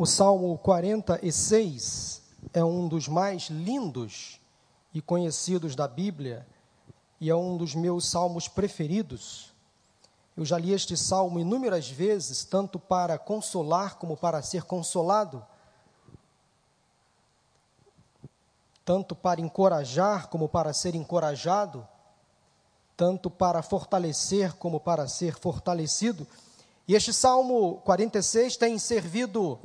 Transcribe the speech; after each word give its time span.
O 0.00 0.06
Salmo 0.06 0.56
46 0.58 2.22
é 2.52 2.62
um 2.62 2.86
dos 2.86 3.08
mais 3.08 3.48
lindos 3.50 4.40
e 4.94 5.02
conhecidos 5.02 5.74
da 5.74 5.88
Bíblia 5.88 6.46
e 7.20 7.28
é 7.28 7.34
um 7.34 7.56
dos 7.56 7.74
meus 7.74 8.08
salmos 8.08 8.46
preferidos. 8.46 9.52
Eu 10.36 10.44
já 10.44 10.56
li 10.56 10.72
este 10.72 10.96
salmo 10.96 11.40
inúmeras 11.40 11.90
vezes, 11.90 12.44
tanto 12.44 12.78
para 12.78 13.18
consolar 13.18 13.96
como 13.96 14.16
para 14.16 14.40
ser 14.40 14.62
consolado, 14.62 15.44
tanto 18.84 19.16
para 19.16 19.40
encorajar 19.40 20.28
como 20.28 20.48
para 20.48 20.72
ser 20.72 20.94
encorajado, 20.94 21.84
tanto 22.96 23.28
para 23.28 23.62
fortalecer 23.62 24.52
como 24.52 24.78
para 24.78 25.08
ser 25.08 25.36
fortalecido. 25.36 26.24
E 26.86 26.94
este 26.94 27.12
Salmo 27.12 27.82
46 27.84 28.56
tem 28.56 28.78
servido 28.78 29.58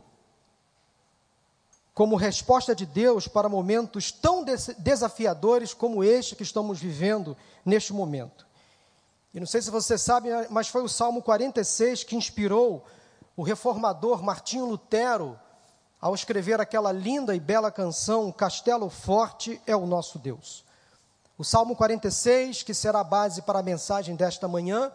como 1.93 2.15
resposta 2.15 2.75
de 2.75 2.85
Deus 2.85 3.27
para 3.27 3.47
momentos 3.47 4.11
tão 4.11 4.43
desafiadores 4.77 5.73
como 5.73 6.03
este 6.03 6.35
que 6.35 6.43
estamos 6.43 6.79
vivendo 6.79 7.37
neste 7.63 7.93
momento. 7.93 8.47
E 9.33 9.39
não 9.39 9.47
sei 9.47 9.61
se 9.61 9.69
você 9.69 9.97
sabe, 9.97 10.29
mas 10.49 10.67
foi 10.67 10.83
o 10.83 10.89
Salmo 10.89 11.21
46 11.21 12.03
que 12.03 12.15
inspirou 12.15 12.83
o 13.35 13.43
reformador 13.43 14.23
Martinho 14.23 14.65
Lutero 14.65 15.39
ao 15.99 16.13
escrever 16.13 16.59
aquela 16.59 16.91
linda 16.91 17.35
e 17.35 17.39
bela 17.39 17.71
canção 17.71 18.31
Castelo 18.31 18.89
Forte 18.89 19.61
é 19.65 19.75
o 19.75 19.85
nosso 19.85 20.19
Deus. 20.19 20.63
O 21.37 21.43
Salmo 21.43 21.75
46, 21.75 22.61
que 22.61 22.73
será 22.73 22.99
a 22.99 23.03
base 23.03 23.41
para 23.41 23.59
a 23.59 23.63
mensagem 23.63 24.15
desta 24.15 24.47
manhã, 24.47 24.91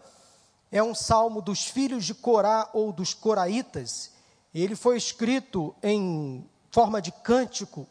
é 0.71 0.81
um 0.81 0.95
salmo 0.95 1.41
dos 1.41 1.65
filhos 1.65 2.05
de 2.05 2.13
Corá 2.13 2.69
ou 2.73 2.93
dos 2.93 3.13
coraitas. 3.13 4.11
Ele 4.53 4.75
foi 4.75 4.97
escrito 4.97 5.75
em 5.83 6.47
forma 6.71 7.01
de 7.01 7.11
cântico, 7.11 7.87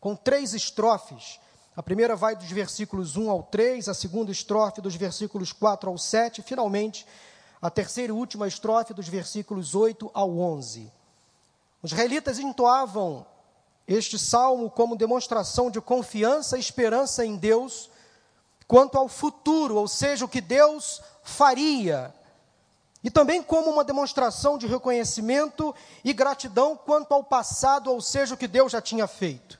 com 0.00 0.16
três 0.16 0.54
estrofes. 0.54 1.40
A 1.76 1.82
primeira 1.82 2.16
vai 2.16 2.34
dos 2.34 2.50
versículos 2.50 3.16
1 3.16 3.30
ao 3.30 3.42
3, 3.42 3.88
a 3.88 3.94
segunda 3.94 4.30
estrofe 4.30 4.80
dos 4.80 4.94
versículos 4.96 5.52
4 5.52 5.90
ao 5.90 5.98
7, 5.98 6.40
e 6.40 6.44
finalmente 6.44 7.06
a 7.60 7.70
terceira 7.70 8.12
e 8.12 8.16
última 8.16 8.48
estrofe 8.48 8.94
dos 8.94 9.08
versículos 9.08 9.74
8 9.74 10.10
ao 10.14 10.38
11. 10.38 10.90
Os 11.82 11.92
israelitas 11.92 12.38
entoavam 12.38 13.26
este 13.86 14.18
salmo 14.18 14.70
como 14.70 14.96
demonstração 14.96 15.70
de 15.70 15.80
confiança 15.80 16.56
e 16.56 16.60
esperança 16.60 17.24
em 17.24 17.36
Deus 17.36 17.90
quanto 18.66 18.96
ao 18.96 19.08
futuro, 19.08 19.74
ou 19.76 19.88
seja, 19.88 20.24
o 20.24 20.28
que 20.28 20.40
Deus 20.40 21.02
faria 21.24 22.14
e 23.02 23.10
também 23.10 23.42
como 23.42 23.70
uma 23.70 23.84
demonstração 23.84 24.58
de 24.58 24.66
reconhecimento 24.66 25.74
e 26.04 26.12
gratidão 26.12 26.76
quanto 26.76 27.12
ao 27.14 27.24
passado, 27.24 27.90
ou 27.90 28.00
seja, 28.00 28.34
o 28.34 28.36
que 28.36 28.46
Deus 28.46 28.72
já 28.72 28.80
tinha 28.80 29.06
feito. 29.06 29.58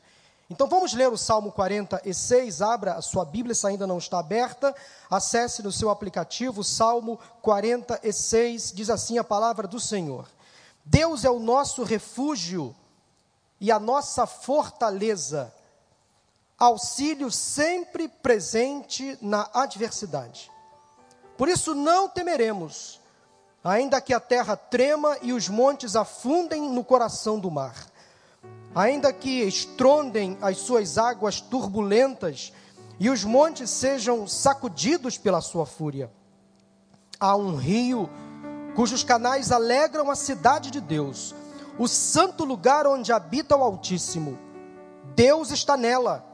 Então 0.51 0.67
vamos 0.67 0.93
ler 0.93 1.09
o 1.09 1.17
Salmo 1.17 1.53
46, 1.53 2.61
abra 2.61 2.95
a 2.95 3.03
sua 3.03 3.25
Bíblia 3.25 3.55
se 3.55 3.67
ainda 3.67 3.87
não 3.87 3.99
está 3.99 4.19
aberta, 4.19 4.75
acesse 5.09 5.63
no 5.63 5.71
seu 5.71 5.91
aplicativo, 5.91 6.65
Salmo 6.65 7.19
46, 7.41 8.73
diz 8.73 8.91
assim 8.91 9.17
a 9.17 9.25
palavra 9.25 9.69
do 9.69 9.79
Senhor: 9.79 10.29
Deus 10.85 11.25
é 11.25 11.31
o 11.31 11.39
nosso 11.39 11.85
refúgio 11.85 12.75
e 13.61 13.71
a 13.71 13.79
nossa 13.79 14.27
fortaleza, 14.27 15.55
auxílio 16.59 17.31
sempre 17.31 18.09
presente 18.09 19.17
na 19.23 19.49
adversidade. 19.55 20.51
Por 21.39 21.49
isso 21.49 21.77
não 21.77 22.09
temeremos 22.09 23.00
ainda 23.63 24.01
que 24.01 24.15
a 24.15 24.21
terra 24.21 24.57
trema 24.57 25.17
e 25.23 25.33
os 25.33 25.49
montes 25.49 25.95
afundem 25.95 26.63
no 26.71 26.83
coração 26.83 27.39
do 27.39 27.51
mar, 27.51 27.75
ainda 28.75 29.13
que 29.13 29.43
estrondem 29.43 30.39
as 30.41 30.59
suas 30.59 30.97
águas 30.97 31.41
turbulentas 31.41 32.53
e 32.99 33.11
os 33.11 33.25
montes 33.25 33.71
sejam 33.71 34.27
sacudidos 34.27 35.19
pela 35.19 35.41
sua 35.41 35.67
fúria. 35.67 36.11
Há 37.19 37.37
um 37.37 37.57
rio 37.57 38.09
cujos 38.75 39.05
canais 39.05 39.53
alegram 39.53 40.11
a 40.11 40.15
cidade 40.15 40.71
de 40.71 40.81
Deus, 40.81 41.35
o 41.79 41.87
santo 41.87 42.45
lugar 42.45 42.87
onde 42.87 43.13
habita 43.13 43.57
o 43.57 43.63
Altíssimo. 43.63 44.39
Deus 45.15 45.51
está 45.51 45.77
nela, 45.77 46.25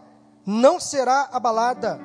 não 0.44 0.78
será 0.78 1.28
abalada. 1.32 1.98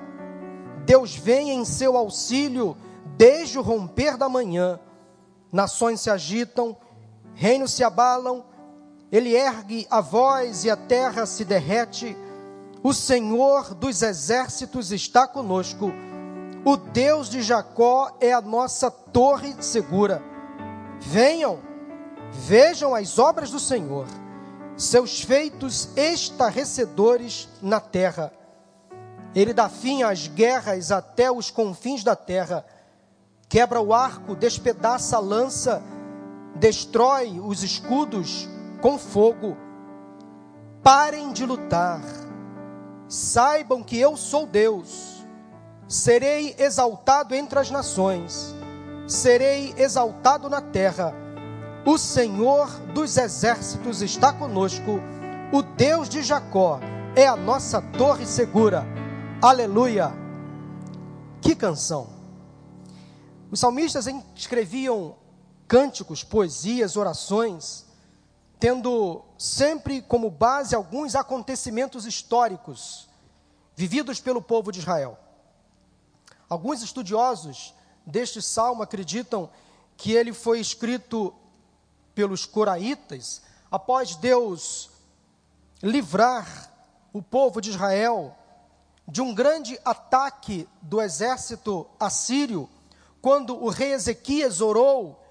Deus 0.83 1.15
vem 1.15 1.51
em 1.51 1.63
seu 1.63 1.95
auxílio 1.95 2.75
desde 3.17 3.59
o 3.59 3.61
romper 3.61 4.17
da 4.17 4.27
manhã 4.27 4.79
nações 5.51 6.01
se 6.01 6.09
agitam, 6.09 6.75
reinos 7.33 7.73
se 7.73 7.83
abalam, 7.83 8.45
ele 9.11 9.35
ergue 9.35 9.85
a 9.89 9.99
voz 9.99 10.63
e 10.63 10.69
a 10.69 10.77
terra 10.77 11.25
se 11.25 11.43
derrete. 11.43 12.15
O 12.81 12.93
Senhor 12.93 13.75
dos 13.75 14.01
exércitos 14.01 14.91
está 14.91 15.27
conosco. 15.27 15.91
O 16.63 16.77
Deus 16.77 17.29
de 17.29 17.41
Jacó 17.41 18.15
é 18.21 18.31
a 18.31 18.41
nossa 18.41 18.89
torre 18.89 19.55
segura. 19.59 20.23
Venham, 20.99 21.59
vejam 22.31 22.95
as 22.95 23.19
obras 23.19 23.51
do 23.51 23.59
Senhor, 23.59 24.07
seus 24.77 25.21
feitos 25.21 25.89
estarrecedores 25.97 27.49
na 27.61 27.79
terra. 27.79 28.31
Ele 29.35 29.53
dá 29.53 29.67
fim 29.67 30.03
às 30.03 30.27
guerras 30.27 30.91
até 30.91 31.31
os 31.31 31.51
confins 31.51 32.03
da 32.03 32.15
terra 32.15 32.65
quebra 33.51 33.81
o 33.81 33.93
arco, 33.93 34.33
despedaça 34.33 35.17
a 35.17 35.19
lança, 35.19 35.83
destrói 36.55 37.37
os 37.41 37.63
escudos 37.63 38.47
com 38.81 38.97
fogo. 38.97 39.57
Parem 40.81 41.33
de 41.33 41.45
lutar, 41.45 42.01
saibam 43.09 43.83
que 43.83 43.99
eu 43.99 44.15
sou 44.15 44.47
Deus, 44.47 45.25
serei 45.85 46.55
exaltado 46.57 47.35
entre 47.35 47.59
as 47.59 47.69
nações, 47.69 48.55
serei 49.05 49.75
exaltado 49.77 50.49
na 50.49 50.61
terra. 50.61 51.13
O 51.85 51.97
Senhor 51.97 52.69
dos 52.93 53.17
exércitos 53.17 54.01
está 54.01 54.31
conosco, 54.31 55.01
o 55.51 55.61
Deus 55.61 56.07
de 56.07 56.23
Jacó 56.23 56.79
é 57.17 57.27
a 57.27 57.35
nossa 57.35 57.81
torre 57.81 58.25
segura. 58.25 58.85
Aleluia! 59.41 60.13
Que 61.41 61.53
canção! 61.53 62.20
Os 63.51 63.59
salmistas 63.59 64.07
escreviam 64.33 65.17
cânticos, 65.67 66.23
poesias, 66.23 66.95
orações, 66.95 67.85
tendo 68.57 69.25
sempre 69.37 70.01
como 70.01 70.29
base 70.29 70.73
alguns 70.73 71.15
acontecimentos 71.15 72.05
históricos 72.05 73.09
vividos 73.75 74.21
pelo 74.21 74.41
povo 74.41 74.71
de 74.71 74.79
Israel. 74.79 75.19
Alguns 76.47 76.81
estudiosos 76.81 77.73
deste 78.05 78.41
salmo 78.41 78.83
acreditam 78.83 79.49
que 79.97 80.13
ele 80.13 80.31
foi 80.31 80.61
escrito 80.61 81.33
pelos 82.15 82.45
coraitas 82.45 83.41
após 83.69 84.15
Deus 84.15 84.89
livrar 85.83 86.71
o 87.11 87.21
povo 87.21 87.59
de 87.59 87.71
Israel 87.71 88.33
de 89.05 89.21
um 89.21 89.33
grande 89.33 89.77
ataque 89.83 90.69
do 90.81 91.01
exército 91.01 91.85
assírio 91.99 92.69
quando 93.21 93.55
o 93.55 93.69
rei 93.69 93.93
Ezequias 93.93 94.59
orou 94.61 95.21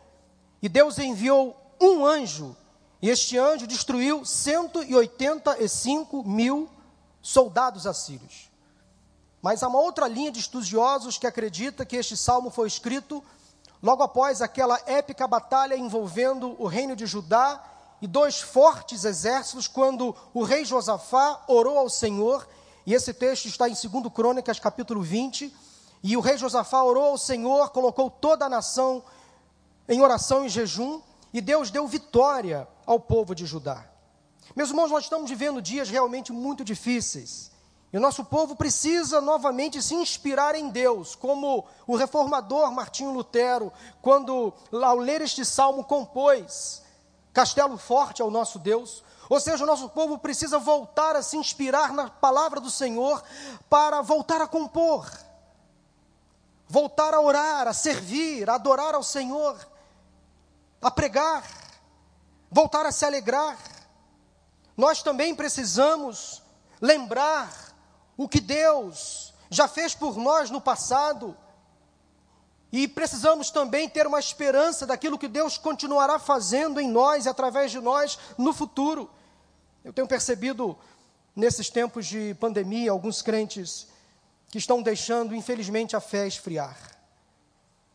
e 0.63 0.69
Deus 0.69 0.99
enviou 0.99 1.57
um 1.81 2.07
anjo, 2.07 2.57
e 3.03 3.09
este 3.09 3.37
anjo 3.39 3.67
destruiu 3.67 4.25
185 4.25 6.23
mil 6.23 6.69
soldados 7.23 7.87
assírios. 7.87 8.51
Mas 9.41 9.63
há 9.63 9.69
uma 9.69 9.81
outra 9.81 10.07
linha 10.07 10.31
de 10.31 10.39
estudiosos 10.39 11.17
que 11.17 11.27
acredita 11.27 11.87
que 11.87 11.97
este 11.97 12.15
salmo 12.17 12.51
foi 12.51 12.69
escrito 12.69 13.25
logo 13.83 14.03
após 14.03 14.43
aquela 14.43 14.79
épica 14.85 15.27
batalha 15.27 15.75
envolvendo 15.75 16.55
o 16.59 16.67
reino 16.67 16.95
de 16.95 17.07
Judá 17.07 17.65
e 18.03 18.07
dois 18.07 18.41
fortes 18.41 19.05
exércitos, 19.05 19.67
quando 19.67 20.15
o 20.35 20.43
rei 20.43 20.65
Josafá 20.65 21.43
orou 21.49 21.79
ao 21.79 21.89
Senhor, 21.89 22.47
e 22.87 22.93
esse 22.95 23.15
texto 23.15 23.47
está 23.47 23.69
em 23.69 23.75
2 23.75 24.13
Crônicas, 24.13 24.59
capítulo 24.59 25.03
20 25.03 25.55
e 26.03 26.17
o 26.17 26.21
rei 26.21 26.39
Josafá 26.39 26.83
orou 26.83 27.11
ao 27.11 27.19
Senhor, 27.19 27.71
colocou 27.71 28.11
toda 28.11 28.47
a 28.47 28.49
nação 28.49 29.03
em 29.89 30.01
oração 30.01 30.45
e 30.45 30.49
jejum, 30.49 31.01
e 31.33 31.41
Deus 31.41 31.71
deu 31.71 31.87
vitória 31.87 32.67
ao 32.87 32.99
povo 32.99 33.35
de 33.35 33.45
Judá. 33.45 33.85
Meus 34.57 34.71
irmãos, 34.71 34.91
nós 34.91 35.05
estamos 35.05 35.29
vivendo 35.29 35.61
dias 35.61 35.89
realmente 35.89 36.33
muito 36.33 36.65
difíceis. 36.65 37.51
E 37.93 37.99
o 37.99 38.01
nosso 38.01 38.25
povo 38.25 38.55
precisa 38.57 39.21
novamente 39.21 39.83
se 39.83 39.95
inspirar 39.95 40.55
em 40.55 40.71
Deus, 40.71 41.15
como 41.15 41.67
o 41.87 41.97
reformador 41.97 42.71
Martinho 42.73 43.13
Lutero, 43.13 43.73
quando, 44.01 44.53
ao 44.73 44.97
ler 44.97 45.21
este 45.21 45.45
salmo, 45.45 45.85
compôs: 45.85 46.83
Castelo 47.33 47.77
forte 47.77 48.23
ao 48.23 48.31
nosso 48.31 48.59
Deus. 48.59 49.03
Ou 49.29 49.41
seja, 49.41 49.63
o 49.63 49.67
nosso 49.67 49.89
povo 49.89 50.19
precisa 50.19 50.59
voltar 50.59 51.15
a 51.15 51.23
se 51.23 51.37
inspirar 51.37 51.93
na 51.93 52.09
palavra 52.09 52.61
do 52.61 52.71
Senhor 52.71 53.23
para 53.69 54.03
voltar 54.03 54.41
a 54.41 54.47
compor 54.47 55.07
voltar 56.71 57.13
a 57.15 57.21
orar, 57.21 57.67
a 57.67 57.73
servir, 57.73 58.49
a 58.49 58.55
adorar 58.55 58.95
ao 58.95 59.03
Senhor, 59.03 59.59
a 60.81 60.89
pregar, 60.89 61.45
voltar 62.49 62.87
a 62.87 62.93
se 62.93 63.05
alegrar. 63.05 63.59
Nós 64.77 65.03
também 65.03 65.35
precisamos 65.35 66.41
lembrar 66.81 67.75
o 68.17 68.29
que 68.29 68.41
Deus 68.41 69.35
já 69.51 69.67
fez 69.67 69.97
por 69.97 70.17
nós 70.17 70.49
no 70.49 70.61
passado. 70.61 71.37
E 72.73 72.87
precisamos 72.87 73.51
também 73.51 73.89
ter 73.89 74.07
uma 74.07 74.21
esperança 74.21 74.87
daquilo 74.87 75.19
que 75.19 75.27
Deus 75.27 75.59
continuará 75.59 76.21
fazendo 76.21 76.81
em 76.81 76.89
nós 76.89 77.27
e 77.27 77.29
através 77.29 77.73
de 77.73 77.81
nós 77.81 78.17
no 78.39 78.53
futuro. 78.53 79.11
Eu 79.85 79.93
tenho 79.93 80.07
percebido 80.07 80.79
nesses 81.35 81.69
tempos 81.69 82.07
de 82.07 82.33
pandemia 82.35 82.93
alguns 82.93 83.23
crentes 83.23 83.90
que 84.51 84.59
estão 84.59 84.83
deixando, 84.83 85.35
infelizmente, 85.35 85.95
a 85.95 86.01
fé 86.01 86.27
esfriar. 86.27 86.77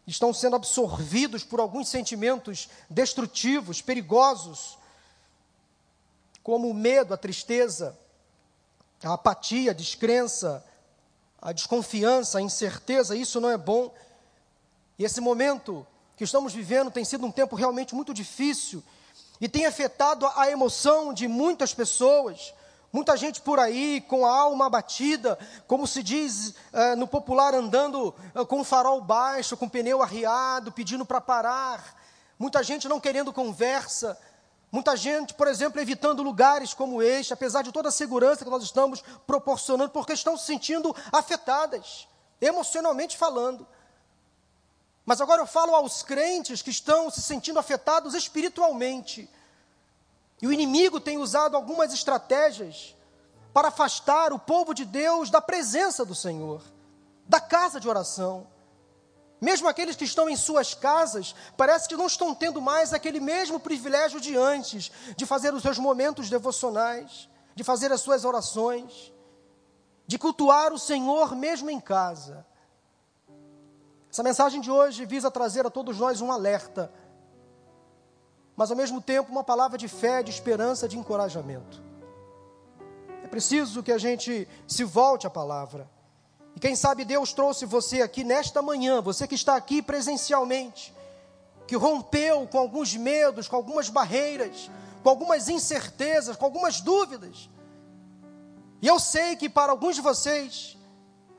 Estão 0.08 0.34
sendo 0.34 0.56
absorvidos 0.56 1.44
por 1.44 1.60
alguns 1.60 1.90
sentimentos 1.90 2.70
destrutivos, 2.90 3.82
perigosos, 3.82 4.78
como 6.42 6.70
o 6.70 6.74
medo, 6.74 7.14
a 7.14 7.18
tristeza, 7.18 7.98
a 9.04 9.14
apatia, 9.14 9.72
a 9.72 9.74
descrença, 9.74 10.64
a 11.42 11.52
desconfiança, 11.52 12.38
a 12.38 12.42
incerteza. 12.42 13.16
Isso 13.16 13.42
não 13.42 13.50
é 13.50 13.58
bom. 13.58 13.94
E 14.98 15.04
esse 15.04 15.20
momento 15.20 15.86
que 16.16 16.24
estamos 16.24 16.54
vivendo 16.54 16.90
tem 16.90 17.04
sido 17.04 17.26
um 17.26 17.32
tempo 17.32 17.56
realmente 17.56 17.94
muito 17.94 18.14
difícil 18.14 18.84
e 19.42 19.50
tem 19.50 19.66
afetado 19.66 20.26
a 20.36 20.50
emoção 20.50 21.14
de 21.14 21.28
muitas 21.28 21.74
pessoas. 21.74 22.54
Muita 22.96 23.18
gente 23.18 23.42
por 23.42 23.60
aí 23.60 24.00
com 24.00 24.26
a 24.26 24.34
alma 24.34 24.68
abatida, 24.68 25.38
como 25.68 25.86
se 25.86 26.02
diz 26.02 26.52
uh, 26.72 26.96
no 26.96 27.06
popular, 27.06 27.54
andando 27.54 28.16
uh, 28.34 28.46
com 28.46 28.62
o 28.62 28.64
farol 28.64 29.02
baixo, 29.02 29.58
com 29.58 29.66
o 29.66 29.70
pneu 29.70 30.02
arriado, 30.02 30.72
pedindo 30.72 31.06
para 31.06 31.20
parar. 31.20 32.02
Muita 32.40 32.64
gente 32.64 32.88
não 32.88 33.02
querendo 33.02 33.34
conversa. 33.34 34.18
Muita 34.72 34.96
gente, 34.96 35.34
por 35.34 35.46
exemplo, 35.50 35.82
evitando 35.82 36.24
lugares 36.24 36.74
como 36.74 37.04
este, 37.04 37.34
apesar 37.34 37.64
de 37.64 37.72
toda 37.74 37.90
a 37.90 37.92
segurança 37.92 38.46
que 38.46 38.50
nós 38.50 38.64
estamos 38.64 39.04
proporcionando, 39.28 39.92
porque 39.92 40.14
estão 40.14 40.38
se 40.38 40.46
sentindo 40.46 40.96
afetadas, 41.12 42.08
emocionalmente 42.40 43.18
falando. 43.18 43.68
Mas 45.06 45.20
agora 45.20 45.42
eu 45.42 45.48
falo 45.48 45.76
aos 45.76 46.02
crentes 46.02 46.62
que 46.62 46.70
estão 46.70 47.10
se 47.10 47.22
sentindo 47.22 47.60
afetados 47.60 48.14
espiritualmente. 48.14 49.30
E 50.42 50.48
o 50.48 50.54
inimigo 50.54 51.00
tem 51.00 51.18
usado 51.18 51.56
algumas 51.56 51.94
estratégias 51.94 52.96
para 53.54 53.70
afastar 53.70 54.34
o 54.34 54.40
povo 54.40 54.74
de 54.74 54.84
Deus 54.84 55.30
da 55.30 55.40
presença 55.40 56.04
do 56.04 56.14
Senhor, 56.14 56.62
da 57.26 57.40
casa 57.40 57.80
de 57.80 57.88
oração. 57.88 58.48
Mesmo 59.40 59.68
aqueles 59.68 59.96
que 59.96 60.04
estão 60.04 60.30
em 60.30 60.36
suas 60.36 60.74
casas, 60.74 61.34
parece 61.56 61.88
que 61.88 61.96
não 61.96 62.08
estão 62.08 62.34
tendo 62.34 62.62
mais 62.62 62.94
aquele 62.94 63.20
mesmo 63.20 63.60
privilégio 63.60 64.20
de 64.20 64.36
antes, 64.36 64.92
de 65.16 65.26
fazer 65.26 65.54
os 65.54 65.62
seus 65.62 65.78
momentos 65.78 66.30
devocionais, 66.30 67.30
de 67.54 67.64
fazer 67.64 67.92
as 67.92 68.02
suas 68.02 68.26
orações, 68.26 69.14
de 70.08 70.18
cultuar 70.18 70.74
o 70.74 70.80
Senhor 70.80 71.36
mesmo 71.36 71.70
em 71.70 71.80
casa. 71.80 72.46
Essa 74.12 74.24
mensagem 74.24 74.62
de 74.62 74.72
hoje 74.72 75.06
visa 75.06 75.32
trazer 75.32 75.66
a 75.66 75.70
todos 75.70 75.98
nós 75.98 76.22
um 76.22 76.32
alerta, 76.32 76.92
mas 78.56 78.72
ao 78.72 78.78
mesmo 78.78 79.02
tempo 79.02 79.32
uma 79.32 79.44
palavra 79.44 79.78
de 79.78 79.88
fé, 79.88 80.24
de 80.24 80.32
esperança, 80.32 80.88
de 80.88 80.98
encorajamento. 80.98 81.84
É 83.24 83.28
preciso 83.28 83.84
que 83.84 83.92
a 83.92 83.98
gente 83.98 84.48
se 84.68 84.84
volte 84.84 85.28
à 85.28 85.30
palavra. 85.30 85.90
E 86.56 86.60
quem 86.60 86.76
sabe 86.76 87.04
Deus 87.04 87.34
trouxe 87.34 87.66
você 87.66 88.02
aqui 88.02 88.24
nesta 88.24 88.62
manhã, 88.62 89.02
você 89.02 89.28
que 89.28 89.36
está 89.36 89.56
aqui 89.56 89.82
presencialmente, 89.82 90.94
que 91.68 91.76
rompeu 91.76 92.48
com 92.48 92.58
alguns 92.58 92.96
medos, 92.96 93.48
com 93.48 93.56
algumas 93.56 93.90
barreiras, 93.90 94.70
com 95.04 95.10
algumas 95.10 95.50
incertezas, 95.50 96.38
com 96.38 96.46
algumas 96.46 96.80
dúvidas. 96.80 97.50
E 98.82 98.88
eu 98.88 99.00
sei 99.00 99.36
que 99.36 99.50
para 99.50 99.72
alguns 99.72 99.96
de 99.96 100.02
vocês, 100.02 100.76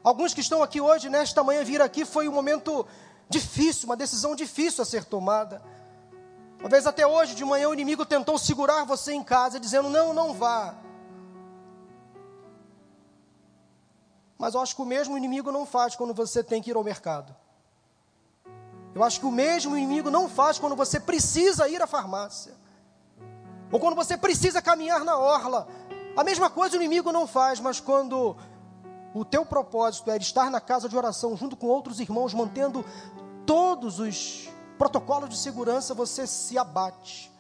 Alguns 0.07 0.33
que 0.33 0.41
estão 0.41 0.63
aqui 0.63 0.81
hoje, 0.81 1.11
nesta 1.11 1.43
manhã, 1.43 1.65
vir 1.65 1.83
aqui 1.83 2.05
foi 2.05 2.29
um 2.29 2.33
momento 2.33 2.87
difícil, 3.29 3.87
uma 3.87 3.97
decisão 3.97 4.37
difícil 4.37 4.81
a 4.81 4.85
ser 4.85 5.05
tomada. 5.05 5.61
Talvez 6.61 6.87
até 6.87 7.07
hoje 7.07 7.35
de 7.35 7.45
manhã 7.45 7.69
o 7.69 7.75
inimigo 7.75 8.05
tentou 8.05 8.39
segurar 8.39 8.85
você 8.85 9.13
em 9.13 9.23
casa, 9.23 9.61
dizendo: 9.61 9.89
não, 9.89 10.13
não 10.13 10.33
vá. 10.33 10.75
Mas 14.39 14.55
eu 14.55 14.61
acho 14.61 14.75
que 14.77 14.83
o 14.83 14.87
mesmo 14.87 15.17
inimigo 15.17 15.51
não 15.51 15.65
faz 15.65 15.97
quando 15.97 16.13
você 16.13 16.43
tem 16.43 16.63
que 16.63 16.71
ir 16.71 16.77
ao 16.77 16.85
mercado. 16.85 17.35
Eu 18.95 19.05
acho 19.05 19.21
que 19.21 19.27
o 19.27 19.31
mesmo 19.31 19.77
inimigo 19.77 20.11
não 20.11 20.29
faz 20.29 20.59
quando 20.59 20.75
você 20.75 20.99
precisa 20.99 21.69
ir 21.69 21.83
à 21.83 21.87
farmácia. 21.87 22.55
Ou 23.71 23.81
quando 23.81 23.95
você 23.95 24.17
precisa 24.17 24.63
caminhar 24.63 25.05
na 25.05 25.19
orla. 25.19 25.69
A 26.17 26.25
mesma 26.25 26.49
coisa 26.49 26.77
o 26.77 26.81
inimigo 26.81 27.13
não 27.13 27.27
faz, 27.27 27.61
mas 27.61 27.79
quando 27.79 28.37
o 29.13 29.25
teu 29.25 29.45
propósito 29.45 30.11
é 30.11 30.17
estar 30.17 30.51
na 30.51 30.61
casa 30.61 30.89
de 30.89 30.97
oração 30.97 31.37
junto 31.37 31.57
com 31.57 31.67
outros 31.67 32.01
irmãos, 32.01 32.33
mantendo 32.33 32.85
todos 33.45 33.99
os 33.99 34.49
protocolos 34.79 35.31
de 35.31 35.37
segurança, 35.37 35.95
você 35.95 36.27
se 36.27 36.57
abate. 36.59 37.33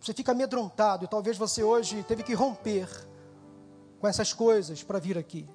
Você 0.00 0.12
fica 0.12 0.32
amedrontado 0.32 1.04
e 1.04 1.08
talvez 1.08 1.36
você 1.36 1.62
hoje 1.62 2.02
teve 2.04 2.22
que 2.22 2.34
romper 2.34 2.88
com 4.00 4.06
essas 4.06 4.32
coisas 4.32 4.82
para 4.82 4.98
vir 4.98 5.18
aqui. 5.18 5.48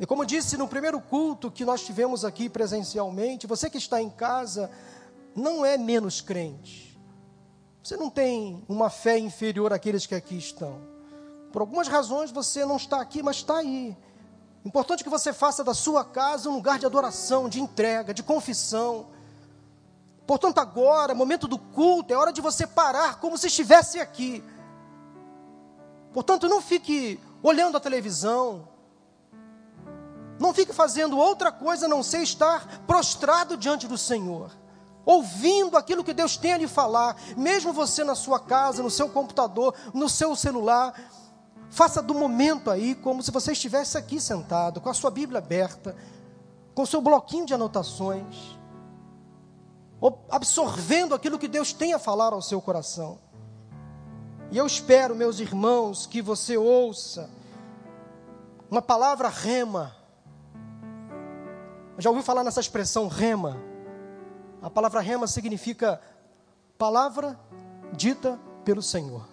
E 0.00 0.06
como 0.06 0.24
disse 0.24 0.56
no 0.56 0.68
primeiro 0.68 1.00
culto 1.00 1.50
que 1.50 1.64
nós 1.64 1.84
tivemos 1.84 2.24
aqui 2.24 2.48
presencialmente, 2.48 3.46
você 3.46 3.68
que 3.68 3.78
está 3.78 4.00
em 4.00 4.08
casa 4.08 4.70
não 5.34 5.64
é 5.64 5.76
menos 5.76 6.20
crente. 6.20 6.98
Você 7.82 7.96
não 7.96 8.10
tem 8.10 8.64
uma 8.68 8.90
fé 8.90 9.18
inferior 9.18 9.72
àqueles 9.72 10.06
que 10.06 10.14
aqui 10.14 10.36
estão. 10.36 10.80
Por 11.52 11.62
algumas 11.62 11.88
razões 11.88 12.30
você 12.30 12.64
não 12.64 12.76
está 12.76 13.00
aqui, 13.00 13.22
mas 13.22 13.36
está 13.36 13.58
aí. 13.58 13.96
Importante 14.68 15.02
que 15.02 15.08
você 15.08 15.32
faça 15.32 15.64
da 15.64 15.72
sua 15.72 16.04
casa 16.04 16.50
um 16.50 16.52
lugar 16.52 16.78
de 16.78 16.84
adoração, 16.84 17.48
de 17.48 17.58
entrega, 17.58 18.12
de 18.12 18.22
confissão. 18.22 19.06
Portanto, 20.26 20.58
agora, 20.58 21.14
momento 21.14 21.48
do 21.48 21.58
culto, 21.58 22.12
é 22.12 22.16
hora 22.18 22.30
de 22.30 22.42
você 22.42 22.66
parar 22.66 23.18
como 23.18 23.38
se 23.38 23.46
estivesse 23.46 23.98
aqui. 23.98 24.44
Portanto, 26.12 26.50
não 26.50 26.60
fique 26.60 27.18
olhando 27.42 27.78
a 27.78 27.80
televisão. 27.80 28.68
Não 30.38 30.52
fique 30.52 30.74
fazendo 30.74 31.16
outra 31.16 31.50
coisa 31.50 31.86
a 31.86 31.88
não 31.88 32.02
ser 32.02 32.20
estar 32.20 32.82
prostrado 32.86 33.56
diante 33.56 33.88
do 33.88 33.96
Senhor, 33.96 34.52
ouvindo 35.02 35.78
aquilo 35.78 36.04
que 36.04 36.12
Deus 36.12 36.36
tem 36.36 36.52
a 36.52 36.58
lhe 36.58 36.68
falar, 36.68 37.16
mesmo 37.38 37.72
você 37.72 38.04
na 38.04 38.14
sua 38.14 38.38
casa, 38.38 38.82
no 38.82 38.90
seu 38.90 39.08
computador, 39.08 39.74
no 39.94 40.10
seu 40.10 40.36
celular. 40.36 40.92
Faça 41.70 42.02
do 42.02 42.14
momento 42.14 42.70
aí 42.70 42.94
como 42.94 43.22
se 43.22 43.30
você 43.30 43.52
estivesse 43.52 43.98
aqui 43.98 44.20
sentado, 44.20 44.80
com 44.80 44.88
a 44.88 44.94
sua 44.94 45.10
Bíblia 45.10 45.38
aberta, 45.38 45.94
com 46.74 46.82
o 46.82 46.86
seu 46.86 47.00
bloquinho 47.00 47.44
de 47.44 47.54
anotações, 47.54 48.58
absorvendo 50.30 51.14
aquilo 51.14 51.38
que 51.38 51.48
Deus 51.48 51.72
tem 51.72 51.92
a 51.92 51.98
falar 51.98 52.32
ao 52.32 52.40
seu 52.40 52.60
coração. 52.60 53.18
E 54.50 54.56
eu 54.56 54.66
espero, 54.66 55.14
meus 55.14 55.40
irmãos, 55.40 56.06
que 56.06 56.22
você 56.22 56.56
ouça 56.56 57.28
uma 58.70 58.80
palavra 58.80 59.28
rema. 59.28 59.94
Já 61.98 62.08
ouviu 62.08 62.22
falar 62.22 62.44
nessa 62.44 62.60
expressão 62.60 63.08
rema? 63.08 63.60
A 64.62 64.70
palavra 64.70 65.00
rema 65.00 65.26
significa 65.26 66.00
palavra 66.78 67.38
dita 67.92 68.38
pelo 68.64 68.82
Senhor. 68.82 69.28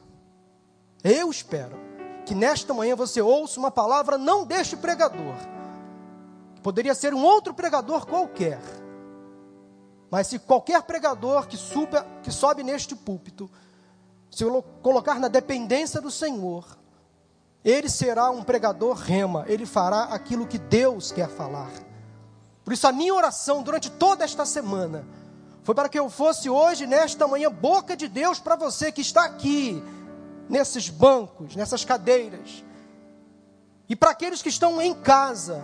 Eu 1.04 1.30
espero 1.30 1.85
que 2.26 2.36
nesta 2.36 2.74
manhã 2.74 2.96
você 2.96 3.22
ouça 3.22 3.60
uma 3.60 3.72
palavra 3.72 4.18
não 4.18 4.46
deste 4.46 4.76
pregador. 4.76 5.36
Poderia 6.64 6.96
ser 6.96 7.14
um 7.14 7.24
outro 7.24 7.54
pregador 7.54 8.06
qualquer. 8.06 8.60
Mas 10.10 10.28
se 10.28 10.40
qualquer 10.40 10.82
pregador 10.84 11.48
que, 11.48 11.58
suba, 11.58 12.06
que 12.24 12.32
sobe 12.32 12.64
neste 12.64 12.96
púlpito, 12.96 13.50
se 14.32 14.44
colocar 14.82 15.20
na 15.20 15.28
dependência 15.28 16.02
do 16.02 16.10
Senhor, 16.10 16.66
ele 17.64 17.90
será 17.90 18.30
um 18.30 18.44
pregador 18.44 18.96
rema, 18.96 19.46
ele 19.48 19.66
fará 19.66 20.04
aquilo 20.04 20.48
que 20.48 20.58
Deus 20.58 21.12
quer 21.12 21.30
falar. 21.30 21.72
Por 22.64 22.74
isso, 22.74 22.88
a 22.88 22.92
minha 22.92 23.14
oração 23.14 23.62
durante 23.62 23.90
toda 23.90 24.24
esta 24.24 24.46
semana 24.46 25.06
foi 25.64 25.74
para 25.74 25.90
que 25.90 25.98
eu 25.98 26.10
fosse 26.10 26.50
hoje, 26.50 26.86
nesta 26.86 27.28
manhã, 27.28 27.52
boca 27.52 27.96
de 27.96 28.08
Deus 28.08 28.40
para 28.40 28.56
você 28.56 28.92
que 28.92 29.02
está 29.02 29.26
aqui, 29.26 29.84
nesses 30.50 30.90
bancos, 30.90 31.56
nessas 31.56 31.84
cadeiras. 31.84 32.64
E 33.88 33.96
para 33.96 34.12
aqueles 34.12 34.42
que 34.42 34.50
estão 34.50 34.82
em 34.82 34.94
casa, 34.94 35.64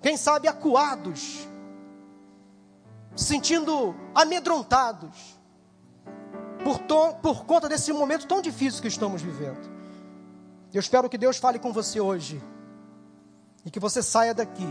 quem 0.00 0.16
sabe 0.16 0.48
acuados, 0.48 1.46
sentindo 3.16 3.94
amedrontados, 4.14 5.38
por, 6.62 6.78
to, 6.78 7.14
por 7.22 7.44
conta 7.44 7.68
desse 7.68 7.92
momento 7.92 8.26
tão 8.26 8.40
difícil 8.40 8.80
que 8.80 8.88
estamos 8.88 9.20
vivendo. 9.22 9.70
Eu 10.72 10.80
espero 10.80 11.08
que 11.08 11.18
Deus 11.18 11.36
fale 11.36 11.58
com 11.58 11.72
você 11.72 12.00
hoje 12.00 12.42
e 13.64 13.70
que 13.70 13.80
você 13.80 14.02
saia 14.02 14.32
daqui 14.34 14.66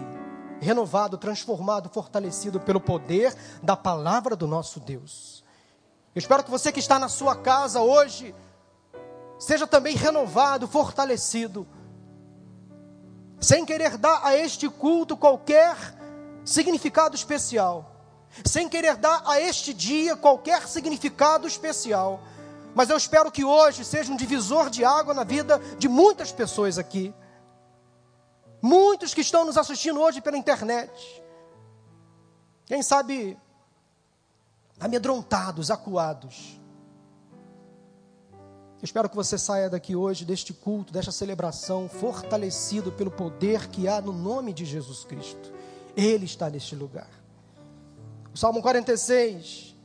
renovado, 0.59 1.17
transformado, 1.17 1.89
fortalecido 1.89 2.59
pelo 2.59 2.79
poder 2.79 3.35
da 3.63 3.75
palavra 3.75 4.35
do 4.35 4.45
nosso 4.45 4.79
Deus. 4.79 5.43
Eu 6.13 6.19
espero 6.19 6.43
que 6.43 6.51
você 6.51 6.71
que 6.71 6.79
está 6.79 7.00
na 7.00 7.09
sua 7.09 7.35
casa 7.35 7.81
hoje 7.81 8.35
seja 9.41 9.65
também 9.65 9.95
renovado, 9.95 10.67
fortalecido, 10.67 11.67
sem 13.39 13.65
querer 13.65 13.98
dar 13.98 14.21
a 14.24 14.38
este 14.38 14.69
culto 14.69 15.17
qualquer 15.17 15.75
significado 16.45 17.15
especial, 17.15 17.91
sem 18.45 18.69
querer 18.69 18.95
dar 18.98 19.24
a 19.25 19.41
este 19.41 19.74
dia 19.74 20.15
qualquer 20.15 20.67
significado 20.67 21.48
especial. 21.48 22.21
Mas 22.75 22.91
eu 22.91 22.95
espero 22.95 23.31
que 23.31 23.43
hoje 23.43 23.83
seja 23.83 24.13
um 24.13 24.15
divisor 24.15 24.69
de 24.69 24.86
água 24.86 25.12
na 25.12 25.24
vida 25.24 25.57
de 25.79 25.89
muitas 25.89 26.31
pessoas 26.31 26.77
aqui. 26.77 27.12
Muitos 28.62 29.12
que 29.12 29.21
estão 29.21 29.43
nos 29.43 29.57
assistindo 29.57 30.00
hoje 30.00 30.21
pela 30.21 30.38
internet. 30.38 31.24
Quem 32.67 32.83
sabe 32.83 33.36
amedrontados, 34.79 35.71
acuados. 35.71 36.61
Espero 38.83 39.07
que 39.07 39.15
você 39.15 39.38
saia 39.38 39.69
daqui 39.69 39.95
hoje, 39.95 40.25
deste 40.25 40.53
culto, 40.53 40.91
desta 40.91 41.11
celebração, 41.11 41.88
fortalecido 41.88 42.91
pelo 42.91 43.11
poder 43.11 43.67
que 43.67 43.88
há 43.88 44.01
no 44.01 44.11
nome 44.11 44.53
de 44.53 44.65
Jesus 44.65 45.03
Cristo. 45.03 45.53
Ele 45.95 46.25
está 46.25 46.50
neste 46.50 46.75
lugar. 46.75 47.09
O 48.33 48.38
Salmo 48.38 48.59
46 48.61 49.75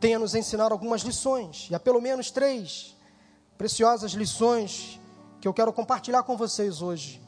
tem 0.00 0.14
a 0.14 0.18
nos 0.18 0.34
ensinar 0.34 0.72
algumas 0.72 1.02
lições, 1.02 1.68
e 1.70 1.74
há 1.74 1.80
pelo 1.80 2.00
menos 2.00 2.30
três 2.30 2.96
preciosas 3.58 4.12
lições 4.12 4.98
que 5.38 5.46
eu 5.46 5.52
quero 5.52 5.72
compartilhar 5.72 6.22
com 6.22 6.36
vocês 6.36 6.80
hoje. 6.80 7.20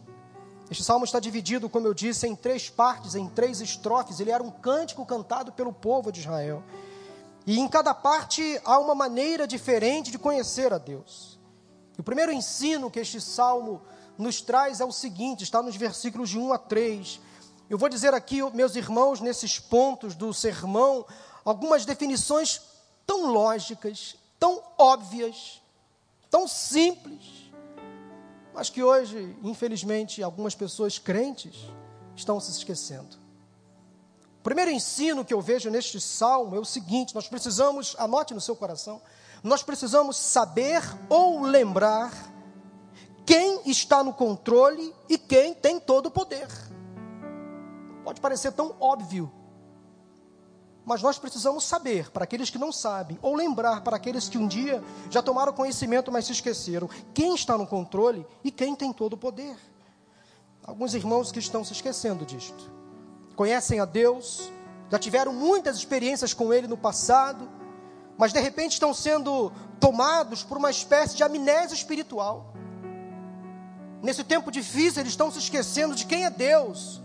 Este 0.71 0.83
salmo 0.83 1.05
está 1.05 1.21
dividido, 1.21 1.69
como 1.69 1.87
eu 1.87 1.93
disse, 1.93 2.27
em 2.27 2.35
três 2.35 2.71
partes, 2.71 3.15
em 3.15 3.29
três 3.29 3.61
estrofes. 3.61 4.19
Ele 4.19 4.31
era 4.31 4.43
um 4.43 4.51
cântico 4.51 5.05
cantado 5.05 5.53
pelo 5.53 5.73
povo 5.73 6.11
de 6.11 6.21
Israel. 6.21 6.63
E 7.47 7.59
em 7.59 7.69
cada 7.69 7.93
parte 7.93 8.61
há 8.65 8.79
uma 8.79 8.95
maneira 8.95 9.47
diferente 9.47 10.11
de 10.11 10.19
conhecer 10.19 10.73
a 10.73 10.79
Deus. 10.79 11.39
O 11.99 12.03
primeiro 12.03 12.33
ensino 12.33 12.91
que 12.91 12.99
este 12.99 13.21
salmo 13.21 13.83
nos 14.17 14.41
traz 14.41 14.81
é 14.81 14.85
o 14.85 14.93
seguinte: 14.93 15.45
está 15.45 15.63
nos 15.63 15.77
versículos 15.77 16.31
de 16.31 16.39
1 16.39 16.53
a 16.53 16.59
3. 16.59 17.21
Eu 17.69 17.79
vou 17.79 17.89
dizer 17.89 18.15
aqui, 18.15 18.43
meus 18.53 18.77
irmãos, 18.77 19.21
nesses 19.21 19.59
pontos 19.59 20.15
do 20.15 20.33
sermão, 20.33 21.07
algumas 21.45 21.85
definições 21.85 22.61
tão 23.07 23.31
lógicas, 23.31 24.17
tão 24.39 24.63
óbvias, 24.79 25.63
tão 26.31 26.49
simples, 26.49 27.51
mas 28.53 28.71
que 28.71 28.83
hoje, 28.83 29.37
infelizmente, 29.43 30.23
algumas 30.23 30.55
pessoas 30.55 30.99
crentes 30.99 31.55
estão 32.17 32.39
se 32.39 32.51
esquecendo. 32.51 33.24
O 34.45 34.51
primeiro 34.53 34.71
ensino 34.71 35.25
que 35.25 35.33
eu 35.33 35.41
vejo 35.41 35.71
neste 35.71 35.99
salmo 35.99 36.55
é 36.55 36.59
o 36.59 36.67
seguinte: 36.67 37.15
nós 37.15 37.27
precisamos, 37.27 37.97
anote 37.99 38.35
no 38.35 38.43
seu 38.43 38.55
coração, 38.55 39.01
nós 39.43 39.63
precisamos 39.63 40.19
saber 40.19 40.83
ou 41.09 41.41
lembrar 41.41 42.13
quem 43.25 43.63
está 43.65 44.05
no 44.05 44.13
controle 44.13 44.95
e 45.09 45.17
quem 45.17 45.55
tem 45.55 45.81
todo 45.81 46.07
o 46.07 46.11
poder. 46.11 46.47
Pode 48.05 48.21
parecer 48.21 48.53
tão 48.53 48.77
óbvio, 48.79 49.33
mas 50.85 51.01
nós 51.01 51.19
precisamos 51.19 51.65
saber, 51.65 52.11
para 52.11 52.25
aqueles 52.25 52.51
que 52.51 52.59
não 52.59 52.71
sabem, 52.71 53.19
ou 53.23 53.35
lembrar 53.35 53.81
para 53.81 53.97
aqueles 53.97 54.29
que 54.29 54.37
um 54.37 54.47
dia 54.47 54.85
já 55.09 55.23
tomaram 55.23 55.55
conhecimento, 55.55 56.13
mas 56.13 56.27
se 56.27 56.33
esqueceram, 56.33 56.87
quem 57.15 57.35
está 57.35 57.57
no 57.57 57.67
controle 57.67 58.27
e 58.45 58.51
quem 58.51 58.77
tem 58.77 58.93
todo 58.93 59.15
o 59.15 59.19
poder. 59.19 59.57
Alguns 60.63 60.93
irmãos 60.93 61.33
que 61.33 61.39
estão 61.39 61.65
se 61.65 61.73
esquecendo 61.73 62.27
disto. 62.27 62.84
Conhecem 63.37 63.81
a 63.81 63.85
Deus, 63.85 64.53
já 64.91 64.99
tiveram 64.99 65.33
muitas 65.33 65.77
experiências 65.77 66.33
com 66.33 66.53
Ele 66.53 66.67
no 66.67 66.77
passado, 66.77 67.49
mas 68.17 68.33
de 68.33 68.41
repente 68.41 68.73
estão 68.73 68.95
sendo 68.95 69.51
tomados 69.81 70.43
por 70.43 70.57
uma 70.57 70.71
espécie 70.71 71.17
de 71.17 71.23
amnésia 71.23 71.75
espiritual. 71.75 72.53
Nesse 74.03 74.23
tempo 74.23 74.51
difícil, 74.51 75.01
eles 75.01 75.13
estão 75.13 75.31
se 75.31 75.39
esquecendo 75.39 75.95
de 75.95 76.07
quem 76.07 76.25
é 76.25 76.31
Deus, 76.31 77.01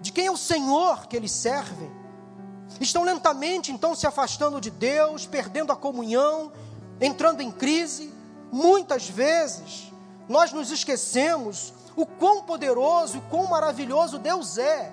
de 0.00 0.12
quem 0.12 0.26
é 0.26 0.30
o 0.30 0.36
Senhor 0.36 1.06
que 1.06 1.16
eles 1.16 1.32
servem 1.32 1.98
estão 2.80 3.02
lentamente 3.02 3.72
então 3.72 3.94
se 3.94 4.06
afastando 4.06 4.60
de 4.60 4.70
Deus, 4.70 5.26
perdendo 5.26 5.72
a 5.72 5.76
comunhão, 5.76 6.52
entrando 7.00 7.40
em 7.40 7.50
crise. 7.50 8.12
Muitas 8.52 9.08
vezes 9.08 9.92
nós 10.28 10.52
nos 10.52 10.70
esquecemos 10.70 11.72
o 11.98 12.06
quão 12.06 12.44
poderoso 12.44 13.18
e 13.18 13.20
quão 13.22 13.48
maravilhoso 13.48 14.20
Deus 14.20 14.56
é. 14.56 14.92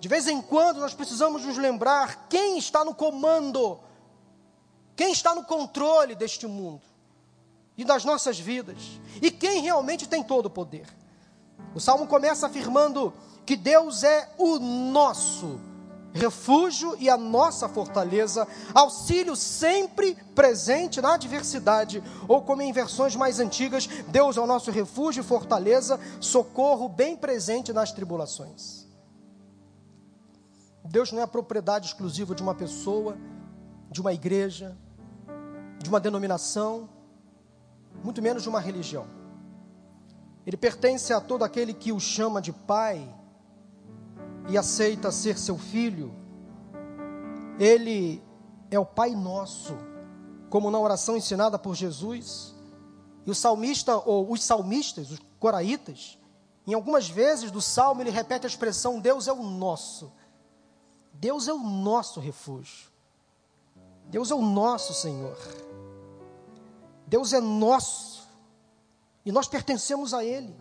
De 0.00 0.08
vez 0.08 0.26
em 0.26 0.40
quando 0.40 0.80
nós 0.80 0.94
precisamos 0.94 1.44
nos 1.44 1.58
lembrar 1.58 2.26
quem 2.30 2.56
está 2.56 2.82
no 2.82 2.94
comando, 2.94 3.78
quem 4.96 5.12
está 5.12 5.34
no 5.34 5.44
controle 5.44 6.14
deste 6.14 6.46
mundo 6.46 6.80
e 7.76 7.84
das 7.84 8.06
nossas 8.06 8.38
vidas, 8.38 8.78
e 9.20 9.30
quem 9.30 9.60
realmente 9.60 10.08
tem 10.08 10.22
todo 10.22 10.46
o 10.46 10.50
poder. 10.50 10.88
O 11.74 11.80
salmo 11.80 12.06
começa 12.06 12.46
afirmando 12.46 13.12
que 13.44 13.54
Deus 13.54 14.02
é 14.02 14.32
o 14.38 14.58
nosso 14.58 15.60
refúgio 16.16 16.96
e 16.98 17.08
a 17.08 17.16
nossa 17.16 17.68
fortaleza, 17.68 18.46
auxílio 18.74 19.36
sempre 19.36 20.16
presente 20.34 21.00
na 21.00 21.14
adversidade, 21.14 22.02
ou 22.26 22.42
como 22.42 22.62
em 22.62 22.72
versões 22.72 23.14
mais 23.14 23.38
antigas, 23.38 23.86
Deus 24.08 24.36
é 24.36 24.40
o 24.40 24.46
nosso 24.46 24.70
refúgio 24.70 25.20
e 25.20 25.24
fortaleza, 25.24 26.00
socorro 26.20 26.88
bem 26.88 27.16
presente 27.16 27.72
nas 27.72 27.92
tribulações. 27.92 28.86
Deus 30.84 31.12
não 31.12 31.20
é 31.20 31.22
a 31.22 31.28
propriedade 31.28 31.86
exclusiva 31.86 32.34
de 32.34 32.42
uma 32.42 32.54
pessoa, 32.54 33.16
de 33.90 34.00
uma 34.00 34.12
igreja, 34.12 34.76
de 35.78 35.88
uma 35.88 36.00
denominação, 36.00 36.88
muito 38.02 38.22
menos 38.22 38.42
de 38.42 38.48
uma 38.48 38.60
religião. 38.60 39.06
Ele 40.46 40.56
pertence 40.56 41.12
a 41.12 41.20
todo 41.20 41.44
aquele 41.44 41.74
que 41.74 41.92
o 41.92 41.98
chama 41.98 42.40
de 42.40 42.52
Pai 42.52 43.12
e 44.48 44.56
aceita 44.56 45.10
ser 45.10 45.38
seu 45.38 45.58
filho, 45.58 46.14
ele 47.58 48.22
é 48.70 48.78
o 48.78 48.86
Pai 48.86 49.10
nosso, 49.10 49.76
como 50.50 50.70
na 50.70 50.78
oração 50.78 51.16
ensinada 51.16 51.58
por 51.58 51.74
Jesus. 51.74 52.54
E 53.24 53.30
o 53.30 53.34
salmista, 53.34 53.96
ou 53.96 54.30
os 54.30 54.42
salmistas, 54.42 55.10
os 55.10 55.20
coraitas, 55.40 56.18
em 56.66 56.74
algumas 56.74 57.08
vezes 57.08 57.50
do 57.50 57.62
salmo 57.62 58.02
ele 58.02 58.10
repete 58.10 58.46
a 58.46 58.48
expressão: 58.48 59.00
Deus 59.00 59.28
é 59.28 59.32
o 59.32 59.42
nosso. 59.42 60.12
Deus 61.12 61.48
é 61.48 61.52
o 61.52 61.58
nosso 61.58 62.20
refúgio. 62.20 62.90
Deus 64.08 64.30
é 64.30 64.34
o 64.34 64.42
nosso 64.42 64.92
Senhor. 64.92 65.36
Deus 67.06 67.32
é 67.32 67.40
nosso. 67.40 68.26
E 69.24 69.32
nós 69.32 69.48
pertencemos 69.48 70.12
a 70.12 70.24
Ele. 70.24 70.54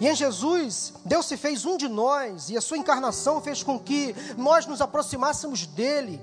E 0.00 0.08
em 0.08 0.14
Jesus, 0.14 0.94
Deus 1.04 1.26
se 1.26 1.36
fez 1.36 1.64
um 1.64 1.76
de 1.76 1.88
nós, 1.88 2.50
e 2.50 2.56
a 2.56 2.60
sua 2.60 2.78
encarnação 2.78 3.40
fez 3.40 3.62
com 3.62 3.78
que 3.78 4.14
nós 4.36 4.66
nos 4.66 4.80
aproximássemos 4.80 5.66
dele. 5.66 6.20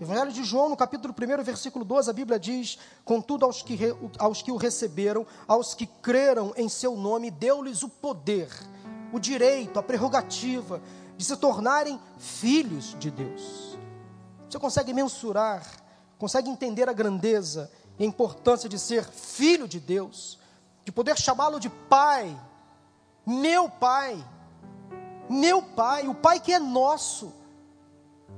Evangelho 0.00 0.32
de 0.32 0.44
João, 0.44 0.68
no 0.68 0.76
capítulo 0.76 1.12
1, 1.12 1.42
versículo 1.42 1.84
12, 1.84 2.08
a 2.08 2.12
Bíblia 2.12 2.38
diz: 2.38 2.78
Contudo, 3.04 3.44
aos 3.44 3.62
que, 3.62 3.78
aos 4.18 4.42
que 4.42 4.52
o 4.52 4.56
receberam, 4.56 5.26
aos 5.46 5.74
que 5.74 5.86
creram 5.86 6.52
em 6.56 6.68
seu 6.68 6.96
nome, 6.96 7.30
deu-lhes 7.30 7.82
o 7.82 7.88
poder, 7.88 8.48
o 9.12 9.18
direito, 9.18 9.78
a 9.78 9.82
prerrogativa 9.82 10.80
de 11.16 11.24
se 11.24 11.36
tornarem 11.36 12.00
filhos 12.16 12.94
de 12.98 13.10
Deus. 13.10 13.76
Você 14.48 14.58
consegue 14.58 14.94
mensurar, 14.94 15.66
consegue 16.16 16.48
entender 16.48 16.88
a 16.88 16.92
grandeza 16.92 17.70
e 17.98 18.04
a 18.04 18.06
importância 18.06 18.68
de 18.68 18.78
ser 18.78 19.04
filho 19.04 19.66
de 19.66 19.80
Deus, 19.80 20.38
de 20.84 20.92
poder 20.92 21.18
chamá-lo 21.18 21.58
de 21.58 21.68
Pai, 21.68 22.38
meu 23.28 23.68
Pai, 23.68 24.24
meu 25.28 25.60
Pai, 25.62 26.08
o 26.08 26.14
Pai 26.14 26.40
que 26.40 26.50
é 26.50 26.58
nosso, 26.58 27.30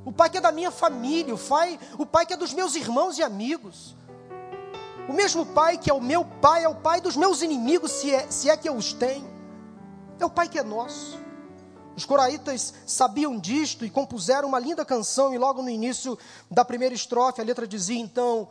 o 0.04 0.11
Pai 0.11 0.28
que 0.28 0.38
é 0.38 0.40
da 0.40 0.50
minha 0.50 0.73
família, 0.73 1.32
o 1.32 1.38
Pai, 1.38 1.78
o 1.97 2.04
Pai 2.04 2.26
que 2.26 2.32
é 2.32 2.37
dos 2.37 2.52
meus 2.52 2.75
irmãos 2.75 3.16
e 3.16 3.23
amigos. 3.23 3.94
O 5.09 5.12
mesmo 5.12 5.47
Pai 5.47 5.78
que 5.78 5.88
é 5.88 5.94
o 5.94 6.00
meu 6.00 6.25
Pai, 6.25 6.64
é 6.64 6.68
o 6.68 6.75
Pai 6.75 7.00
dos 7.00 7.16
meus 7.16 7.40
inimigos, 7.40 7.92
se 7.92 8.12
é, 8.12 8.28
se 8.30 8.50
é 8.50 8.56
que 8.56 8.68
eu 8.68 8.75
os 8.75 8.92
tenho. 8.92 9.30
É 10.18 10.25
o 10.25 10.30
Pai 10.30 10.49
que 10.49 10.59
é 10.59 10.62
nosso. 10.64 11.20
Os 11.97 12.04
coraitas 12.04 12.75
sabiam 12.87 13.38
disto 13.38 13.85
e 13.85 13.90
compuseram 13.90 14.49
uma 14.49 14.59
linda 14.59 14.85
canção, 14.85 15.32
e 15.32 15.38
logo 15.38 15.62
no 15.62 15.70
início 15.70 16.18
da 16.50 16.64
primeira 16.64 16.94
estrofe 16.94 17.40
a 17.40 17.44
letra 17.44 17.66
dizia 17.66 17.99
então: 17.99 18.49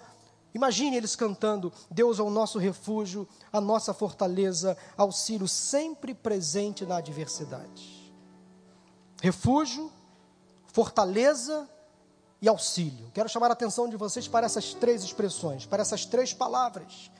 Imagine 0.54 0.98
eles 0.98 1.16
cantando: 1.16 1.72
Deus 1.90 2.20
é 2.20 2.24
o 2.24 2.30
nosso 2.30 2.58
refúgio, 2.58 3.28
a 3.52 3.62
nossa 3.62 3.94
fortaleza, 3.94 4.78
auxílio 4.98 5.48
sempre 5.48 6.14
presente 6.14 6.86
na 6.86 6.98
adversidade. 6.98 8.14
Refúgio, 9.22 9.92
fortaleza 10.68 11.70
e 12.42 12.48
auxílio. 12.48 13.12
Quero 13.14 13.30
chamar 13.30 13.50
a 13.50 13.54
atenção 13.54 13.88
de 13.88 13.98
vocês 13.98 14.28
para 14.28 14.46
essas 14.46 14.74
três 14.74 15.04
expressões, 15.04 15.66
para 15.66 15.82
essas 15.82 16.06
três 16.06 16.34
palavras, 16.34 17.12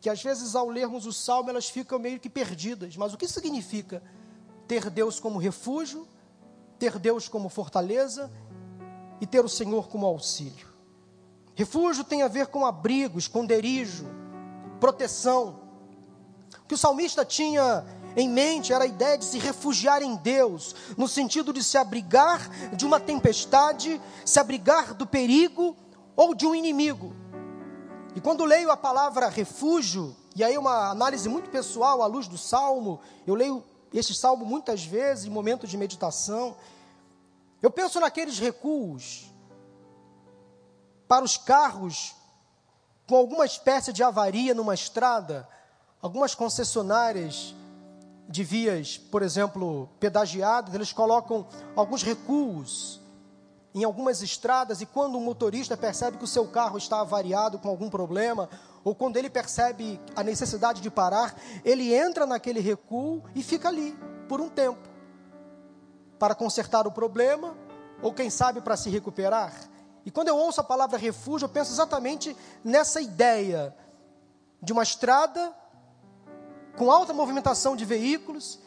que 0.00 0.08
às 0.08 0.22
vezes 0.22 0.54
ao 0.54 0.68
lermos 0.68 1.06
o 1.06 1.12
salmo 1.12 1.50
elas 1.50 1.68
ficam 1.68 1.98
meio 1.98 2.20
que 2.20 2.30
perdidas. 2.30 2.96
Mas 2.96 3.12
o 3.12 3.18
que 3.18 3.28
significa 3.28 4.02
ter 4.66 4.88
Deus 4.88 5.20
como 5.20 5.38
refúgio, 5.38 6.08
ter 6.78 6.98
Deus 6.98 7.28
como 7.28 7.48
fortaleza 7.48 8.30
e 9.20 9.26
ter 9.26 9.44
o 9.44 9.48
Senhor 9.48 9.88
como 9.88 10.06
auxílio. 10.06 10.71
Refúgio 11.54 12.02
tem 12.02 12.22
a 12.22 12.28
ver 12.28 12.46
com 12.46 12.64
abrigo, 12.64 13.18
esconderijo, 13.18 14.06
proteção. 14.80 15.60
O 16.64 16.66
que 16.66 16.74
o 16.74 16.78
salmista 16.78 17.24
tinha 17.24 17.84
em 18.16 18.28
mente 18.28 18.72
era 18.72 18.84
a 18.84 18.86
ideia 18.86 19.18
de 19.18 19.24
se 19.24 19.38
refugiar 19.38 20.02
em 20.02 20.16
Deus, 20.16 20.74
no 20.96 21.08
sentido 21.08 21.52
de 21.52 21.62
se 21.62 21.76
abrigar 21.76 22.48
de 22.74 22.84
uma 22.84 23.00
tempestade, 23.00 24.00
se 24.24 24.38
abrigar 24.38 24.94
do 24.94 25.06
perigo 25.06 25.76
ou 26.16 26.34
de 26.34 26.46
um 26.46 26.54
inimigo. 26.54 27.14
E 28.14 28.20
quando 28.20 28.44
leio 28.44 28.70
a 28.70 28.76
palavra 28.76 29.28
refúgio, 29.28 30.14
e 30.36 30.44
aí 30.44 30.56
uma 30.56 30.90
análise 30.90 31.28
muito 31.28 31.50
pessoal 31.50 32.02
à 32.02 32.06
luz 32.06 32.26
do 32.28 32.36
salmo, 32.36 33.00
eu 33.26 33.34
leio 33.34 33.62
este 33.92 34.14
salmo 34.14 34.44
muitas 34.44 34.84
vezes 34.84 35.26
em 35.26 35.30
momentos 35.30 35.70
de 35.70 35.76
meditação, 35.76 36.56
eu 37.62 37.70
penso 37.70 38.00
naqueles 38.00 38.38
recuos 38.38 39.31
para 41.12 41.26
os 41.26 41.36
carros 41.36 42.16
com 43.06 43.14
alguma 43.16 43.44
espécie 43.44 43.92
de 43.92 44.02
avaria 44.02 44.54
numa 44.54 44.72
estrada, 44.72 45.46
algumas 46.00 46.34
concessionárias 46.34 47.54
de 48.26 48.42
vias, 48.42 48.96
por 48.96 49.20
exemplo, 49.20 49.90
pedagiadas, 50.00 50.74
eles 50.74 50.90
colocam 50.90 51.46
alguns 51.76 52.02
recuos 52.02 52.98
em 53.74 53.84
algumas 53.84 54.22
estradas 54.22 54.80
e 54.80 54.86
quando 54.86 55.18
o 55.18 55.20
motorista 55.20 55.76
percebe 55.76 56.16
que 56.16 56.24
o 56.24 56.26
seu 56.26 56.48
carro 56.48 56.78
está 56.78 57.02
avariado 57.02 57.58
com 57.58 57.68
algum 57.68 57.90
problema, 57.90 58.48
ou 58.82 58.94
quando 58.94 59.18
ele 59.18 59.28
percebe 59.28 60.00
a 60.16 60.22
necessidade 60.22 60.80
de 60.80 60.90
parar, 60.90 61.36
ele 61.62 61.92
entra 61.94 62.24
naquele 62.24 62.60
recuo 62.60 63.22
e 63.34 63.42
fica 63.42 63.68
ali 63.68 63.94
por 64.30 64.40
um 64.40 64.48
tempo 64.48 64.88
para 66.18 66.34
consertar 66.34 66.86
o 66.86 66.90
problema 66.90 67.54
ou 68.00 68.14
quem 68.14 68.30
sabe 68.30 68.62
para 68.62 68.78
se 68.78 68.88
recuperar. 68.88 69.71
E 70.04 70.10
quando 70.10 70.28
eu 70.28 70.36
ouço 70.36 70.60
a 70.60 70.64
palavra 70.64 70.98
refúgio, 70.98 71.46
eu 71.46 71.50
penso 71.50 71.72
exatamente 71.72 72.36
nessa 72.64 73.00
ideia 73.00 73.74
de 74.60 74.72
uma 74.72 74.82
estrada 74.82 75.54
com 76.76 76.90
alta 76.90 77.12
movimentação 77.12 77.76
de 77.76 77.84
veículos, 77.84 78.58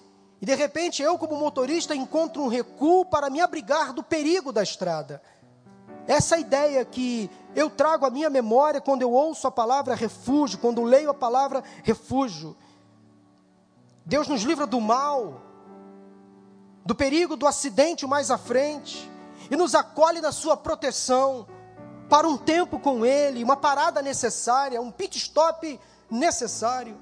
e 0.41 0.45
de 0.45 0.53
repente 0.53 1.01
eu, 1.01 1.17
como 1.17 1.35
motorista, 1.35 1.95
encontro 1.95 2.43
um 2.43 2.47
recuo 2.47 3.05
para 3.05 3.29
me 3.29 3.41
abrigar 3.41 3.93
do 3.93 4.03
perigo 4.03 4.51
da 4.51 4.61
estrada. 4.61 5.21
Essa 6.07 6.37
ideia 6.37 6.85
que 6.85 7.29
eu 7.55 7.69
trago 7.69 8.05
à 8.05 8.09
minha 8.09 8.29
memória 8.29 8.79
quando 8.79 9.01
eu 9.01 9.11
ouço 9.11 9.47
a 9.47 9.51
palavra 9.51 9.95
refúgio, 9.95 10.59
quando 10.59 10.83
leio 10.83 11.09
a 11.09 11.13
palavra 11.13 11.63
refúgio. 11.83 12.55
Deus 14.05 14.27
nos 14.27 14.43
livra 14.43 14.67
do 14.67 14.79
mal, 14.79 15.41
do 16.85 16.93
perigo 16.93 17.35
do 17.35 17.47
acidente 17.47 18.05
mais 18.05 18.29
à 18.29 18.37
frente, 18.37 19.09
e 19.49 19.55
nos 19.55 19.75
acolhe 19.75 20.21
na 20.21 20.31
sua 20.31 20.57
proteção 20.57 21.47
para 22.09 22.27
um 22.27 22.37
tempo 22.37 22.79
com 22.79 23.05
Ele, 23.05 23.43
uma 23.43 23.57
parada 23.57 24.01
necessária, 24.01 24.81
um 24.81 24.91
pit 24.91 25.17
stop 25.17 25.79
necessário. 26.09 26.97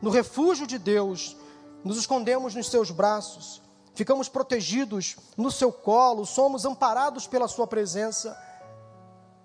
No 0.00 0.10
refúgio 0.10 0.66
de 0.66 0.78
Deus, 0.78 1.36
nos 1.82 1.98
escondemos 1.98 2.54
nos 2.54 2.68
seus 2.68 2.90
braços, 2.90 3.62
ficamos 3.94 4.28
protegidos 4.28 5.16
no 5.36 5.50
seu 5.50 5.72
colo, 5.72 6.24
somos 6.24 6.64
amparados 6.64 7.26
pela 7.26 7.48
sua 7.48 7.66
presença. 7.66 8.36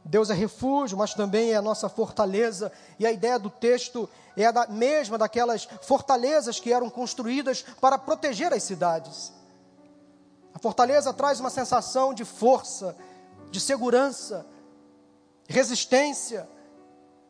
Deus 0.04 0.30
é 0.30 0.34
refúgio, 0.34 0.98
mas 0.98 1.14
também 1.14 1.52
é 1.52 1.56
a 1.56 1.62
nossa 1.62 1.88
fortaleza, 1.88 2.72
e 3.00 3.06
a 3.06 3.12
ideia 3.12 3.38
do 3.38 3.50
texto 3.50 4.10
é 4.36 4.46
a 4.46 4.52
da, 4.52 4.68
mesma 4.68 5.18
daquelas 5.18 5.68
fortalezas 5.82 6.60
que 6.60 6.74
eram 6.74 6.90
construídas 6.90 7.64
para 7.80 7.98
proteger 7.98 8.52
as 8.54 8.64
cidades. 8.64 9.32
Fortaleza 10.62 11.12
traz 11.12 11.40
uma 11.40 11.50
sensação 11.50 12.14
de 12.14 12.24
força, 12.24 12.96
de 13.50 13.60
segurança, 13.60 14.46
resistência. 15.50 16.48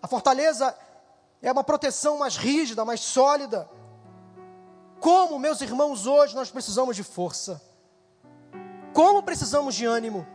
A 0.02 0.08
fortaleza 0.08 0.76
é 1.42 1.50
uma 1.50 1.64
proteção 1.64 2.18
mais 2.18 2.36
rígida, 2.36 2.84
mais 2.84 3.00
sólida. 3.00 3.70
Como, 5.00 5.40
meus 5.40 5.62
irmãos, 5.62 6.06
hoje 6.06 6.36
nós 6.36 6.52
precisamos 6.52 6.94
de 6.94 7.04
força. 7.04 7.62
Como 8.94 9.24
precisamos 9.24 9.76
de 9.76 9.86
ânimo. 9.86 10.28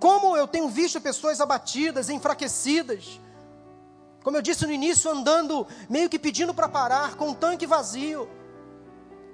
Como 0.00 0.36
eu 0.36 0.48
tenho 0.48 0.68
visto 0.68 1.00
pessoas 1.00 1.40
abatidas, 1.40 2.10
enfraquecidas. 2.10 3.20
Como 4.24 4.36
eu 4.36 4.42
disse 4.42 4.66
no 4.66 4.72
início, 4.72 5.08
andando 5.08 5.68
meio 5.88 6.10
que 6.10 6.18
pedindo 6.18 6.52
para 6.52 6.68
parar, 6.68 7.14
com 7.14 7.28
um 7.28 7.34
tanque 7.34 7.64
vazio. 7.64 8.28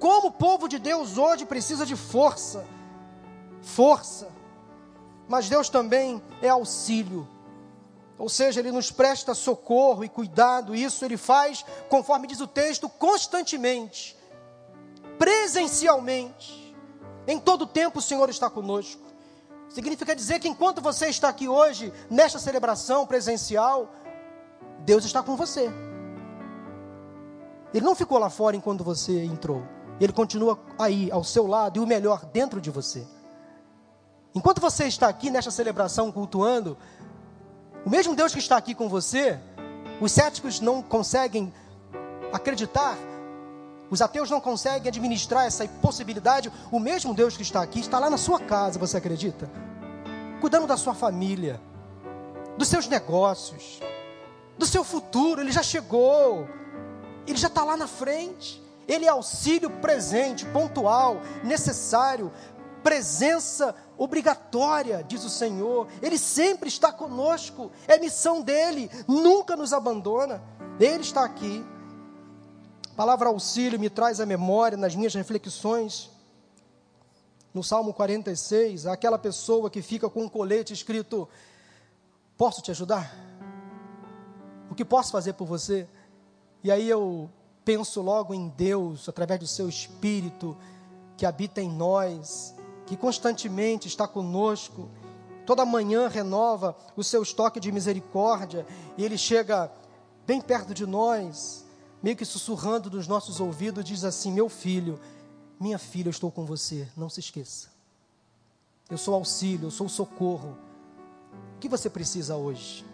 Como 0.01 0.29
o 0.29 0.33
povo 0.33 0.67
de 0.67 0.79
Deus 0.79 1.19
hoje 1.19 1.45
precisa 1.45 1.85
de 1.85 1.95
força. 1.95 2.65
Força. 3.61 4.29
Mas 5.29 5.49
Deus 5.49 5.69
também 5.69 6.23
é 6.41 6.49
auxílio. 6.49 7.29
Ou 8.19 8.29
seja, 8.29 8.61
Ele 8.61 8.73
nos 8.73 8.91
presta 8.91 9.35
socorro 9.35 10.03
e 10.03 10.09
cuidado, 10.09 10.75
isso 10.75 11.05
Ele 11.05 11.19
faz, 11.19 11.65
conforme 11.89 12.27
diz 12.27 12.41
o 12.41 12.47
texto, 12.47 12.89
constantemente, 12.89 14.17
presencialmente. 15.19 16.75
Em 17.27 17.39
todo 17.39 17.67
tempo 17.67 17.99
o 17.99 18.03
Senhor 18.03 18.29
está 18.31 18.49
conosco. 18.49 19.03
Significa 19.69 20.17
dizer 20.17 20.41
que 20.41 20.49
enquanto 20.49 20.81
você 20.81 21.09
está 21.09 21.29
aqui 21.29 21.47
hoje, 21.47 21.93
nesta 22.11 22.39
celebração 22.39 23.07
presencial, 23.07 23.95
Deus 24.81 25.05
está 25.05 25.23
com 25.23 25.37
você. 25.37 25.71
Ele 27.73 27.85
não 27.85 27.95
ficou 27.95 28.19
lá 28.19 28.29
fora 28.31 28.57
enquanto 28.57 28.83
você 28.83 29.23
entrou. 29.25 29.63
Ele 30.01 30.13
continua 30.13 30.59
aí, 30.79 31.11
ao 31.13 31.23
seu 31.23 31.47
lado, 31.47 31.79
e 31.79 31.81
o 31.81 31.87
melhor, 31.87 32.25
dentro 32.25 32.61
de 32.61 32.71
você. 32.71 33.07
Enquanto 34.35 34.61
você 34.61 34.87
está 34.87 35.09
aqui 35.09 35.29
nesta 35.29 35.51
celebração 35.51 36.11
cultuando, 36.11 36.79
o 37.85 37.91
mesmo 37.91 38.15
Deus 38.15 38.33
que 38.33 38.39
está 38.39 38.57
aqui 38.57 38.75
com 38.75 38.89
você, 38.89 39.39
os 40.01 40.11
céticos 40.11 40.61
não 40.61 40.83
conseguem 40.83 41.53
acreditar, 42.33 42.97
os 43.91 44.01
ateus 44.01 44.31
não 44.31 44.41
conseguem 44.41 44.89
administrar 44.89 45.47
essa 45.47 45.67
possibilidade. 45.67 46.51
O 46.71 46.79
mesmo 46.79 47.13
Deus 47.13 47.37
que 47.37 47.43
está 47.43 47.61
aqui 47.61 47.81
está 47.81 47.99
lá 47.99 48.09
na 48.09 48.17
sua 48.17 48.39
casa, 48.39 48.79
você 48.79 48.97
acredita? 48.97 49.51
Cuidando 50.41 50.67
da 50.67 50.77
sua 50.77 50.95
família, 50.95 51.61
dos 52.57 52.69
seus 52.69 52.87
negócios, 52.87 53.81
do 54.57 54.65
seu 54.65 54.85
futuro. 54.85 55.41
Ele 55.41 55.51
já 55.51 55.63
chegou, 55.63 56.49
ele 57.27 57.37
já 57.37 57.49
está 57.49 57.65
lá 57.65 57.77
na 57.77 57.89
frente. 57.89 58.63
Ele 58.91 59.07
é 59.07 59.09
auxílio 59.09 59.71
presente, 59.71 60.45
pontual, 60.47 61.23
necessário, 61.45 62.33
presença 62.83 63.73
obrigatória, 63.97 65.05
diz 65.07 65.23
o 65.23 65.31
Senhor. 65.31 65.87
Ele 66.03 66.19
sempre 66.19 66.69
está 66.69 66.93
conosco, 66.93 67.71
é 67.87 68.01
missão 68.01 68.43
dele, 68.43 68.91
nunca 69.07 69.55
nos 69.55 69.73
abandona. 69.73 70.43
Ele 70.81 71.03
está 71.03 71.25
aqui. 71.25 71.65
A 72.91 72.95
palavra 72.97 73.29
auxílio 73.29 73.79
me 73.79 73.89
traz 73.89 74.19
a 74.19 74.27
memória 74.27 74.77
nas 74.77 74.97
minhas 74.97 75.15
reflexões. 75.15 76.11
No 77.55 77.63
Salmo 77.63 77.95
46, 77.95 78.87
aquela 78.87 79.19
pessoa 79.19 79.71
que 79.71 79.83
fica 79.83 80.11
com 80.11 80.25
um 80.25 80.29
colete 80.29 80.73
escrito: 80.73 81.29
Posso 82.37 82.61
te 82.61 82.73
ajudar? 82.73 83.15
O 84.69 84.75
que 84.75 84.85
posso 84.85 85.13
fazer 85.13 85.35
por 85.35 85.47
você? 85.47 85.87
E 86.65 86.73
aí 86.73 86.89
eu 86.89 87.31
penso 87.71 88.03
logo 88.03 88.35
em 88.35 88.49
Deus, 88.49 89.09
através 89.09 89.39
do 89.39 89.47
seu 89.47 89.69
Espírito 89.69 90.57
que 91.17 91.25
habita 91.25 91.63
em 91.63 91.71
nós, 91.71 92.53
que 92.85 92.97
constantemente 92.97 93.87
está 93.87 94.09
conosco, 94.09 94.91
toda 95.47 95.65
manhã 95.65 96.09
renova 96.09 96.77
o 96.97 97.05
seu 97.05 97.23
estoque 97.23 97.61
de 97.61 97.71
misericórdia, 97.71 98.67
e 98.99 99.05
ele 99.05 99.17
chega 99.17 99.71
bem 100.27 100.41
perto 100.41 100.75
de 100.75 100.85
nós, 100.85 101.65
meio 102.03 102.17
que 102.17 102.25
sussurrando 102.25 102.91
nos 102.91 103.07
nossos 103.07 103.39
ouvidos, 103.39 103.85
diz 103.85 104.03
assim: 104.03 104.33
Meu 104.33 104.49
filho, 104.49 104.99
minha 105.61 105.79
filha, 105.79 106.09
eu 106.09 106.11
estou 106.11 106.33
com 106.33 106.45
você, 106.45 106.89
não 106.97 107.09
se 107.09 107.21
esqueça. 107.21 107.69
Eu 108.91 108.99
sou 108.99 109.15
auxílio, 109.15 109.69
eu 109.69 109.71
sou 109.71 109.89
socorro. 109.89 110.59
O 111.55 111.61
que 111.61 111.69
você 111.69 111.89
precisa 111.89 112.35
hoje? 112.35 112.85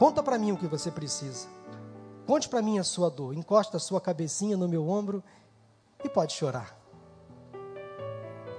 Conta 0.00 0.20
para 0.20 0.36
mim 0.36 0.50
o 0.50 0.56
que 0.56 0.66
você 0.66 0.90
precisa. 0.90 1.46
Conte 2.28 2.48
para 2.48 2.62
mim 2.62 2.78
a 2.78 2.84
sua 2.84 3.10
dor. 3.10 3.34
Encosta 3.34 3.78
a 3.78 3.80
sua 3.80 4.00
cabecinha 4.00 4.56
no 4.56 4.68
meu 4.68 4.88
ombro 4.88 5.24
e 6.04 6.08
pode 6.08 6.32
chorar 6.34 6.78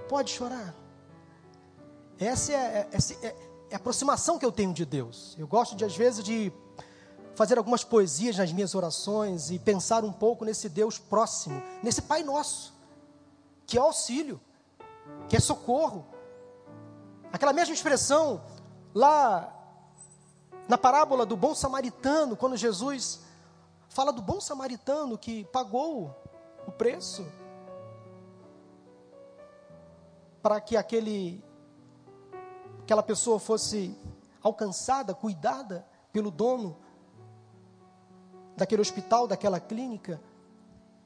pode 0.09 0.31
chorar. 0.31 0.73
Essa 2.17 2.51
é, 2.51 2.55
é, 2.55 2.89
é, 2.91 3.27
é 3.69 3.73
a 3.73 3.77
aproximação 3.77 4.39
que 4.39 4.45
eu 4.45 4.51
tenho 4.51 4.73
de 4.73 4.83
Deus. 4.83 5.35
Eu 5.37 5.47
gosto 5.47 5.75
de, 5.75 5.85
às 5.85 5.95
vezes, 5.95 6.23
de 6.23 6.51
fazer 7.35 7.57
algumas 7.59 7.83
poesias 7.83 8.35
nas 8.35 8.51
minhas 8.51 8.73
orações 8.73 9.51
e 9.51 9.59
pensar 9.59 10.03
um 10.03 10.11
pouco 10.11 10.43
nesse 10.43 10.67
Deus 10.67 10.97
próximo, 10.97 11.61
nesse 11.83 12.01
Pai 12.01 12.23
Nosso, 12.23 12.73
que 13.67 13.77
é 13.77 13.81
auxílio, 13.81 14.41
que 15.29 15.37
é 15.37 15.39
socorro. 15.39 16.05
Aquela 17.31 17.53
mesma 17.53 17.73
expressão 17.73 18.41
lá 18.93 19.55
na 20.67 20.77
parábola 20.77 21.23
do 21.23 21.37
bom 21.37 21.53
samaritano, 21.53 22.35
quando 22.35 22.57
Jesus 22.57 23.21
fala 23.89 24.13
do 24.13 24.21
bom 24.21 24.39
samaritano 24.39 25.17
que 25.17 25.43
pagou 25.45 26.15
o 26.65 26.71
preço 26.71 27.27
para 30.41 30.61
que 30.61 30.77
aquele 30.77 31.43
aquela 32.83 33.03
pessoa 33.03 33.39
fosse 33.39 33.95
alcançada, 34.41 35.13
cuidada 35.13 35.85
pelo 36.11 36.31
dono 36.31 36.77
daquele 38.55 38.81
hospital, 38.81 39.27
daquela 39.27 39.59
clínica. 39.59 40.21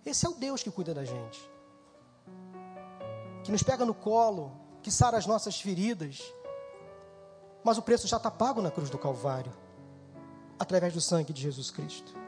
Esse 0.06 0.26
é 0.26 0.30
o 0.30 0.34
Deus 0.34 0.62
que 0.62 0.72
cuida 0.72 0.94
da 0.94 1.04
gente, 1.04 1.50
que 3.44 3.52
nos 3.52 3.64
pega 3.64 3.86
no 3.86 3.94
colo, 3.94 4.52
que 4.82 4.92
sara 4.92 5.18
as 5.18 5.26
nossas 5.26 5.60
feridas, 5.60 6.22
mas 7.64 7.78
o 7.78 7.82
preço 7.82 8.08
já 8.08 8.18
está 8.18 8.30
pago 8.30 8.62
na 8.62 8.70
cruz 8.70 8.90
do 8.90 8.98
Calvário, 8.98 9.52
através 10.60 10.94
do 10.94 11.02
sangue 11.02 11.34
de 11.34 11.42
Jesus 11.42 11.72
Cristo. 11.72 12.23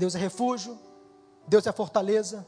Deus 0.00 0.14
é 0.14 0.18
refúgio, 0.18 0.78
Deus 1.46 1.66
é 1.66 1.72
fortaleza, 1.72 2.46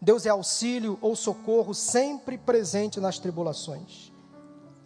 Deus 0.00 0.26
é 0.26 0.30
auxílio 0.30 0.98
ou 1.00 1.14
socorro 1.14 1.72
sempre 1.72 2.36
presente 2.36 2.98
nas 2.98 3.20
tribulações. 3.20 4.12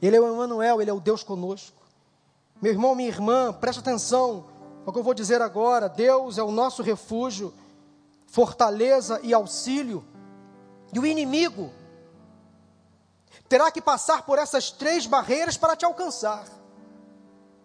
Ele 0.00 0.14
é 0.14 0.20
o 0.20 0.30
Emmanuel, 0.30 0.82
Ele 0.82 0.90
é 0.90 0.92
o 0.92 1.00
Deus 1.00 1.22
conosco. 1.22 1.80
Meu 2.60 2.70
irmão, 2.70 2.94
minha 2.94 3.08
irmã, 3.08 3.50
preste 3.50 3.78
atenção 3.78 4.44
ao 4.84 4.92
que 4.92 4.98
eu 4.98 5.02
vou 5.02 5.14
dizer 5.14 5.40
agora. 5.40 5.88
Deus 5.88 6.36
é 6.36 6.42
o 6.42 6.50
nosso 6.50 6.82
refúgio, 6.82 7.54
fortaleza 8.26 9.18
e 9.22 9.32
auxílio. 9.32 10.04
E 10.92 10.98
o 10.98 11.06
inimigo 11.06 11.70
terá 13.48 13.70
que 13.70 13.80
passar 13.80 14.26
por 14.26 14.38
essas 14.38 14.70
três 14.70 15.06
barreiras 15.06 15.56
para 15.56 15.76
te 15.76 15.86
alcançar. 15.86 16.44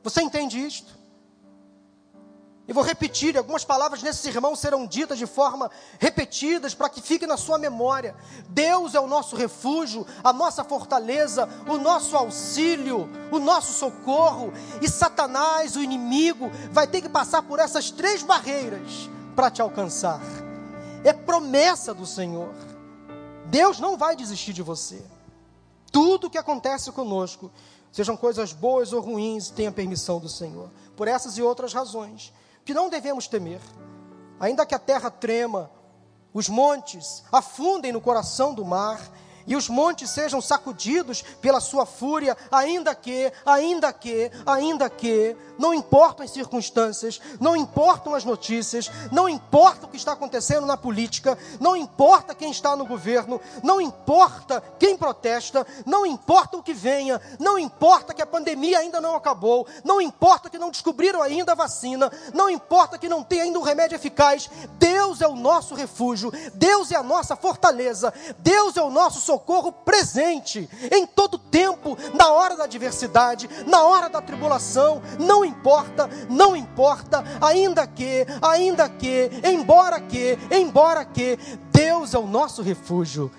Você 0.04 0.22
entende 0.22 0.58
isto? 0.58 0.97
E 2.68 2.74
vou 2.74 2.84
repetir, 2.84 3.38
algumas 3.38 3.64
palavras 3.64 4.04
nesse 4.04 4.20
sermão 4.20 4.54
serão 4.54 4.86
ditas 4.86 5.18
de 5.18 5.26
forma 5.26 5.72
repetidas 5.98 6.76
para 6.76 6.90
que 6.90 7.02
fique 7.02 7.26
na 7.26 7.38
sua 7.38 7.58
memória. 7.58 8.14
Deus 8.50 8.94
é 8.94 9.00
o 9.00 9.08
nosso 9.08 9.38
refúgio, 9.38 10.06
a 10.22 10.34
nossa 10.34 10.66
fortaleza, 10.66 11.48
o 11.66 11.78
nosso 11.78 12.18
auxílio, 12.18 13.10
o 13.32 13.40
nosso 13.40 13.72
socorro. 13.72 14.52
E 14.82 14.90
Satanás, 14.90 15.78
o 15.78 15.82
inimigo, 15.82 16.52
vai 16.70 16.86
ter 16.86 17.02
que 17.02 17.08
passar 17.08 17.42
por 17.42 17.58
essas 17.58 17.90
três 17.90 18.22
barreiras 18.22 19.10
para 19.34 19.50
te 19.50 19.62
alcançar. 19.62 20.20
É 21.06 21.14
promessa 21.14 21.94
do 21.94 22.06
Senhor. 22.06 22.54
Deus 23.46 23.80
não 23.80 23.96
vai 23.96 24.14
desistir 24.14 24.52
de 24.52 24.62
você. 24.62 25.02
Tudo 25.90 26.30
que 26.30 26.38
acontece 26.38 26.92
conosco, 26.92 27.50
sejam 27.94 28.18
coisas 28.18 28.52
boas 28.52 28.92
ou 28.92 29.00
ruins, 29.00 29.50
tem 29.50 29.68
a 29.68 29.72
permissão 29.72 30.20
do 30.20 30.28
Senhor. 30.28 30.70
Por 30.98 31.08
essas 31.08 31.38
e 31.38 31.42
outras 31.42 31.72
razões 31.72 32.34
que 32.68 32.74
não 32.74 32.90
devemos 32.90 33.30
temer. 33.30 33.62
Ainda 34.42 34.66
que 34.66 34.76
a 34.76 34.80
terra 34.80 35.10
trema, 35.10 35.72
os 36.34 36.50
montes 36.50 37.24
afundem 37.32 37.94
no 37.94 38.02
coração 38.02 38.54
do 38.54 38.66
mar, 38.66 39.00
e 39.48 39.56
os 39.56 39.70
montes 39.70 40.10
sejam 40.10 40.42
sacudidos 40.42 41.24
pela 41.42 41.62
sua 41.62 41.86
fúria, 41.86 42.38
ainda 42.52 42.94
que, 42.94 43.32
ainda 43.46 43.94
que, 43.94 44.30
ainda 44.46 44.90
que, 44.90 45.36
não 45.58 45.74
importam 45.74 46.24
as 46.24 46.32
circunstâncias, 46.32 47.20
não 47.40 47.56
importam 47.56 48.14
as 48.14 48.26
notícias, 48.26 48.92
não 49.12 49.28
importa 49.28 49.86
o 49.86 49.90
que 49.90 49.98
está 49.98 50.12
acontecendo 50.12 50.68
na 50.68 50.78
política, 50.78 51.38
não 51.60 51.76
importa 51.76 52.36
quem 52.36 52.52
está 52.52 52.76
no 52.76 52.86
governo, 52.86 53.42
não 53.64 53.80
importa 53.82 54.62
quem 54.78 54.98
protesta, 54.98 55.66
não 55.86 56.06
importa 56.06 56.58
o 56.58 56.62
que 56.62 56.74
venha, 56.74 57.20
não 57.40 57.58
importa 57.58 58.14
que 58.14 58.22
a 58.22 58.28
pandemia 58.28 58.80
ainda 58.80 59.00
não 59.00 59.16
acabou, 59.16 59.66
não 59.84 60.02
importa 60.02 60.50
que 60.50 60.60
não 60.60 60.70
descobriram 60.70 61.22
ainda 61.22 61.54
a 61.54 61.56
vacina, 61.56 62.12
não 62.34 62.50
importa 62.50 62.98
que 62.98 63.10
não 63.10 63.24
tenha 63.24 63.44
ainda 63.44 63.58
um 63.58 63.64
remédio 63.64 63.96
eficaz, 63.96 64.50
Deus 64.78 65.22
é 65.22 65.28
o 65.28 65.36
nosso 65.36 65.74
refúgio, 65.74 66.32
Deus 66.54 66.92
é 66.92 66.96
a 66.96 67.04
nossa 67.04 67.36
fortaleza, 67.36 68.14
Deus 68.40 68.76
é 68.76 68.82
o 68.82 68.92
nosso 68.92 69.22
socorro 69.22 69.37
socorro 69.38 69.72
presente, 69.72 70.68
em 70.92 71.06
todo 71.06 71.38
tempo, 71.38 71.96
na 72.16 72.32
hora 72.32 72.58
da 72.58 72.64
adversidade, 72.64 73.48
na 73.68 73.84
hora 73.84 74.10
da 74.10 74.20
tribulação, 74.20 75.02
não 75.20 75.46
importa, 75.46 76.10
não 76.28 76.56
importa, 76.56 77.24
ainda 77.40 77.86
que, 77.86 78.26
ainda 78.42 78.90
que, 78.90 79.30
embora 79.44 80.02
que, 80.02 80.38
embora 80.52 81.06
que, 81.06 81.38
Deus 81.72 82.16
é 82.16 82.18
o 82.18 82.26
nosso 82.26 82.64
refúgio, 82.64 83.32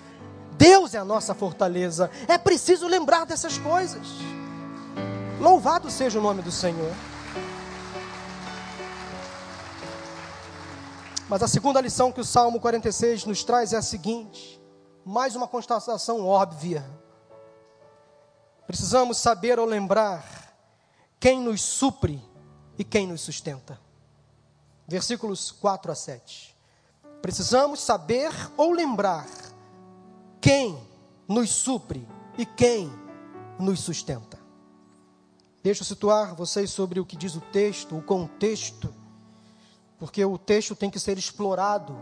Deus 0.53 0.93
é 0.93 0.97
a 0.97 1.05
nossa 1.05 1.35
fortaleza, 1.35 2.09
é 2.27 2.37
preciso 2.37 2.87
lembrar 2.87 3.25
dessas 3.25 3.57
coisas. 3.57 4.07
Louvado 5.39 5.91
seja 5.91 6.19
o 6.19 6.21
nome 6.21 6.41
do 6.41 6.51
Senhor. 6.51 6.93
Mas 11.27 11.43
a 11.43 11.47
segunda 11.47 11.79
lição 11.79 12.11
que 12.11 12.21
o 12.21 12.25
Salmo 12.25 12.59
46 12.59 13.25
nos 13.25 13.43
traz 13.43 13.71
é 13.73 13.77
a 13.77 13.81
seguinte: 13.81 14.58
mais 15.09 15.35
uma 15.35 15.47
constatação 15.47 16.23
óbvia. 16.23 16.85
Precisamos 18.67 19.17
saber 19.17 19.57
ou 19.57 19.65
lembrar 19.65 20.53
quem 21.19 21.41
nos 21.41 21.63
supre 21.63 22.23
e 22.77 22.83
quem 22.83 23.07
nos 23.07 23.21
sustenta. 23.21 23.81
Versículos 24.87 25.49
4 25.49 25.91
a 25.91 25.95
7. 25.95 26.55
Precisamos 27.23 27.79
saber 27.79 28.31
ou 28.55 28.71
lembrar 28.71 29.27
quem 30.39 30.79
nos 31.27 31.49
supre 31.49 32.07
e 32.37 32.45
quem 32.45 32.93
nos 33.57 33.79
sustenta. 33.79 34.37
Deixa 35.63 35.81
eu 35.81 35.87
situar 35.87 36.35
vocês 36.35 36.69
sobre 36.69 36.99
o 36.99 37.05
que 37.05 37.17
diz 37.17 37.35
o 37.35 37.41
texto, 37.41 37.97
o 37.97 38.03
contexto, 38.03 38.93
porque 39.97 40.23
o 40.23 40.37
texto 40.37 40.75
tem 40.75 40.91
que 40.91 40.99
ser 40.99 41.17
explorado 41.17 41.97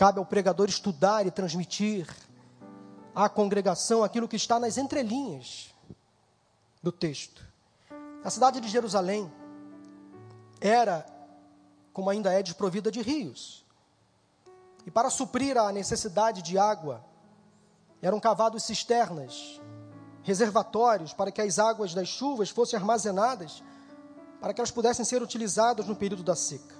Cabe 0.00 0.18
ao 0.18 0.24
pregador 0.24 0.66
estudar 0.70 1.26
e 1.26 1.30
transmitir 1.30 2.08
à 3.14 3.28
congregação 3.28 4.02
aquilo 4.02 4.26
que 4.26 4.36
está 4.36 4.58
nas 4.58 4.78
entrelinhas 4.78 5.74
do 6.82 6.90
texto. 6.90 7.44
A 8.24 8.30
cidade 8.30 8.62
de 8.62 8.68
Jerusalém 8.68 9.30
era, 10.58 11.04
como 11.92 12.08
ainda 12.08 12.32
é, 12.32 12.42
desprovida 12.42 12.90
de 12.90 13.02
rios. 13.02 13.62
E 14.86 14.90
para 14.90 15.10
suprir 15.10 15.58
a 15.58 15.70
necessidade 15.70 16.40
de 16.40 16.56
água, 16.56 17.04
eram 18.00 18.18
cavados 18.18 18.62
cisternas, 18.62 19.60
reservatórios 20.22 21.12
para 21.12 21.30
que 21.30 21.42
as 21.42 21.58
águas 21.58 21.92
das 21.92 22.08
chuvas 22.08 22.48
fossem 22.48 22.78
armazenadas, 22.78 23.62
para 24.40 24.54
que 24.54 24.62
elas 24.62 24.70
pudessem 24.70 25.04
ser 25.04 25.22
utilizadas 25.22 25.86
no 25.86 25.94
período 25.94 26.22
da 26.22 26.34
seca. 26.34 26.74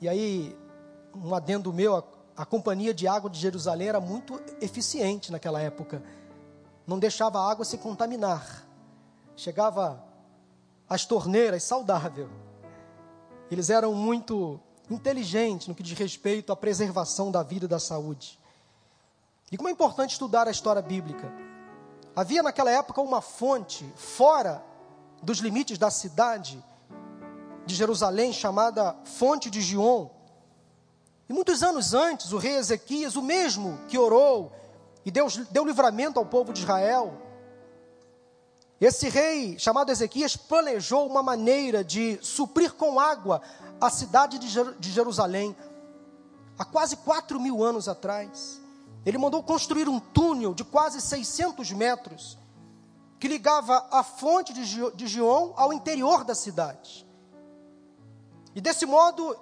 E 0.00 0.08
aí 0.08 0.56
um 1.14 1.34
adendo 1.34 1.72
meu, 1.72 1.96
a, 1.96 2.04
a 2.36 2.44
companhia 2.46 2.94
de 2.94 3.06
água 3.06 3.28
de 3.28 3.38
Jerusalém 3.38 3.88
era 3.88 4.00
muito 4.00 4.40
eficiente 4.60 5.30
naquela 5.30 5.60
época. 5.60 6.02
Não 6.86 6.98
deixava 6.98 7.38
a 7.38 7.50
água 7.50 7.64
se 7.64 7.78
contaminar. 7.78 8.66
Chegava 9.36 10.02
às 10.88 11.04
torneiras 11.04 11.62
saudável. 11.62 12.28
Eles 13.50 13.70
eram 13.70 13.94
muito 13.94 14.60
inteligentes 14.90 15.68
no 15.68 15.74
que 15.74 15.82
diz 15.82 15.96
respeito 15.98 16.52
à 16.52 16.56
preservação 16.56 17.30
da 17.30 17.42
vida 17.42 17.66
e 17.66 17.68
da 17.68 17.78
saúde. 17.78 18.38
E 19.50 19.56
como 19.56 19.68
é 19.68 19.72
importante 19.72 20.12
estudar 20.12 20.48
a 20.48 20.50
história 20.50 20.82
bíblica. 20.82 21.32
Havia 22.16 22.42
naquela 22.42 22.70
época 22.70 23.00
uma 23.00 23.20
fonte 23.20 23.90
fora 23.96 24.62
dos 25.22 25.38
limites 25.38 25.78
da 25.78 25.90
cidade 25.90 26.62
de 27.64 27.74
Jerusalém 27.74 28.32
chamada 28.32 28.96
Fonte 29.04 29.50
de 29.50 29.60
Gion 29.60 30.10
e 31.28 31.32
muitos 31.32 31.62
anos 31.62 31.94
antes, 31.94 32.32
o 32.32 32.38
rei 32.38 32.56
Ezequias, 32.56 33.16
o 33.16 33.22
mesmo 33.22 33.78
que 33.88 33.98
orou 33.98 34.52
e 35.04 35.10
Deus 35.10 35.36
deu 35.50 35.64
livramento 35.64 36.18
ao 36.18 36.26
povo 36.26 36.52
de 36.52 36.60
Israel, 36.60 37.20
esse 38.80 39.08
rei 39.08 39.58
chamado 39.58 39.90
Ezequias 39.90 40.36
planejou 40.36 41.06
uma 41.06 41.22
maneira 41.22 41.84
de 41.84 42.18
suprir 42.20 42.72
com 42.72 42.98
água 42.98 43.40
a 43.80 43.88
cidade 43.88 44.38
de 44.38 44.90
Jerusalém, 44.90 45.56
há 46.58 46.64
quase 46.64 46.96
4 46.96 47.38
mil 47.40 47.62
anos 47.62 47.88
atrás. 47.88 48.60
Ele 49.06 49.18
mandou 49.18 49.42
construir 49.42 49.88
um 49.88 49.98
túnel 49.98 50.54
de 50.54 50.64
quase 50.64 51.00
600 51.00 51.70
metros, 51.72 52.38
que 53.18 53.28
ligava 53.28 53.86
a 53.90 54.02
fonte 54.02 54.52
de 54.52 55.06
Gion 55.06 55.52
ao 55.56 55.72
interior 55.72 56.24
da 56.24 56.34
cidade. 56.34 57.06
E 58.54 58.60
desse 58.60 58.84
modo, 58.84 59.36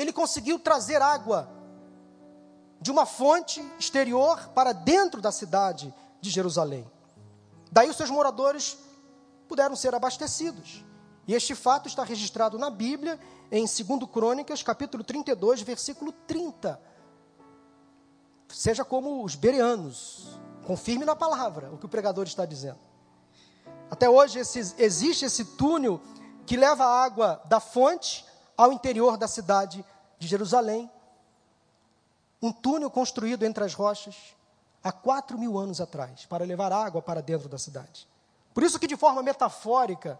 ele 0.00 0.12
conseguiu 0.12 0.58
trazer 0.58 1.02
água 1.02 1.48
de 2.80 2.90
uma 2.90 3.04
fonte 3.04 3.60
exterior 3.78 4.48
para 4.54 4.72
dentro 4.72 5.20
da 5.20 5.32
cidade 5.32 5.92
de 6.20 6.30
Jerusalém. 6.30 6.88
Daí 7.70 7.90
os 7.90 7.96
seus 7.96 8.10
moradores 8.10 8.78
puderam 9.48 9.74
ser 9.74 9.94
abastecidos. 9.94 10.84
E 11.26 11.34
este 11.34 11.54
fato 11.54 11.88
está 11.88 12.04
registrado 12.04 12.58
na 12.58 12.70
Bíblia, 12.70 13.18
em 13.50 13.64
2 13.64 14.10
Crônicas, 14.10 14.62
capítulo 14.62 15.02
32, 15.02 15.62
versículo 15.62 16.12
30. 16.12 16.80
Seja 18.48 18.84
como 18.84 19.24
os 19.24 19.34
bereanos, 19.34 20.38
confirme 20.66 21.04
na 21.04 21.16
palavra 21.16 21.70
o 21.72 21.76
que 21.76 21.86
o 21.86 21.88
pregador 21.88 22.26
está 22.26 22.46
dizendo. 22.46 22.78
Até 23.90 24.08
hoje 24.08 24.38
esse, 24.38 24.74
existe 24.78 25.24
esse 25.24 25.44
túnel 25.44 26.00
que 26.46 26.56
leva 26.56 26.84
água 26.84 27.42
da 27.46 27.60
fonte 27.60 28.24
ao 28.58 28.72
interior 28.72 29.16
da 29.16 29.28
cidade 29.28 29.84
de 30.18 30.26
Jerusalém. 30.26 30.90
Um 32.42 32.52
túnel 32.52 32.90
construído 32.90 33.44
entre 33.44 33.62
as 33.62 33.72
rochas, 33.72 34.16
há 34.82 34.90
quatro 34.90 35.38
mil 35.38 35.56
anos 35.56 35.80
atrás, 35.80 36.26
para 36.26 36.44
levar 36.44 36.72
água 36.72 37.00
para 37.00 37.22
dentro 37.22 37.48
da 37.48 37.56
cidade. 37.56 38.08
Por 38.52 38.64
isso 38.64 38.78
que, 38.78 38.88
de 38.88 38.96
forma 38.96 39.22
metafórica, 39.22 40.18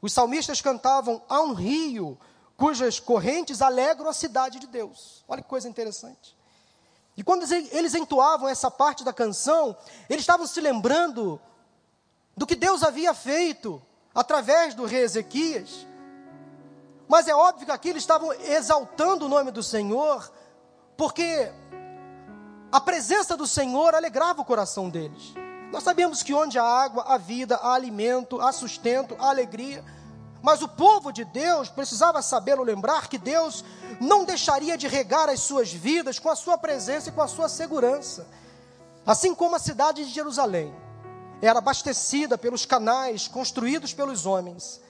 os 0.00 0.12
salmistas 0.12 0.60
cantavam 0.60 1.20
a 1.28 1.40
um 1.40 1.52
rio 1.52 2.16
cujas 2.56 3.00
correntes 3.00 3.60
alegram 3.60 4.08
a 4.08 4.12
cidade 4.12 4.60
de 4.60 4.66
Deus. 4.68 5.24
Olha 5.26 5.42
que 5.42 5.48
coisa 5.48 5.68
interessante. 5.68 6.36
E 7.16 7.24
quando 7.24 7.50
eles 7.52 7.94
entoavam 7.94 8.48
essa 8.48 8.70
parte 8.70 9.02
da 9.02 9.12
canção, 9.12 9.76
eles 10.08 10.22
estavam 10.22 10.46
se 10.46 10.60
lembrando 10.60 11.40
do 12.36 12.46
que 12.46 12.54
Deus 12.54 12.82
havia 12.82 13.12
feito 13.12 13.82
através 14.14 14.74
do 14.74 14.84
rei 14.84 15.02
Ezequias. 15.02 15.86
Mas 17.10 17.26
é 17.26 17.34
óbvio 17.34 17.66
que 17.66 17.72
aqui 17.72 17.88
eles 17.88 18.04
estavam 18.04 18.32
exaltando 18.32 19.26
o 19.26 19.28
nome 19.28 19.50
do 19.50 19.64
Senhor, 19.64 20.32
porque 20.96 21.50
a 22.70 22.80
presença 22.80 23.36
do 23.36 23.48
Senhor 23.48 23.96
alegrava 23.96 24.42
o 24.42 24.44
coração 24.44 24.88
deles. 24.88 25.34
Nós 25.72 25.82
sabemos 25.82 26.22
que 26.22 26.32
onde 26.32 26.56
há 26.56 26.62
água, 26.62 27.02
há 27.08 27.18
vida, 27.18 27.56
há 27.56 27.74
alimento, 27.74 28.40
há 28.40 28.52
sustento, 28.52 29.16
há 29.18 29.28
alegria. 29.28 29.84
Mas 30.40 30.62
o 30.62 30.68
povo 30.68 31.10
de 31.10 31.24
Deus 31.24 31.68
precisava 31.68 32.22
saber 32.22 32.60
ou 32.60 32.64
lembrar 32.64 33.08
que 33.08 33.18
Deus 33.18 33.64
não 34.00 34.24
deixaria 34.24 34.78
de 34.78 34.86
regar 34.86 35.28
as 35.28 35.40
suas 35.40 35.72
vidas 35.72 36.20
com 36.20 36.30
a 36.30 36.36
sua 36.36 36.56
presença 36.56 37.08
e 37.08 37.12
com 37.12 37.22
a 37.22 37.26
sua 37.26 37.48
segurança. 37.48 38.24
Assim 39.04 39.34
como 39.34 39.56
a 39.56 39.58
cidade 39.58 40.04
de 40.04 40.12
Jerusalém 40.12 40.72
era 41.42 41.58
abastecida 41.58 42.38
pelos 42.38 42.64
canais 42.64 43.26
construídos 43.26 43.92
pelos 43.92 44.26
homens, 44.26 44.80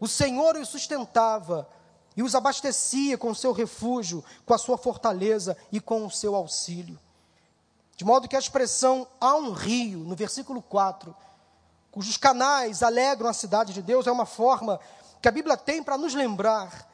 o 0.00 0.08
Senhor 0.08 0.56
os 0.56 0.68
sustentava 0.68 1.68
e 2.16 2.22
os 2.22 2.34
abastecia 2.34 3.16
com 3.16 3.30
o 3.30 3.34
seu 3.34 3.52
refúgio, 3.52 4.24
com 4.44 4.54
a 4.54 4.58
sua 4.58 4.76
fortaleza 4.76 5.56
e 5.70 5.78
com 5.78 6.04
o 6.04 6.10
seu 6.10 6.34
auxílio. 6.34 6.98
De 7.96 8.04
modo 8.04 8.26
que 8.26 8.34
a 8.34 8.38
expressão 8.38 9.06
há 9.20 9.36
um 9.36 9.52
rio, 9.52 9.98
no 9.98 10.16
versículo 10.16 10.62
4, 10.62 11.14
cujos 11.92 12.16
canais 12.16 12.82
alegram 12.82 13.28
a 13.28 13.34
cidade 13.34 13.74
de 13.74 13.82
Deus, 13.82 14.06
é 14.06 14.12
uma 14.12 14.26
forma 14.26 14.80
que 15.20 15.28
a 15.28 15.32
Bíblia 15.32 15.56
tem 15.56 15.82
para 15.82 15.98
nos 15.98 16.14
lembrar 16.14 16.88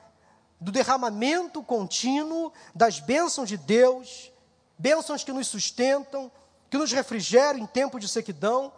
do 0.60 0.72
derramamento 0.72 1.62
contínuo 1.62 2.52
das 2.74 2.98
bênçãos 2.98 3.48
de 3.48 3.56
Deus, 3.56 4.32
bênçãos 4.78 5.22
que 5.22 5.32
nos 5.32 5.46
sustentam, 5.46 6.30
que 6.68 6.78
nos 6.78 6.90
refrigeram 6.90 7.58
em 7.58 7.66
tempo 7.66 8.00
de 8.00 8.08
sequidão. 8.08 8.72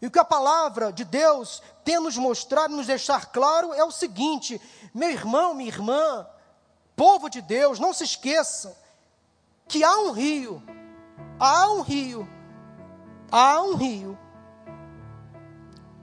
E 0.00 0.06
o 0.06 0.10
que 0.10 0.18
a 0.18 0.24
palavra 0.24 0.92
de 0.92 1.04
Deus 1.04 1.62
tem 1.84 1.98
nos 1.98 2.16
mostrar 2.16 2.68
e 2.70 2.74
nos 2.74 2.86
deixar 2.86 3.26
claro 3.26 3.72
é 3.72 3.84
o 3.84 3.90
seguinte: 3.90 4.60
meu 4.92 5.10
irmão, 5.10 5.54
minha 5.54 5.68
irmã, 5.68 6.26
povo 6.94 7.28
de 7.28 7.40
Deus, 7.40 7.78
não 7.78 7.92
se 7.92 8.04
esqueçam 8.04 8.74
que 9.66 9.82
há 9.82 9.96
um 9.98 10.12
rio 10.12 10.62
há 11.38 11.70
um 11.70 11.80
rio, 11.82 12.28
há 13.30 13.60
um 13.62 13.74
rio, 13.74 14.18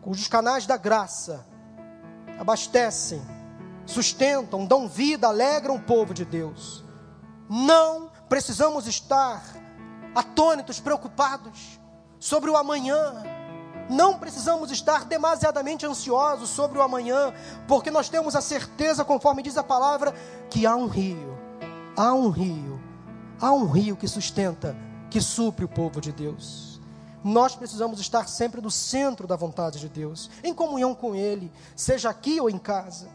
cujos 0.02 0.28
canais 0.28 0.66
da 0.66 0.78
graça 0.78 1.46
abastecem, 2.40 3.22
sustentam, 3.86 4.66
dão 4.66 4.88
vida, 4.88 5.28
alegram 5.28 5.76
o 5.76 5.82
povo 5.82 6.14
de 6.14 6.26
Deus. 6.26 6.84
Não 7.48 8.12
precisamos 8.28 8.88
estar 8.88 9.44
atônitos, 10.16 10.80
preocupados 10.80 11.80
sobre 12.20 12.50
o 12.50 12.58
amanhã. 12.58 13.24
Não 13.92 14.18
precisamos 14.18 14.72
estar 14.72 15.04
demasiadamente 15.04 15.86
ansiosos 15.86 16.50
sobre 16.50 16.80
o 16.80 16.82
amanhã, 16.82 17.34
porque 17.68 17.92
nós 17.92 18.08
temos 18.08 18.38
a 18.38 18.42
certeza, 18.42 19.04
conforme 19.04 19.44
diz 19.44 19.58
a 19.58 19.64
palavra, 19.64 20.16
que 20.50 20.66
há 20.66 20.74
um 20.74 20.88
rio, 20.88 21.38
há 21.98 22.14
um 22.14 22.30
rio, 22.30 22.82
há 23.38 23.52
um 23.52 23.66
rio 23.66 23.98
que 23.98 24.08
sustenta 24.08 24.78
que 25.10 25.20
supre 25.20 25.66
o 25.66 25.68
povo 25.68 26.00
de 26.00 26.14
Deus. 26.14 26.80
Nós 27.22 27.54
precisamos 27.54 28.00
estar 28.00 28.30
sempre 28.30 28.62
no 28.62 28.72
centro 28.72 29.28
da 29.28 29.36
vontade 29.36 29.78
de 29.78 29.90
Deus, 29.90 30.30
em 30.42 30.54
comunhão 30.54 30.96
com 30.96 31.14
Ele, 31.14 31.52
seja 31.76 32.10
aqui 32.10 32.40
ou 32.40 32.50
em 32.50 32.58
casa, 32.58 33.10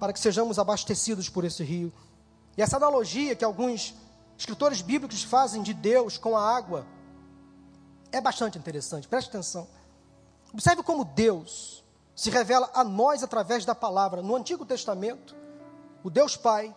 para 0.00 0.12
que 0.12 0.18
sejamos 0.18 0.58
abastecidos 0.58 1.28
por 1.28 1.44
esse 1.44 1.62
rio. 1.62 1.92
E 2.56 2.62
essa 2.62 2.78
analogia 2.78 3.36
que 3.36 3.44
alguns 3.44 3.94
escritores 4.36 4.82
bíblicos 4.82 5.22
fazem 5.22 5.62
de 5.62 5.72
Deus 5.72 6.18
com 6.18 6.36
a 6.36 6.56
água 6.56 6.84
é 8.10 8.20
bastante 8.20 8.58
interessante, 8.58 9.08
preste 9.08 9.28
atenção. 9.28 9.68
Observe 10.52 10.82
como 10.82 11.04
Deus 11.04 11.84
se 12.14 12.30
revela 12.30 12.70
a 12.74 12.82
nós 12.82 13.22
através 13.22 13.64
da 13.64 13.74
palavra. 13.74 14.22
No 14.22 14.34
Antigo 14.34 14.64
Testamento, 14.64 15.36
o 16.02 16.10
Deus 16.10 16.36
Pai, 16.36 16.74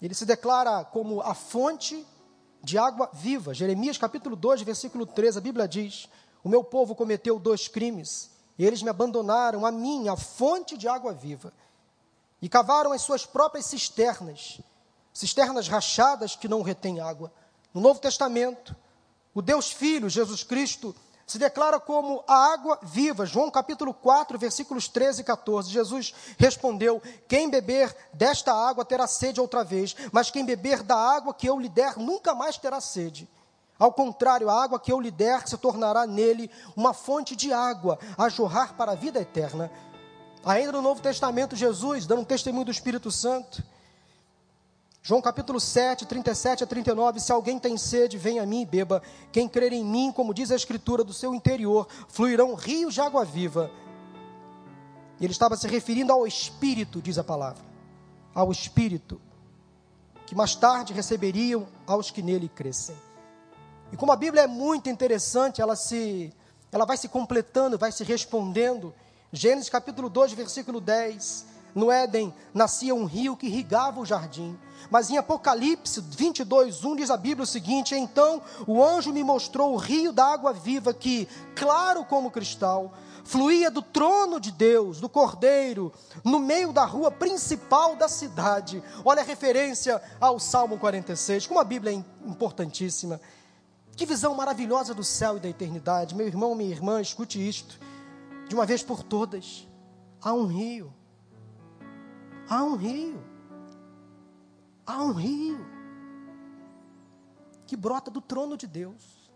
ele 0.00 0.14
se 0.14 0.26
declara 0.26 0.84
como 0.84 1.20
a 1.20 1.34
fonte 1.34 2.06
de 2.62 2.78
água 2.78 3.10
viva. 3.12 3.54
Jeremias 3.54 3.98
capítulo 3.98 4.36
2, 4.36 4.62
versículo 4.62 5.06
13, 5.06 5.38
a 5.38 5.40
Bíblia 5.40 5.66
diz: 5.66 6.08
O 6.44 6.48
meu 6.48 6.62
povo 6.62 6.94
cometeu 6.94 7.38
dois 7.38 7.66
crimes, 7.66 8.30
e 8.58 8.64
eles 8.64 8.82
me 8.82 8.90
abandonaram, 8.90 9.64
a 9.64 9.72
mim, 9.72 10.08
a 10.08 10.16
fonte 10.16 10.76
de 10.76 10.86
água 10.86 11.12
viva, 11.12 11.52
e 12.40 12.48
cavaram 12.48 12.92
as 12.92 13.02
suas 13.02 13.24
próprias 13.24 13.66
cisternas, 13.66 14.60
cisternas 15.12 15.66
rachadas 15.66 16.36
que 16.36 16.48
não 16.48 16.62
retêm 16.62 17.00
água. 17.00 17.32
No 17.72 17.80
Novo 17.80 18.00
Testamento, 18.00 18.76
o 19.34 19.40
Deus 19.40 19.70
Filho, 19.70 20.08
Jesus 20.08 20.42
Cristo, 20.42 20.94
se 21.26 21.38
declara 21.38 21.80
como 21.80 22.22
a 22.26 22.52
água 22.52 22.78
viva. 22.82 23.24
João 23.24 23.50
capítulo 23.50 23.94
4, 23.94 24.38
versículos 24.38 24.88
13 24.88 25.22
e 25.22 25.24
14. 25.24 25.70
Jesus 25.70 26.14
respondeu: 26.36 27.00
Quem 27.26 27.48
beber 27.48 27.94
desta 28.12 28.52
água 28.52 28.84
terá 28.84 29.06
sede 29.06 29.40
outra 29.40 29.64
vez, 29.64 29.96
mas 30.12 30.30
quem 30.30 30.44
beber 30.44 30.82
da 30.82 30.96
água 30.96 31.32
que 31.32 31.48
eu 31.48 31.58
lhe 31.58 31.68
der 31.68 31.96
nunca 31.96 32.34
mais 32.34 32.58
terá 32.58 32.80
sede. 32.80 33.28
Ao 33.78 33.92
contrário, 33.92 34.48
a 34.48 34.62
água 34.62 34.78
que 34.78 34.92
eu 34.92 35.00
lhe 35.00 35.10
der 35.10 35.48
se 35.48 35.56
tornará 35.56 36.06
nele 36.06 36.50
uma 36.76 36.92
fonte 36.92 37.34
de 37.34 37.52
água 37.52 37.98
a 38.16 38.28
jorrar 38.28 38.74
para 38.74 38.92
a 38.92 38.94
vida 38.94 39.18
eterna. 39.18 39.70
Ainda 40.44 40.72
no 40.72 40.82
Novo 40.82 41.00
Testamento, 41.00 41.56
Jesus, 41.56 42.06
dando 42.06 42.22
um 42.22 42.24
testemunho 42.24 42.64
do 42.64 42.70
Espírito 42.70 43.10
Santo, 43.10 43.62
João 45.04 45.20
capítulo 45.20 45.58
7, 45.58 46.06
37 46.06 46.62
a 46.62 46.66
39, 46.66 47.18
se 47.18 47.32
alguém 47.32 47.58
tem 47.58 47.76
sede, 47.76 48.16
venha 48.16 48.44
a 48.44 48.46
mim 48.46 48.62
e 48.62 48.66
beba. 48.66 49.02
Quem 49.32 49.48
crer 49.48 49.72
em 49.72 49.84
mim, 49.84 50.12
como 50.12 50.32
diz 50.32 50.52
a 50.52 50.54
Escritura, 50.54 51.02
do 51.02 51.12
seu 51.12 51.34
interior 51.34 51.88
fluirão 52.06 52.54
rios 52.54 52.94
de 52.94 53.00
água 53.00 53.24
viva. 53.24 53.68
Ele 55.20 55.32
estava 55.32 55.56
se 55.56 55.66
referindo 55.66 56.12
ao 56.12 56.24
Espírito, 56.24 57.02
diz 57.02 57.18
a 57.18 57.24
palavra, 57.24 57.64
ao 58.32 58.52
Espírito, 58.52 59.20
que 60.24 60.36
mais 60.36 60.54
tarde 60.54 60.92
receberiam 60.92 61.66
aos 61.84 62.12
que 62.12 62.22
nele 62.22 62.48
crescem. 62.48 62.96
E 63.90 63.96
como 63.96 64.12
a 64.12 64.16
Bíblia 64.16 64.42
é 64.42 64.46
muito 64.46 64.88
interessante, 64.88 65.60
ela 65.60 65.74
se 65.74 66.32
ela 66.70 66.86
vai 66.86 66.96
se 66.96 67.08
completando, 67.08 67.76
vai 67.76 67.90
se 67.90 68.04
respondendo. 68.04 68.94
Gênesis 69.32 69.68
capítulo 69.68 70.08
2, 70.08 70.32
versículo 70.32 70.80
10. 70.80 71.46
No 71.74 71.90
Éden 71.90 72.34
nascia 72.52 72.94
um 72.94 73.04
rio 73.04 73.36
que 73.36 73.46
irrigava 73.46 74.00
o 74.00 74.06
jardim. 74.06 74.58
Mas 74.90 75.10
em 75.10 75.16
Apocalipse 75.16 76.00
22, 76.00 76.84
1 76.84 76.96
diz 76.96 77.10
a 77.10 77.16
Bíblia 77.16 77.44
o 77.44 77.46
seguinte: 77.46 77.94
Então 77.94 78.42
o 78.66 78.82
anjo 78.82 79.12
me 79.12 79.24
mostrou 79.24 79.72
o 79.72 79.76
rio 79.76 80.12
da 80.12 80.26
água 80.26 80.52
viva 80.52 80.92
que, 80.92 81.28
claro 81.54 82.04
como 82.04 82.30
cristal, 82.30 82.92
fluía 83.24 83.70
do 83.70 83.80
trono 83.80 84.38
de 84.38 84.50
Deus, 84.50 85.00
do 85.00 85.08
Cordeiro, 85.08 85.92
no 86.24 86.38
meio 86.38 86.72
da 86.72 86.84
rua 86.84 87.10
principal 87.10 87.96
da 87.96 88.08
cidade. 88.08 88.82
Olha 89.04 89.22
a 89.22 89.24
referência 89.24 90.02
ao 90.20 90.38
Salmo 90.38 90.78
46, 90.78 91.46
como 91.46 91.60
a 91.60 91.64
Bíblia 91.64 91.92
é 91.92 92.28
importantíssima. 92.28 93.20
Que 93.96 94.06
visão 94.06 94.34
maravilhosa 94.34 94.94
do 94.94 95.04
céu 95.04 95.36
e 95.36 95.40
da 95.40 95.48
eternidade. 95.48 96.14
Meu 96.14 96.26
irmão, 96.26 96.54
minha 96.54 96.70
irmã, 96.70 97.00
escute 97.00 97.46
isto. 97.46 97.78
De 98.48 98.54
uma 98.54 98.66
vez 98.66 98.82
por 98.82 99.02
todas, 99.02 99.68
há 100.20 100.32
um 100.32 100.46
rio. 100.46 100.92
Há 102.52 102.62
um 102.62 102.76
rio 102.76 103.32
há 104.86 105.02
um 105.02 105.12
rio 105.12 105.64
que 107.66 107.76
brota 107.76 108.10
do 108.10 108.20
trono 108.20 108.58
de 108.58 108.66
Deus, 108.66 109.32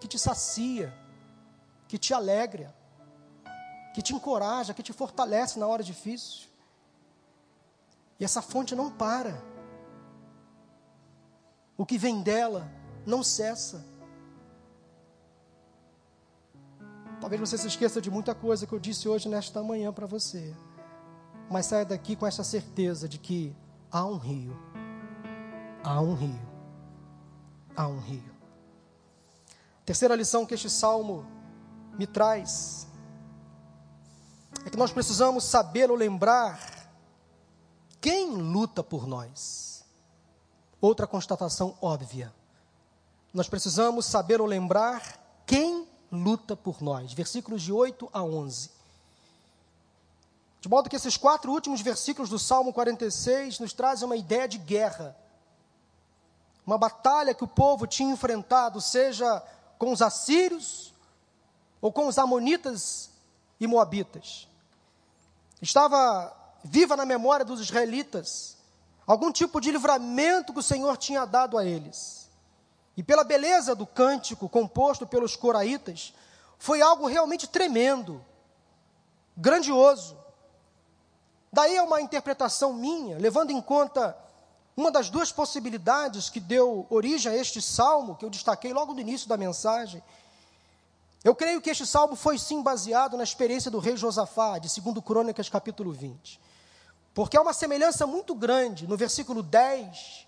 que 0.00 0.08
te 0.08 0.18
sacia, 0.18 0.96
que 1.86 1.98
te 1.98 2.14
alegra, 2.14 2.74
que 3.94 4.00
te 4.00 4.14
encoraja, 4.14 4.72
que 4.72 4.82
te 4.82 4.94
fortalece 4.94 5.58
na 5.58 5.66
hora 5.66 5.82
difícil. 5.82 6.48
E 8.18 8.24
essa 8.24 8.40
fonte 8.40 8.74
não 8.74 8.90
para. 8.90 9.42
O 11.76 11.84
que 11.84 11.98
vem 11.98 12.22
dela 12.22 12.70
não 13.04 13.22
cessa. 13.22 13.84
Talvez 17.20 17.38
você 17.38 17.58
se 17.58 17.66
esqueça 17.66 18.00
de 18.00 18.10
muita 18.10 18.34
coisa 18.34 18.66
que 18.66 18.72
eu 18.72 18.78
disse 18.78 19.06
hoje 19.06 19.28
nesta 19.28 19.62
manhã 19.62 19.92
para 19.92 20.06
você. 20.06 20.56
Mas 21.50 21.66
saia 21.66 21.84
daqui 21.84 22.14
com 22.14 22.26
essa 22.26 22.44
certeza 22.44 23.08
de 23.08 23.18
que 23.18 23.54
há 23.90 24.04
um 24.04 24.16
rio. 24.16 24.56
Há 25.82 26.00
um 26.00 26.14
rio. 26.14 26.48
Há 27.76 27.88
um 27.88 27.98
rio. 27.98 28.30
Terceira 29.84 30.14
lição 30.14 30.46
que 30.46 30.54
este 30.54 30.70
salmo 30.70 31.26
me 31.98 32.06
traz 32.06 32.86
é 34.64 34.70
que 34.70 34.76
nós 34.76 34.92
precisamos 34.92 35.42
saber 35.42 35.90
ou 35.90 35.96
lembrar 35.96 36.88
quem 38.00 38.30
luta 38.36 38.84
por 38.84 39.08
nós. 39.08 39.84
Outra 40.80 41.06
constatação 41.06 41.76
óbvia: 41.82 42.32
nós 43.34 43.48
precisamos 43.48 44.06
saber 44.06 44.40
ou 44.40 44.46
lembrar 44.46 45.42
quem 45.44 45.88
luta 46.12 46.54
por 46.54 46.80
nós. 46.80 47.12
Versículos 47.12 47.60
de 47.62 47.72
8 47.72 48.08
a 48.12 48.22
11. 48.22 48.70
De 50.60 50.68
modo 50.68 50.90
que 50.90 50.96
esses 50.96 51.16
quatro 51.16 51.50
últimos 51.50 51.80
versículos 51.80 52.28
do 52.28 52.38
Salmo 52.38 52.72
46 52.72 53.58
nos 53.60 53.72
trazem 53.72 54.06
uma 54.06 54.16
ideia 54.16 54.46
de 54.46 54.58
guerra. 54.58 55.16
Uma 56.66 56.76
batalha 56.76 57.34
que 57.34 57.44
o 57.44 57.48
povo 57.48 57.86
tinha 57.86 58.12
enfrentado, 58.12 58.80
seja 58.80 59.42
com 59.78 59.90
os 59.90 60.02
assírios 60.02 60.92
ou 61.80 61.90
com 61.90 62.06
os 62.06 62.18
amonitas 62.18 63.10
e 63.58 63.66
moabitas. 63.66 64.46
Estava 65.62 66.36
viva 66.62 66.94
na 66.94 67.06
memória 67.06 67.44
dos 67.44 67.60
israelitas 67.60 68.58
algum 69.06 69.32
tipo 69.32 69.60
de 69.60 69.72
livramento 69.72 70.52
que 70.52 70.60
o 70.60 70.62
Senhor 70.62 70.96
tinha 70.96 71.24
dado 71.24 71.58
a 71.58 71.64
eles. 71.64 72.28
E 72.96 73.02
pela 73.02 73.24
beleza 73.24 73.74
do 73.74 73.86
cântico 73.86 74.48
composto 74.48 75.06
pelos 75.06 75.34
coraitas, 75.34 76.12
foi 76.58 76.80
algo 76.80 77.06
realmente 77.06 77.48
tremendo, 77.48 78.24
grandioso. 79.36 80.19
Daí 81.52 81.76
é 81.76 81.82
uma 81.82 82.00
interpretação 82.00 82.72
minha, 82.72 83.18
levando 83.18 83.50
em 83.50 83.60
conta 83.60 84.16
uma 84.76 84.90
das 84.90 85.10
duas 85.10 85.32
possibilidades 85.32 86.30
que 86.30 86.40
deu 86.40 86.86
origem 86.88 87.32
a 87.32 87.36
este 87.36 87.60
salmo, 87.60 88.14
que 88.14 88.24
eu 88.24 88.30
destaquei 88.30 88.72
logo 88.72 88.94
no 88.94 89.00
início 89.00 89.28
da 89.28 89.36
mensagem. 89.36 90.02
Eu 91.22 91.34
creio 91.34 91.60
que 91.60 91.68
este 91.68 91.86
salmo 91.86 92.16
foi 92.16 92.38
sim 92.38 92.62
baseado 92.62 93.16
na 93.16 93.24
experiência 93.24 93.70
do 93.70 93.78
rei 93.78 93.96
Josafá, 93.96 94.58
de 94.58 94.80
2 94.80 95.04
Crônicas, 95.04 95.48
capítulo 95.48 95.92
20. 95.92 96.40
Porque 97.12 97.36
há 97.36 97.42
uma 97.42 97.52
semelhança 97.52 98.06
muito 98.06 98.34
grande 98.34 98.86
no 98.86 98.96
versículo 98.96 99.42
10 99.42 100.26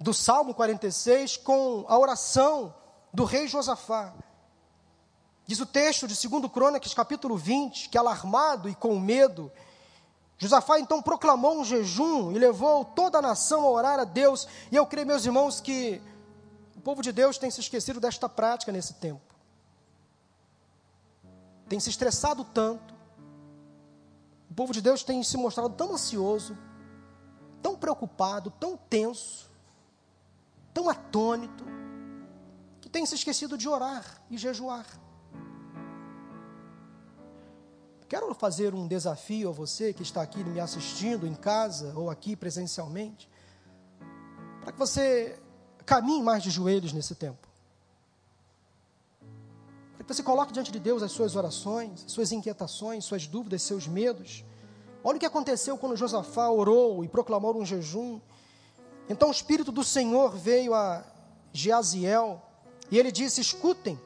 do 0.00 0.14
Salmo 0.14 0.54
46 0.54 1.36
com 1.38 1.84
a 1.88 1.98
oração 1.98 2.74
do 3.12 3.24
rei 3.24 3.48
Josafá. 3.48 4.14
Diz 5.46 5.60
o 5.60 5.66
texto 5.66 6.08
de 6.08 6.28
2 6.28 6.50
Crônicas, 6.50 6.92
capítulo 6.92 7.36
20, 7.36 7.88
que 7.88 7.96
alarmado 7.96 8.68
e 8.68 8.74
com 8.74 8.98
medo, 8.98 9.52
Josafá 10.38 10.78
então 10.78 11.00
proclamou 11.00 11.58
um 11.58 11.64
jejum 11.64 12.32
e 12.32 12.38
levou 12.38 12.84
toda 12.84 13.18
a 13.18 13.22
nação 13.22 13.62
a 13.62 13.70
orar 13.70 13.98
a 13.98 14.04
Deus. 14.04 14.46
E 14.70 14.76
eu 14.76 14.84
creio, 14.86 15.06
meus 15.06 15.24
irmãos, 15.24 15.60
que 15.60 16.00
o 16.76 16.80
povo 16.80 17.00
de 17.00 17.10
Deus 17.10 17.38
tem 17.38 17.50
se 17.50 17.60
esquecido 17.60 17.98
desta 17.98 18.28
prática 18.28 18.70
nesse 18.70 18.94
tempo. 18.94 19.22
Tem 21.68 21.80
se 21.80 21.88
estressado 21.88 22.44
tanto. 22.44 22.94
O 24.50 24.54
povo 24.54 24.72
de 24.72 24.82
Deus 24.82 25.02
tem 25.02 25.22
se 25.22 25.36
mostrado 25.36 25.70
tão 25.70 25.94
ansioso, 25.94 26.56
tão 27.62 27.74
preocupado, 27.74 28.50
tão 28.50 28.76
tenso, 28.76 29.50
tão 30.72 30.88
atônito, 30.88 31.64
que 32.80 32.88
tem 32.88 33.06
se 33.06 33.14
esquecido 33.14 33.56
de 33.56 33.68
orar 33.68 34.04
e 34.30 34.36
jejuar. 34.36 34.86
Quero 38.08 38.32
fazer 38.34 38.72
um 38.72 38.86
desafio 38.86 39.48
a 39.48 39.52
você 39.52 39.92
que 39.92 40.02
está 40.02 40.22
aqui 40.22 40.44
me 40.44 40.60
assistindo 40.60 41.26
em 41.26 41.34
casa 41.34 41.92
ou 41.96 42.08
aqui 42.08 42.36
presencialmente, 42.36 43.28
para 44.60 44.70
que 44.70 44.78
você 44.78 45.36
caminhe 45.84 46.22
mais 46.22 46.40
de 46.40 46.50
joelhos 46.50 46.92
nesse 46.92 47.16
tempo. 47.16 47.48
Para 49.96 50.04
que 50.04 50.14
você 50.14 50.22
coloque 50.22 50.52
diante 50.52 50.70
de 50.70 50.78
Deus 50.78 51.02
as 51.02 51.10
suas 51.10 51.34
orações, 51.34 52.04
as 52.04 52.12
suas 52.12 52.30
inquietações, 52.30 53.04
suas 53.04 53.26
dúvidas, 53.26 53.62
seus 53.62 53.88
medos. 53.88 54.44
Olha 55.02 55.16
o 55.16 55.20
que 55.20 55.26
aconteceu 55.26 55.76
quando 55.76 55.96
Josafá 55.96 56.48
orou 56.48 57.02
e 57.02 57.08
proclamou 57.08 57.56
um 57.56 57.66
jejum. 57.66 58.20
Então 59.08 59.28
o 59.28 59.32
Espírito 59.32 59.72
do 59.72 59.82
Senhor 59.82 60.36
veio 60.36 60.74
a 60.74 61.04
Geaziel 61.52 62.40
e 62.88 62.98
ele 63.00 63.10
disse: 63.10 63.40
Escutem, 63.40 64.00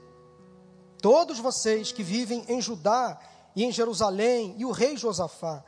todos 1.02 1.38
vocês 1.38 1.92
que 1.92 2.02
vivem 2.02 2.46
em 2.48 2.62
Judá 2.62 3.20
e 3.54 3.64
em 3.64 3.72
Jerusalém, 3.72 4.54
e 4.58 4.64
o 4.64 4.70
rei 4.70 4.96
Josafá. 4.96 5.64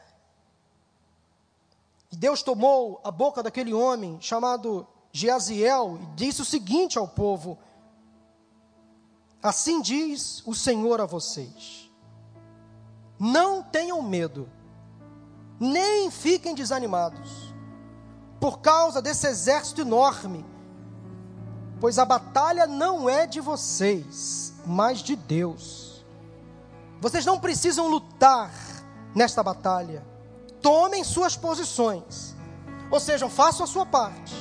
E 2.11 2.16
Deus 2.16 2.42
tomou 2.42 3.01
a 3.03 3.11
boca 3.11 3.42
daquele 3.42 3.73
homem 3.73 4.18
chamado 4.21 4.87
Geaziel 5.11 5.99
e 6.03 6.07
disse 6.14 6.42
o 6.42 6.45
seguinte 6.45 6.99
ao 6.99 7.09
povo: 7.09 7.59
Assim 9.42 9.81
diz 9.83 10.42
o 10.47 10.55
Senhor 10.55 11.01
a 11.01 11.07
vocês: 11.07 11.90
Não 13.18 13.62
tenham 13.62 14.01
medo, 14.03 14.49
nem 15.59 16.11
fiquem 16.11 16.55
desanimados, 16.55 17.53
por 18.40 18.61
causa 18.61 19.03
desse 19.03 19.27
exército 19.27 19.81
enorme, 19.81 20.45
pois 21.81 21.99
a 21.99 22.05
batalha 22.05 22.66
não 22.66 23.09
é 23.09 23.27
de 23.27 23.40
vocês, 23.40 24.55
mas 24.64 25.01
de 25.01 25.16
Deus. 25.16 25.91
Vocês 27.02 27.26
não 27.26 27.40
precisam 27.40 27.88
lutar 27.88 28.52
nesta 29.12 29.42
batalha. 29.42 30.06
Tomem 30.60 31.02
suas 31.02 31.36
posições. 31.36 32.36
Ou 32.92 33.00
seja, 33.00 33.28
façam 33.28 33.64
a 33.64 33.66
sua 33.66 33.84
parte. 33.84 34.32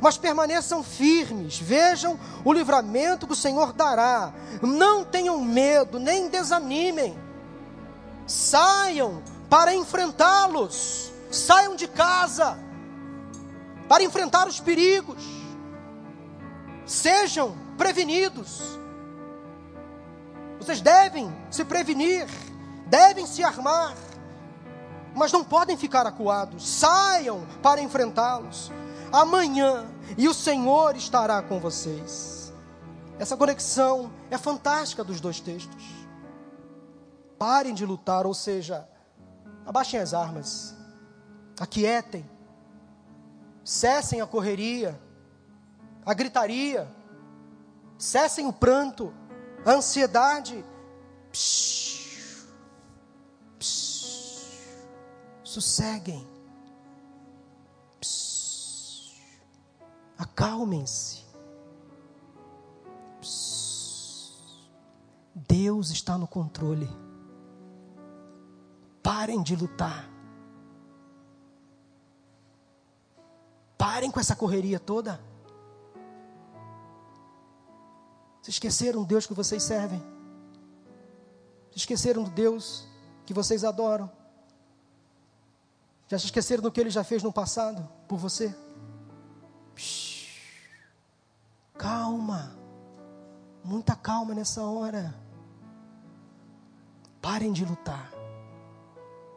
Mas 0.00 0.18
permaneçam 0.18 0.82
firmes. 0.82 1.60
Vejam 1.60 2.18
o 2.44 2.52
livramento 2.52 3.24
que 3.24 3.34
o 3.34 3.36
Senhor 3.36 3.72
dará. 3.72 4.34
Não 4.60 5.04
tenham 5.04 5.40
medo, 5.40 6.00
nem 6.00 6.28
desanimem. 6.28 7.16
Saiam 8.26 9.22
para 9.48 9.72
enfrentá-los. 9.72 11.12
Saiam 11.30 11.76
de 11.76 11.86
casa 11.86 12.58
para 13.88 14.02
enfrentar 14.02 14.48
os 14.48 14.58
perigos. 14.58 15.22
Sejam 16.84 17.56
prevenidos 17.78 18.81
vocês 20.62 20.80
devem 20.80 21.34
se 21.50 21.64
prevenir, 21.64 22.26
devem 22.86 23.26
se 23.26 23.42
armar, 23.42 23.96
mas 25.12 25.32
não 25.32 25.42
podem 25.42 25.76
ficar 25.76 26.06
acuados. 26.06 26.66
Saiam 26.66 27.44
para 27.60 27.80
enfrentá-los. 27.80 28.70
Amanhã, 29.12 29.84
e 30.16 30.28
o 30.28 30.32
Senhor 30.32 30.94
estará 30.96 31.42
com 31.42 31.58
vocês. 31.58 32.52
Essa 33.18 33.36
conexão 33.36 34.12
é 34.30 34.38
fantástica 34.38 35.02
dos 35.02 35.20
dois 35.20 35.40
textos. 35.40 35.84
Parem 37.38 37.74
de 37.74 37.84
lutar, 37.84 38.24
ou 38.24 38.32
seja, 38.32 38.88
abaixem 39.66 39.98
as 39.98 40.14
armas, 40.14 40.76
aquietem, 41.58 42.24
cessem 43.64 44.20
a 44.20 44.26
correria, 44.26 44.98
a 46.06 46.14
gritaria, 46.14 46.88
cessem 47.98 48.46
o 48.46 48.52
pranto, 48.52 49.12
ansiedade. 49.66 50.64
Psh, 51.30 52.46
psh, 53.58 54.76
sosseguem. 55.42 56.26
Acalmem-se. 60.18 61.22
Deus 65.34 65.90
está 65.90 66.16
no 66.16 66.26
controle. 66.26 66.88
Parem 69.02 69.42
de 69.42 69.56
lutar. 69.56 70.08
Parem 73.76 74.10
com 74.10 74.20
essa 74.20 74.36
correria 74.36 74.78
toda. 74.78 75.31
Se 78.42 78.50
esqueceram 78.50 79.00
do 79.02 79.06
Deus 79.06 79.26
que 79.26 79.34
vocês 79.34 79.62
servem? 79.62 80.02
Se 81.70 81.78
esqueceram 81.78 82.24
do 82.24 82.30
Deus 82.30 82.86
que 83.24 83.32
vocês 83.32 83.64
adoram? 83.64 84.10
Já 86.08 86.18
se 86.18 86.26
esqueceram 86.26 86.62
do 86.62 86.70
que 86.70 86.80
Ele 86.80 86.90
já 86.90 87.02
fez 87.02 87.22
no 87.22 87.32
passado 87.32 87.88
por 88.06 88.18
você? 88.18 88.54
calma, 91.82 92.56
muita 93.64 93.96
calma 93.96 94.34
nessa 94.34 94.62
hora. 94.62 95.12
Parem 97.20 97.52
de 97.52 97.64
lutar, 97.64 98.12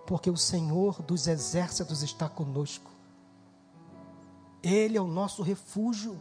porque 0.05 0.29
o 0.29 0.37
Senhor 0.37 1.01
dos 1.01 1.25
exércitos 1.25 2.03
está 2.03 2.29
conosco. 2.29 2.91
Ele 4.61 4.95
é 4.95 5.01
o 5.01 5.07
nosso 5.07 5.41
refúgio. 5.41 6.19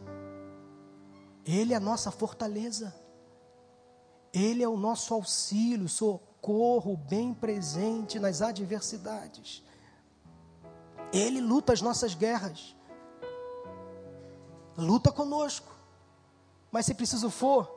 Ele 1.45 1.73
é 1.73 1.77
a 1.77 1.79
nossa 1.79 2.09
fortaleza. 2.09 2.93
Ele 4.33 4.63
é 4.63 4.67
o 4.67 4.75
nosso 4.75 5.13
auxílio, 5.13 5.87
socorro 5.87 6.97
bem 6.97 7.33
presente 7.33 8.19
nas 8.19 8.41
adversidades. 8.41 9.63
Ele 11.13 11.39
luta 11.39 11.71
as 11.71 11.81
nossas 11.81 12.15
guerras. 12.15 12.75
Luta 14.75 15.11
conosco. 15.11 15.73
Mas 16.71 16.87
se 16.87 16.93
preciso 16.93 17.29
for, 17.29 17.71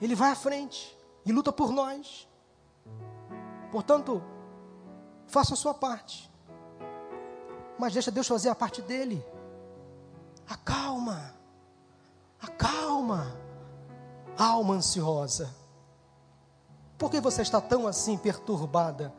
ele 0.00 0.16
vai 0.16 0.32
à 0.32 0.34
frente 0.34 0.96
e 1.24 1.30
luta 1.30 1.52
por 1.52 1.70
nós. 1.70 2.26
Portanto, 3.70 4.20
faça 5.26 5.54
a 5.54 5.56
sua 5.56 5.74
parte. 5.74 6.28
Mas 7.78 7.92
deixa 7.92 8.10
Deus 8.10 8.26
fazer 8.26 8.48
a 8.48 8.54
parte 8.54 8.82
dele. 8.82 9.24
Acalma 10.48 11.39
Calma, 12.58 13.36
alma 14.36 14.74
ansiosa. 14.74 15.54
Por 16.98 17.10
que 17.10 17.20
você 17.20 17.42
está 17.42 17.60
tão 17.60 17.86
assim 17.86 18.18
perturbada? 18.18 19.14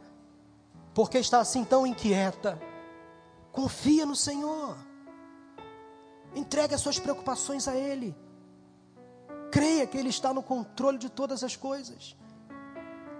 Por 0.93 1.09
que 1.09 1.17
está 1.17 1.39
assim 1.39 1.63
tão 1.63 1.85
inquieta? 1.85 2.59
Confia 3.51 4.05
no 4.05 4.15
Senhor. 4.15 4.77
Entregue 6.35 6.75
as 6.75 6.81
suas 6.81 6.99
preocupações 6.99 7.67
a 7.67 7.75
Ele. 7.75 8.15
Creia 9.51 9.85
que 9.85 9.97
Ele 9.97 10.09
está 10.09 10.33
no 10.33 10.43
controle 10.43 10.97
de 10.97 11.09
todas 11.09 11.43
as 11.43 11.55
coisas. 11.55 12.15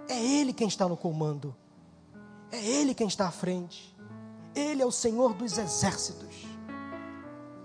É 0.08 0.20
Ele 0.20 0.52
quem 0.52 0.68
está 0.68 0.88
no 0.88 0.96
comando. 0.96 1.54
É 2.50 2.64
Ele 2.64 2.94
quem 2.94 3.08
está 3.08 3.28
à 3.28 3.30
frente. 3.30 3.96
Ele 4.54 4.82
é 4.82 4.86
o 4.86 4.92
Senhor 4.92 5.34
dos 5.34 5.58
exércitos. 5.58 6.46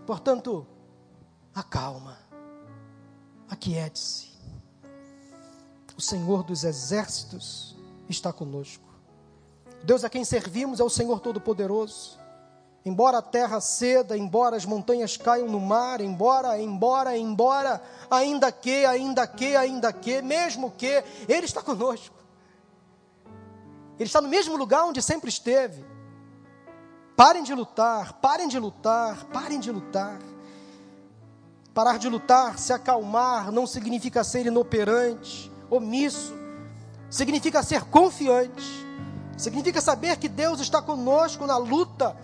Portanto, 0.05 0.65
acalma, 1.53 2.17
aquiete-se. 3.49 4.27
O 5.97 6.01
Senhor 6.01 6.43
dos 6.43 6.63
exércitos 6.63 7.75
está 8.07 8.31
conosco. 8.31 8.87
Deus 9.83 10.03
a 10.03 10.09
quem 10.09 10.23
servimos 10.23 10.79
é 10.79 10.83
o 10.83 10.89
Senhor 10.89 11.19
Todo-Poderoso. 11.19 12.19
Embora 12.85 13.17
a 13.17 13.21
terra 13.21 13.59
ceda, 13.59 14.17
embora 14.17 14.55
as 14.55 14.65
montanhas 14.65 15.17
caiam 15.17 15.47
no 15.47 15.59
mar, 15.59 15.99
embora, 15.99 16.57
embora, 16.57 17.17
embora, 17.17 17.81
ainda 18.09 18.51
que, 18.51 18.85
ainda 18.85 19.27
que, 19.27 19.55
ainda 19.55 19.91
que, 19.91 20.21
mesmo 20.21 20.71
que, 20.71 21.03
Ele 21.27 21.45
está 21.45 21.61
conosco. 21.61 22.15
Ele 23.99 24.07
está 24.07 24.21
no 24.21 24.29
mesmo 24.29 24.55
lugar 24.55 24.85
onde 24.85 25.01
sempre 25.01 25.29
esteve. 25.29 25.83
Parem 27.15 27.43
de 27.43 27.53
lutar, 27.53 28.13
parem 28.21 28.47
de 28.47 28.59
lutar, 28.59 29.25
parem 29.33 29.59
de 29.59 29.71
lutar. 29.71 30.19
Parar 31.78 31.99
de 31.99 32.09
lutar, 32.09 32.57
se 32.57 32.73
acalmar, 32.73 33.51
não 33.51 33.67
significa 33.67 34.23
ser 34.23 34.47
inoperante, 34.47 35.51
omisso. 35.69 36.34
Significa 37.07 37.61
ser 37.61 37.84
confiante. 37.84 38.65
Significa 39.38 39.80
saber 39.80 40.17
que 40.17 40.28
Deus 40.28 40.59
está 40.59 40.82
conosco 40.82 41.45
na 41.45 41.55
luta 41.55 42.17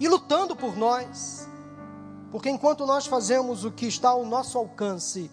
e 0.00 0.08
lutando 0.08 0.56
por 0.56 0.74
nós. 0.74 1.46
Porque 2.30 2.48
enquanto 2.48 2.86
nós 2.86 3.04
fazemos 3.06 3.62
o 3.66 3.70
que 3.70 3.84
está 3.84 4.08
ao 4.08 4.24
nosso 4.24 4.56
alcance, 4.56 5.30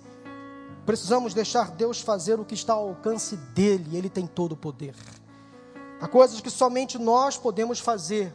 precisamos 0.86 1.34
deixar 1.34 1.72
Deus 1.72 2.02
fazer 2.02 2.38
o 2.42 2.44
que 2.44 2.56
está 2.56 2.74
ao 2.74 2.90
alcance 2.90 3.38
dele, 3.38 3.96
ele 3.96 4.10
tem 4.10 4.28
todo 4.28 4.52
o 4.52 4.58
poder. 4.58 4.96
Há 6.02 6.10
coisas 6.10 6.42
que 6.42 6.50
somente 6.50 6.98
nós 6.98 7.38
podemos 7.38 7.80
fazer 7.80 8.34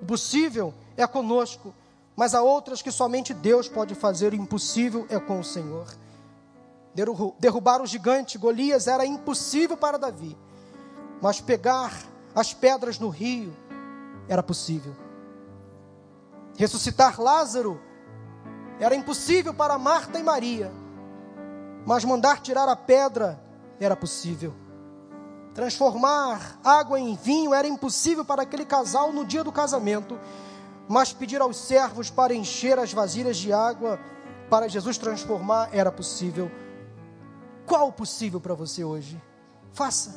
o 0.00 0.06
possível 0.06 0.72
é 0.96 1.04
conosco, 1.08 1.74
mas 2.18 2.34
há 2.34 2.42
outras 2.42 2.82
que 2.82 2.90
somente 2.90 3.32
Deus 3.32 3.68
pode 3.68 3.94
fazer, 3.94 4.32
o 4.32 4.36
impossível 4.36 5.06
é 5.08 5.20
com 5.20 5.38
o 5.38 5.44
Senhor. 5.44 5.86
Derrubar 7.38 7.80
o 7.80 7.86
gigante 7.86 8.36
Golias 8.36 8.88
era 8.88 9.06
impossível 9.06 9.76
para 9.76 9.96
Davi, 9.96 10.36
mas 11.22 11.40
pegar 11.40 11.92
as 12.34 12.52
pedras 12.52 12.98
no 12.98 13.08
rio 13.08 13.54
era 14.28 14.42
possível. 14.42 14.96
Ressuscitar 16.56 17.20
Lázaro 17.20 17.80
era 18.80 18.96
impossível 18.96 19.54
para 19.54 19.78
Marta 19.78 20.18
e 20.18 20.22
Maria, 20.24 20.72
mas 21.86 22.04
mandar 22.04 22.40
tirar 22.40 22.68
a 22.68 22.74
pedra 22.74 23.40
era 23.78 23.94
possível. 23.94 24.52
Transformar 25.54 26.58
água 26.64 26.98
em 26.98 27.14
vinho 27.14 27.54
era 27.54 27.68
impossível 27.68 28.24
para 28.24 28.42
aquele 28.42 28.64
casal 28.64 29.12
no 29.12 29.24
dia 29.24 29.44
do 29.44 29.52
casamento, 29.52 30.18
mas 30.88 31.12
pedir 31.12 31.40
aos 31.42 31.56
servos 31.58 32.08
para 32.08 32.34
encher 32.34 32.78
as 32.78 32.92
vasilhas 32.92 33.36
de 33.36 33.52
água 33.52 34.00
para 34.48 34.68
Jesus 34.68 34.96
transformar 34.96 35.68
era 35.70 35.92
possível. 35.92 36.50
Qual 37.66 37.88
o 37.88 37.92
possível 37.92 38.40
para 38.40 38.54
você 38.54 38.82
hoje? 38.82 39.20
Faça. 39.72 40.14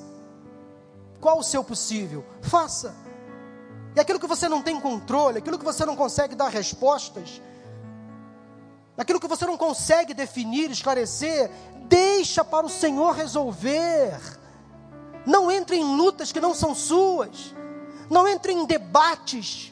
Qual 1.19 1.39
o 1.39 1.43
seu 1.43 1.63
possível? 1.63 2.25
Faça. 2.41 2.95
E 3.93 3.99
aquilo 3.99 4.19
que 4.19 4.27
você 4.27 4.47
não 4.47 4.61
tem 4.61 4.79
controle, 4.79 5.39
aquilo 5.39 5.59
que 5.59 5.65
você 5.65 5.85
não 5.85 5.97
consegue 5.97 6.33
dar 6.33 6.47
respostas, 6.47 7.41
aquilo 8.97 9.19
que 9.19 9.27
você 9.27 9.45
não 9.45 9.57
consegue 9.57 10.13
definir, 10.13 10.71
esclarecer, 10.71 11.51
deixa 11.89 12.45
para 12.45 12.65
o 12.65 12.69
Senhor 12.69 13.13
resolver. 13.13 14.17
Não 15.25 15.51
entre 15.51 15.75
em 15.75 15.97
lutas 15.97 16.31
que 16.31 16.39
não 16.39 16.55
são 16.55 16.73
suas. 16.73 17.53
Não 18.09 18.25
entre 18.25 18.53
em 18.53 18.65
debates 18.65 19.71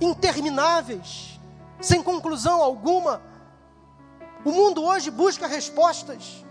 intermináveis, 0.00 1.40
sem 1.80 2.02
conclusão 2.02 2.62
alguma. 2.62 3.22
O 4.44 4.52
mundo 4.52 4.84
hoje 4.84 5.10
busca 5.10 5.46
respostas. 5.46 6.44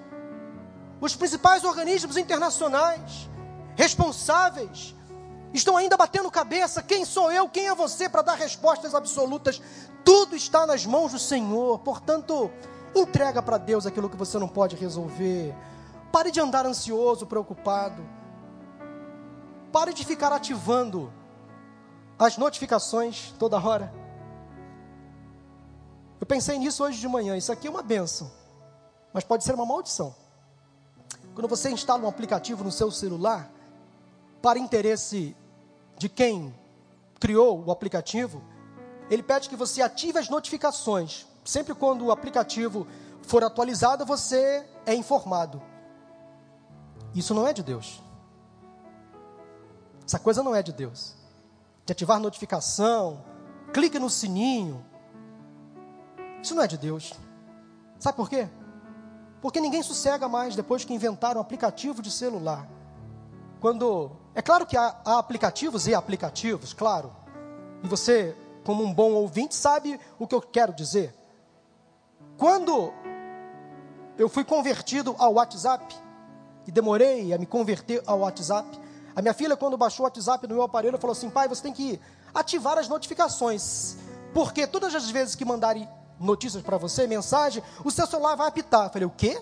Os 1.00 1.16
principais 1.16 1.64
organismos 1.64 2.18
internacionais 2.18 3.30
responsáveis 3.76 4.96
estão 5.54 5.78
ainda 5.78 5.98
batendo 5.98 6.30
cabeça. 6.32 6.82
Quem 6.82 7.06
sou 7.06 7.32
eu? 7.32 7.48
Quem 7.48 7.68
é 7.68 7.76
você 7.76 8.10
para 8.10 8.22
dar 8.22 8.36
respostas 8.36 8.96
absolutas? 8.96 9.62
Tudo 10.04 10.36
está 10.36 10.66
nas 10.66 10.86
mãos 10.86 11.12
do 11.12 11.20
Senhor. 11.20 11.80
Portanto, 11.80 12.52
entrega 12.94 13.42
para 13.42 13.58
Deus 13.58 13.86
aquilo 13.86 14.10
que 14.10 14.18
você 14.18 14.38
não 14.38 14.48
pode 14.48 14.76
resolver. 14.76 15.54
Pare 16.12 16.32
de 16.32 16.40
andar 16.40 16.66
ansioso, 16.66 17.26
preocupado. 17.26 18.04
Pare 19.72 19.94
de 19.94 20.06
ficar 20.06 20.32
ativando 20.32 21.12
as 22.18 22.38
notificações 22.38 23.34
toda 23.38 23.60
hora. 23.60 23.94
Eu 26.20 26.26
pensei 26.26 26.58
nisso 26.58 26.84
hoje 26.84 27.00
de 27.00 27.08
manhã. 27.08 27.36
Isso 27.36 27.52
aqui 27.52 27.68
é 27.68 27.70
uma 27.70 27.84
benção, 27.84 28.32
mas 29.14 29.24
pode 29.24 29.44
ser 29.44 29.54
uma 29.54 29.66
maldição. 29.66 30.16
Quando 31.34 31.48
você 31.48 31.70
instala 31.70 32.04
um 32.04 32.08
aplicativo 32.08 32.64
no 32.64 32.72
seu 32.72 32.90
celular, 32.90 33.52
para 34.42 34.58
interesse 34.58 35.36
de 35.98 36.08
quem 36.08 36.54
criou 37.20 37.64
o 37.66 37.72
aplicativo, 37.72 38.42
ele 39.10 39.22
pede 39.22 39.50
que 39.50 39.56
você 39.56 39.82
ative 39.82 40.18
as 40.18 40.30
notificações. 40.30 41.26
Sempre 41.44 41.76
quando 41.76 42.06
o 42.06 42.12
aplicativo 42.12 42.88
for 43.22 43.44
atualizado, 43.44 44.06
você 44.06 44.66
é 44.86 44.94
informado. 44.94 45.62
Isso 47.14 47.34
não 47.34 47.48
é 47.48 47.54
de 47.54 47.64
Deus. 47.64 48.02
Essa 50.06 50.20
coisa 50.20 50.44
não 50.44 50.56
é 50.56 50.62
de 50.62 50.72
Deus. 50.72 51.15
De 51.86 51.92
ativar 51.92 52.20
notificação, 52.20 53.24
clique 53.74 54.00
no 54.00 54.10
sininho. 54.10 54.84
Isso 56.42 56.56
não 56.56 56.64
é 56.64 56.68
de 56.68 56.78
Deus. 56.78 57.14
Sabe 58.00 58.18
por 58.18 58.30
quê? 58.30 58.48
Porque 59.42 59.62
ninguém 59.62 59.84
sossega 59.84 60.28
mais 60.28 60.56
depois 60.56 60.84
que 60.84 60.94
inventaram 60.94 61.40
aplicativo 61.40 62.02
de 62.02 62.10
celular. 62.10 62.68
Quando. 63.60 64.12
É 64.34 64.42
claro 64.42 64.66
que 64.66 64.76
há, 64.76 65.00
há 65.06 65.20
aplicativos 65.20 65.88
e 65.88 65.94
aplicativos, 65.94 66.74
claro. 66.74 67.16
E 67.84 67.88
você, 67.88 68.36
como 68.64 68.84
um 68.84 68.94
bom 68.94 69.12
ouvinte, 69.14 69.56
sabe 69.56 70.00
o 70.20 70.28
que 70.28 70.36
eu 70.36 70.42
quero 70.42 70.74
dizer. 70.74 71.16
Quando 72.38 72.92
eu 74.18 74.28
fui 74.28 74.44
convertido 74.44 75.16
ao 75.18 75.36
WhatsApp, 75.36 75.96
e 76.68 76.72
demorei 76.72 77.34
a 77.34 77.38
me 77.38 77.46
converter 77.46 78.02
ao 78.06 78.20
WhatsApp. 78.20 78.68
A 79.16 79.22
minha 79.22 79.34
filha, 79.34 79.56
quando 79.56 79.78
baixou 79.78 80.06
o 80.06 80.08
WhatsApp 80.08 80.46
no 80.48 80.56
meu 80.56 80.64
aparelho, 80.64 80.98
falou 80.98 81.14
assim: 81.14 81.30
pai, 81.30 81.48
você 81.48 81.62
tem 81.62 81.74
que 81.74 82.00
ativar 82.34 82.78
as 82.78 82.90
notificações. 82.90 83.96
Porque 84.34 84.68
todas 84.68 84.94
as 84.94 85.10
vezes 85.10 85.36
que 85.36 85.46
mandarem 85.46 85.88
notícias 86.20 86.62
para 86.62 86.78
você, 86.78 87.08
mensagem, 87.08 87.64
o 87.84 87.92
seu 87.92 88.06
celular 88.06 88.36
vai 88.36 88.48
apitar. 88.48 88.88
Eu 88.88 88.90
falei: 88.90 89.08
o 89.08 89.12
quê? 89.12 89.42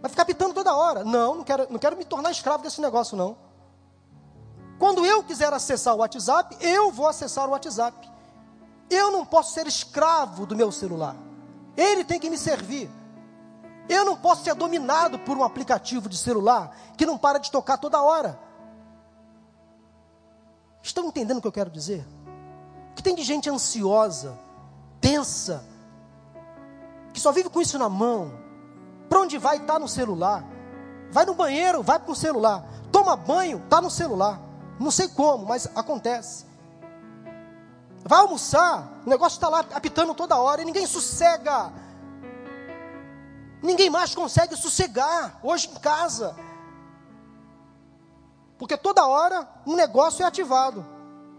Vai 0.00 0.08
ficar 0.08 0.22
apitando 0.22 0.54
toda 0.54 0.74
hora. 0.74 1.04
Não, 1.04 1.34
não 1.34 1.44
quero, 1.44 1.66
não 1.70 1.78
quero 1.78 1.96
me 1.96 2.04
tornar 2.04 2.30
escravo 2.30 2.62
desse 2.62 2.80
negócio, 2.80 3.16
não. 3.16 3.36
Quando 4.78 5.04
eu 5.04 5.22
quiser 5.22 5.52
acessar 5.52 5.94
o 5.94 5.98
WhatsApp, 5.98 6.56
eu 6.60 6.90
vou 6.90 7.08
acessar 7.08 7.46
o 7.46 7.50
WhatsApp. 7.50 8.08
Eu 8.88 9.10
não 9.10 9.26
posso 9.26 9.52
ser 9.52 9.66
escravo 9.66 10.46
do 10.46 10.56
meu 10.56 10.70
celular. 10.72 11.16
Ele 11.76 12.04
tem 12.04 12.18
que 12.18 12.30
me 12.30 12.38
servir. 12.38 12.88
Eu 13.88 14.04
não 14.04 14.16
posso 14.16 14.44
ser 14.44 14.54
dominado 14.54 15.18
por 15.20 15.36
um 15.36 15.44
aplicativo 15.44 16.08
de 16.08 16.16
celular 16.16 16.76
que 16.96 17.06
não 17.06 17.16
para 17.16 17.38
de 17.38 17.50
tocar 17.50 17.78
toda 17.78 18.02
hora. 18.02 18.38
Estão 20.82 21.06
entendendo 21.06 21.38
o 21.38 21.40
que 21.40 21.48
eu 21.48 21.52
quero 21.52 21.70
dizer? 21.70 22.06
O 22.90 22.94
que 22.94 23.02
tem 23.02 23.14
de 23.14 23.22
gente 23.22 23.48
ansiosa, 23.48 24.38
tensa, 25.00 25.64
que 27.12 27.20
só 27.20 27.32
vive 27.32 27.48
com 27.48 27.60
isso 27.60 27.78
na 27.78 27.88
mão. 27.88 28.32
Para 29.08 29.20
onde 29.20 29.38
vai, 29.38 29.56
está 29.56 29.78
no 29.78 29.88
celular. 29.88 30.44
Vai 31.10 31.24
no 31.24 31.34
banheiro, 31.34 31.82
vai 31.82 31.98
para 31.98 32.12
o 32.12 32.16
celular. 32.16 32.64
Toma 32.92 33.16
banho, 33.16 33.58
está 33.64 33.80
no 33.80 33.90
celular. 33.90 34.40
Não 34.78 34.90
sei 34.90 35.08
como, 35.08 35.46
mas 35.46 35.68
acontece. 35.74 36.46
Vai 38.04 38.20
almoçar, 38.20 39.00
o 39.04 39.10
negócio 39.10 39.36
está 39.36 39.48
lá 39.48 39.64
apitando 39.74 40.14
toda 40.14 40.36
hora 40.36 40.62
e 40.62 40.64
ninguém 40.64 40.86
sossega 40.86 41.72
Ninguém 43.62 43.90
mais 43.90 44.14
consegue 44.14 44.56
sossegar 44.56 45.38
hoje 45.42 45.68
em 45.68 45.74
casa. 45.74 46.36
Porque 48.56 48.76
toda 48.76 49.06
hora 49.06 49.48
um 49.66 49.74
negócio 49.74 50.22
é 50.22 50.26
ativado. 50.26 50.84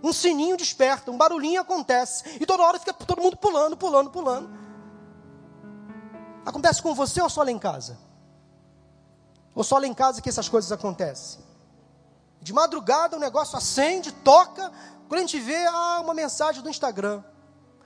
Um 0.02 0.14
sininho 0.14 0.56
desperta, 0.56 1.12
um 1.12 1.18
barulhinho 1.18 1.62
acontece. 1.62 2.38
E 2.40 2.46
toda 2.46 2.64
hora 2.64 2.80
fica 2.80 2.94
todo 2.94 3.22
mundo 3.22 3.38
pulando, 3.38 3.76
pulando, 3.76 4.10
pulando. 4.10 4.50
Acontece 6.46 6.82
com 6.82 6.96
você 6.96 7.22
ou 7.22 7.30
só 7.30 7.44
lá 7.44 7.52
em 7.52 7.60
casa? 7.60 7.98
Ou 9.54 9.64
só 9.64 9.78
lá 9.78 9.86
em 9.86 9.94
casa 9.94 10.22
que 10.22 10.30
essas 10.30 10.48
coisas 10.48 10.72
acontecem? 10.72 11.42
De 12.42 12.54
madrugada 12.54 13.18
o 13.18 13.20
negócio 13.20 13.58
acende, 13.58 14.12
toca, 14.12 14.72
quando 15.10 15.20
a 15.20 15.24
gente 15.24 15.40
vê 15.40 15.66
ah, 15.66 16.00
uma 16.02 16.14
mensagem 16.14 16.64
do 16.64 16.70
Instagram. 16.70 17.22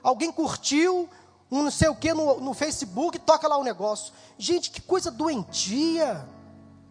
Alguém 0.02 0.30
curtiu 0.30 1.08
um 1.50 1.62
não 1.62 1.70
sei 1.70 1.88
o 1.88 1.94
que 1.94 2.12
no, 2.12 2.40
no 2.40 2.54
Facebook, 2.54 3.18
toca 3.18 3.46
lá 3.46 3.56
o 3.56 3.64
negócio. 3.64 4.12
Gente, 4.38 4.70
que 4.70 4.80
coisa 4.80 5.10
doentia, 5.10 6.26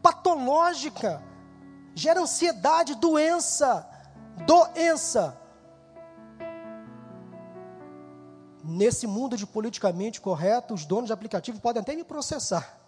patológica, 0.01 1.23
gera 1.95 2.21
ansiedade, 2.21 2.95
doença, 2.95 3.87
doença. 4.45 5.37
Nesse 8.63 9.05
mundo 9.05 9.35
de 9.35 9.45
politicamente 9.45 10.21
correto, 10.21 10.73
os 10.73 10.85
donos 10.85 11.07
de 11.07 11.13
aplicativo 11.13 11.59
podem 11.59 11.81
até 11.81 11.95
me 11.95 12.03
processar. 12.03 12.79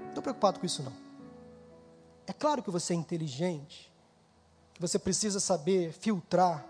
Não 0.00 0.08
estou 0.08 0.22
preocupado 0.22 0.60
com 0.60 0.66
isso 0.66 0.82
não. 0.82 0.92
É 2.26 2.32
claro 2.32 2.62
que 2.62 2.70
você 2.70 2.92
é 2.92 2.96
inteligente, 2.96 3.90
que 4.74 4.80
você 4.80 4.98
precisa 4.98 5.40
saber 5.40 5.92
filtrar 5.92 6.64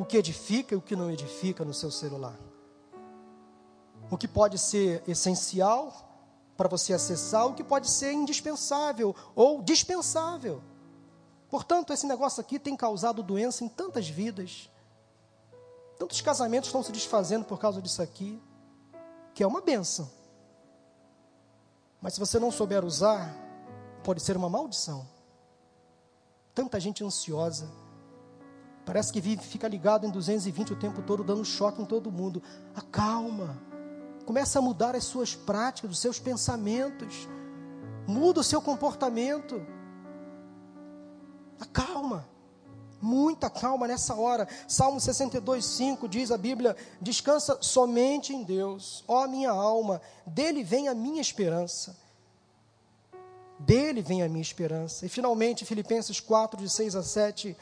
o 0.00 0.04
que 0.06 0.16
edifica 0.16 0.74
e 0.74 0.78
o 0.78 0.80
que 0.80 0.96
não 0.96 1.10
edifica 1.10 1.62
no 1.62 1.74
seu 1.74 1.90
celular. 1.90 2.34
O 4.10 4.16
que 4.16 4.26
pode 4.26 4.58
ser 4.58 5.02
essencial 5.06 5.92
para 6.56 6.70
você 6.70 6.94
acessar, 6.94 7.46
o 7.46 7.52
que 7.52 7.62
pode 7.62 7.90
ser 7.90 8.10
indispensável 8.10 9.14
ou 9.34 9.60
dispensável. 9.60 10.62
Portanto, 11.50 11.92
esse 11.92 12.06
negócio 12.06 12.40
aqui 12.40 12.58
tem 12.58 12.74
causado 12.74 13.22
doença 13.22 13.62
em 13.62 13.68
tantas 13.68 14.08
vidas. 14.08 14.70
Tantos 15.98 16.22
casamentos 16.22 16.68
estão 16.68 16.82
se 16.82 16.92
desfazendo 16.92 17.44
por 17.44 17.58
causa 17.58 17.82
disso 17.82 18.00
aqui, 18.00 18.42
que 19.34 19.42
é 19.42 19.46
uma 19.46 19.60
benção. 19.60 20.10
Mas 22.00 22.14
se 22.14 22.20
você 22.20 22.38
não 22.38 22.50
souber 22.50 22.86
usar, 22.86 23.36
pode 24.02 24.22
ser 24.22 24.34
uma 24.34 24.48
maldição. 24.48 25.06
Tanta 26.54 26.80
gente 26.80 27.04
ansiosa. 27.04 27.70
Parece 28.90 29.12
que 29.12 29.20
vive, 29.20 29.40
fica 29.40 29.68
ligado 29.68 30.04
em 30.04 30.10
220 30.10 30.72
o 30.72 30.76
tempo 30.76 31.00
todo, 31.00 31.22
dando 31.22 31.44
choque 31.44 31.80
em 31.80 31.84
todo 31.84 32.10
mundo. 32.10 32.42
Acalma. 32.74 33.56
Começa 34.26 34.58
a 34.58 34.62
mudar 34.62 34.96
as 34.96 35.04
suas 35.04 35.32
práticas, 35.32 35.92
os 35.92 36.00
seus 36.00 36.18
pensamentos. 36.18 37.28
Muda 38.04 38.40
o 38.40 38.42
seu 38.42 38.60
comportamento. 38.60 39.64
Acalma 41.60 42.28
muita 43.00 43.48
calma 43.48 43.86
nessa 43.86 44.16
hora. 44.16 44.48
Salmo 44.66 44.98
62, 44.98 45.64
5 45.64 46.08
diz 46.08 46.32
a 46.32 46.36
Bíblia: 46.36 46.76
Descansa 47.00 47.58
somente 47.60 48.34
em 48.34 48.42
Deus, 48.42 49.04
ó 49.06 49.28
minha 49.28 49.52
alma, 49.52 50.02
dele 50.26 50.64
vem 50.64 50.88
a 50.88 50.94
minha 50.96 51.20
esperança. 51.20 51.96
Dele 53.56 54.02
vem 54.02 54.24
a 54.24 54.28
minha 54.28 54.42
esperança. 54.42 55.06
E 55.06 55.08
finalmente, 55.08 55.64
Filipenses 55.64 56.18
4, 56.18 56.60
de 56.60 56.68
6 56.68 56.96
a 56.96 57.04
7, 57.04 57.56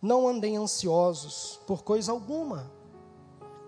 não 0.00 0.26
andem 0.28 0.56
ansiosos 0.56 1.60
por 1.66 1.82
coisa 1.82 2.12
alguma 2.12 2.70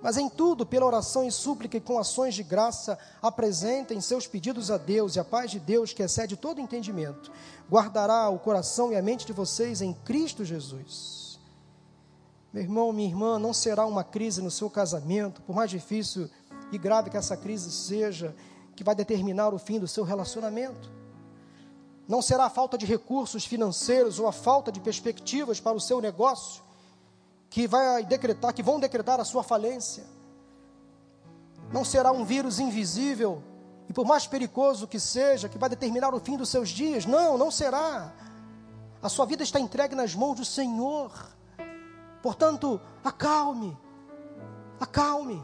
mas 0.02 0.16
em 0.16 0.28
tudo, 0.28 0.66
pela 0.66 0.84
oração 0.84 1.24
e 1.24 1.30
súplica 1.30 1.76
e 1.76 1.80
com 1.80 1.96
ações 1.96 2.34
de 2.34 2.42
graça, 2.42 2.98
apresentem 3.22 4.00
seus 4.00 4.26
pedidos 4.26 4.68
a 4.68 4.76
Deus, 4.76 5.14
e 5.14 5.20
a 5.20 5.24
paz 5.24 5.52
de 5.52 5.60
Deus, 5.60 5.92
que 5.92 6.02
excede 6.02 6.36
todo 6.36 6.60
entendimento, 6.60 7.30
guardará 7.70 8.28
o 8.28 8.38
coração 8.38 8.92
e 8.92 8.96
a 8.96 9.02
mente 9.02 9.24
de 9.24 9.32
vocês 9.32 9.80
em 9.80 9.94
Cristo 9.94 10.44
Jesus. 10.44 11.38
Meu 12.52 12.64
irmão, 12.64 12.92
minha 12.92 13.08
irmã, 13.08 13.38
não 13.38 13.54
será 13.54 13.86
uma 13.86 14.02
crise 14.02 14.42
no 14.42 14.50
seu 14.50 14.68
casamento, 14.68 15.40
por 15.42 15.54
mais 15.54 15.70
difícil 15.70 16.28
e 16.72 16.76
grave 16.76 17.08
que 17.08 17.16
essa 17.16 17.36
crise 17.36 17.70
seja, 17.70 18.34
que 18.74 18.82
vai 18.82 18.96
determinar 18.96 19.54
o 19.54 19.58
fim 19.58 19.78
do 19.78 19.86
seu 19.86 20.02
relacionamento. 20.02 20.90
Não 22.12 22.20
será 22.20 22.44
a 22.44 22.50
falta 22.50 22.76
de 22.76 22.84
recursos 22.84 23.46
financeiros 23.46 24.18
ou 24.18 24.28
a 24.28 24.32
falta 24.32 24.70
de 24.70 24.78
perspectivas 24.80 25.58
para 25.60 25.74
o 25.74 25.80
seu 25.80 25.98
negócio 25.98 26.62
que 27.48 27.66
vai 27.66 28.04
decretar, 28.04 28.52
que 28.52 28.62
vão 28.62 28.78
decretar 28.78 29.18
a 29.18 29.24
sua 29.24 29.42
falência. 29.42 30.04
Não 31.72 31.86
será 31.86 32.12
um 32.12 32.22
vírus 32.22 32.58
invisível 32.58 33.42
e 33.88 33.94
por 33.94 34.04
mais 34.04 34.26
perigoso 34.26 34.86
que 34.86 35.00
seja, 35.00 35.48
que 35.48 35.56
vai 35.56 35.70
determinar 35.70 36.12
o 36.12 36.20
fim 36.20 36.36
dos 36.36 36.50
seus 36.50 36.68
dias. 36.68 37.06
Não, 37.06 37.38
não 37.38 37.50
será. 37.50 38.12
A 39.02 39.08
sua 39.08 39.24
vida 39.24 39.42
está 39.42 39.58
entregue 39.58 39.94
nas 39.94 40.14
mãos 40.14 40.34
do 40.34 40.44
Senhor. 40.44 41.10
Portanto, 42.22 42.78
acalme. 43.02 43.74
Acalme. 44.78 45.42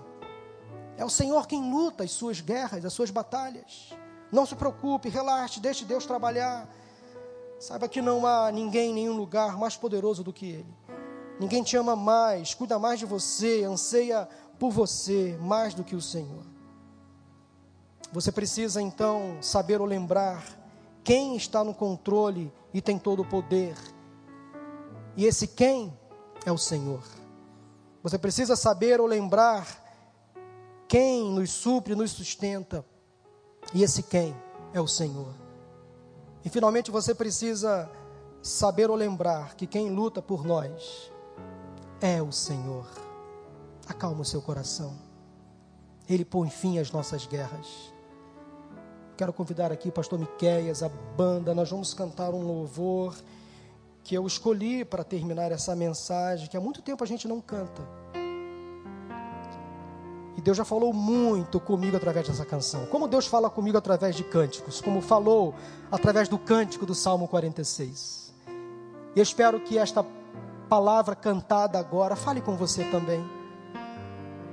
É 0.99 1.05
o 1.05 1.09
Senhor 1.09 1.47
quem 1.47 1.73
luta 1.73 2.05
as 2.05 2.11
suas 2.11 2.43
guerras, 2.43 2.85
as 2.85 2.93
suas 2.93 3.11
batalhas. 3.11 3.97
Não 4.31 4.45
se 4.45 4.55
preocupe, 4.55 5.09
relaxe, 5.09 5.61
deixe 5.61 5.85
Deus 5.85 6.05
trabalhar. 6.05 6.69
Saiba 7.59 7.89
que 7.89 8.01
não 8.01 8.27
há 8.27 8.53
ninguém 8.53 8.93
nenhum 8.93 9.17
lugar 9.17 9.57
mais 9.59 9.77
poderoso 9.77 10.23
do 10.23 10.33
que 10.33 10.47
Ele. 10.47 10.75
Ninguém 11.41 11.63
te 11.63 11.77
ama 11.77 11.95
mais, 11.95 12.55
cuida 12.55 12.79
mais 12.79 12.99
de 12.99 13.07
você, 13.07 13.65
anseia 13.65 14.29
por 14.59 14.71
você 14.71 15.39
mais 15.41 15.73
do 15.73 15.85
que 15.85 15.95
o 15.95 16.01
Senhor. 16.01 16.45
Você 18.13 18.33
precisa 18.33 18.81
então 18.81 19.39
saber 19.41 19.81
ou 19.81 19.87
lembrar 19.87 20.45
quem 21.05 21.37
está 21.37 21.63
no 21.63 21.75
controle 21.75 22.53
e 22.73 22.81
tem 22.81 22.99
todo 22.99 23.23
o 23.23 23.29
poder. 23.29 23.77
E 25.17 25.25
esse 25.25 25.47
quem 25.47 25.97
é 26.45 26.53
o 26.53 26.59
Senhor. 26.59 27.03
Você 28.03 28.19
precisa 28.19 28.57
saber 28.57 29.01
ou 29.01 29.07
lembrar 29.07 29.67
quem 30.87 31.31
nos 31.31 31.51
supre, 31.51 31.95
nos 31.95 32.13
sustenta. 32.13 32.85
E 33.75 33.83
esse 33.83 34.03
quem 34.03 34.35
é 34.73 34.81
o 34.81 34.87
Senhor. 34.87 35.35
E 36.45 36.49
finalmente 36.49 36.91
você 36.91 37.15
precisa 37.15 37.91
saber 38.43 38.91
ou 38.91 38.97
lembrar 38.97 39.55
que 39.55 39.67
quem 39.67 39.91
luta 39.91 40.23
por 40.23 40.45
nós 40.45 41.11
é 42.01 42.23
o 42.23 42.33
Senhor. 42.33 42.87
Acalma 43.87 44.23
o 44.23 44.25
seu 44.25 44.41
coração. 44.41 44.97
Ele 46.09 46.25
põe 46.25 46.49
fim 46.49 46.79
às 46.79 46.91
nossas 46.91 47.27
guerras. 47.27 47.93
Quero 49.17 49.33
convidar 49.33 49.73
aqui 49.73 49.89
o 49.89 49.93
pastor 49.93 50.19
Miqueias, 50.19 50.83
a 50.83 50.89
banda, 50.89 51.55
nós 51.55 51.69
vamos 51.69 51.93
cantar 51.93 52.33
um 52.33 52.47
louvor 52.47 53.17
que 54.05 54.15
eu 54.15 54.27
escolhi 54.27 54.85
para 54.85 55.05
terminar 55.05 55.53
essa 55.53 55.75
mensagem, 55.77 56.49
que 56.49 56.57
há 56.57 56.61
muito 56.61 56.81
tempo 56.81 57.05
a 57.05 57.07
gente 57.07 57.29
não 57.29 57.41
canta. 57.41 57.83
E 60.39 60.41
Deus 60.41 60.57
já 60.57 60.65
falou 60.65 60.93
muito 60.93 61.59
comigo 61.59 61.97
através 61.97 62.29
dessa 62.29 62.45
canção. 62.45 62.87
Como 62.87 63.09
Deus 63.09 63.27
fala 63.27 63.51
comigo 63.51 63.77
através 63.77 64.15
de 64.15 64.23
cânticos, 64.23 64.81
como 64.81 65.01
falou 65.01 65.53
através 65.91 66.29
do 66.29 66.39
cântico 66.39 66.87
do 66.87 66.95
Salmo 66.95 67.27
46. 67.27 68.33
E 69.17 69.19
eu 69.19 69.23
espero 69.25 69.59
que 69.59 69.77
esta 69.77 70.07
palavra 70.69 71.17
cantada 71.17 71.77
agora, 71.77 72.15
fale 72.15 72.41
com 72.41 72.57
você 72.57 72.85
também. 72.85 73.29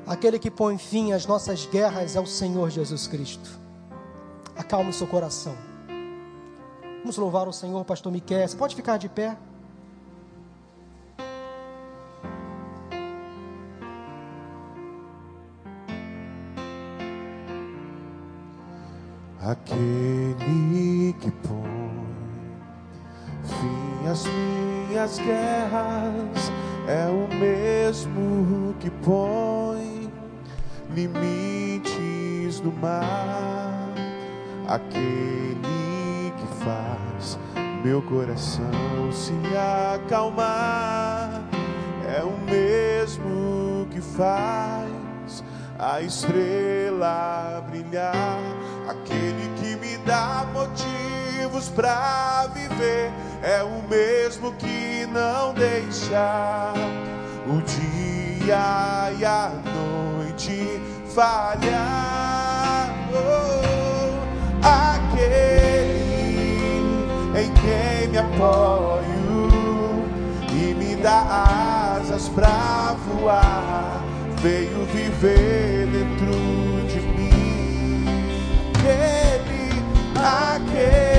Aquele 0.07 0.39
que 0.39 0.49
põe 0.49 0.75
fim 0.75 1.11
às 1.11 1.27
nossas 1.27 1.67
guerras 1.67 2.15
é 2.15 2.19
o 2.19 2.25
Senhor 2.25 2.71
Jesus 2.71 3.05
Cristo. 3.05 3.47
Acalme 4.55 4.89
o 4.89 4.93
seu 4.93 5.05
coração. 5.05 5.55
Vamos 7.01 7.15
louvar 7.15 7.47
o 7.47 7.53
Senhor, 7.53 7.85
pastor 7.85 8.11
Miquel. 8.11 8.47
Você 8.47 8.57
pode 8.57 8.75
ficar 8.75 8.97
de 8.97 9.07
pé? 9.07 9.37
Limites 32.75 32.81
no 32.81 32.81
mar, 32.81 33.93
aquele 34.67 36.33
que 36.37 36.63
faz 36.63 37.39
meu 37.83 38.01
coração 38.01 39.11
se 39.11 39.33
acalmar, 39.93 41.43
é 42.07 42.23
o 42.23 42.37
mesmo 42.49 43.87
que 43.91 44.01
faz 44.01 45.43
a 45.77 46.01
estrela 46.01 47.63
brilhar, 47.69 48.39
aquele 48.89 49.49
que 49.57 49.75
me 49.75 49.97
dá 49.99 50.45
motivos 50.53 51.69
para 51.69 52.47
viver 52.53 53.11
é 53.43 53.61
o 53.63 53.87
mesmo 53.87 54.53
que 54.53 55.05
não 55.07 55.53
deixa 55.53 56.73
o 57.47 57.61
dia 57.61 59.13
e 59.19 59.25
a 59.25 59.51
noite 59.63 60.81
falhar. 61.13 62.14
Aquele 64.65 66.01
em 67.39 67.51
quem 67.53 68.07
me 68.09 68.17
apoio 68.17 69.49
e 70.51 70.73
me 70.73 70.95
dá 70.95 71.97
asas 71.99 72.27
para 72.29 72.95
voar 73.05 74.05
veio 74.45 74.85
viver 74.93 75.87
dentro 75.87 76.31
de 76.87 76.99
mim. 76.99 78.05
Aquele, 78.77 79.71
aquele 80.15 81.15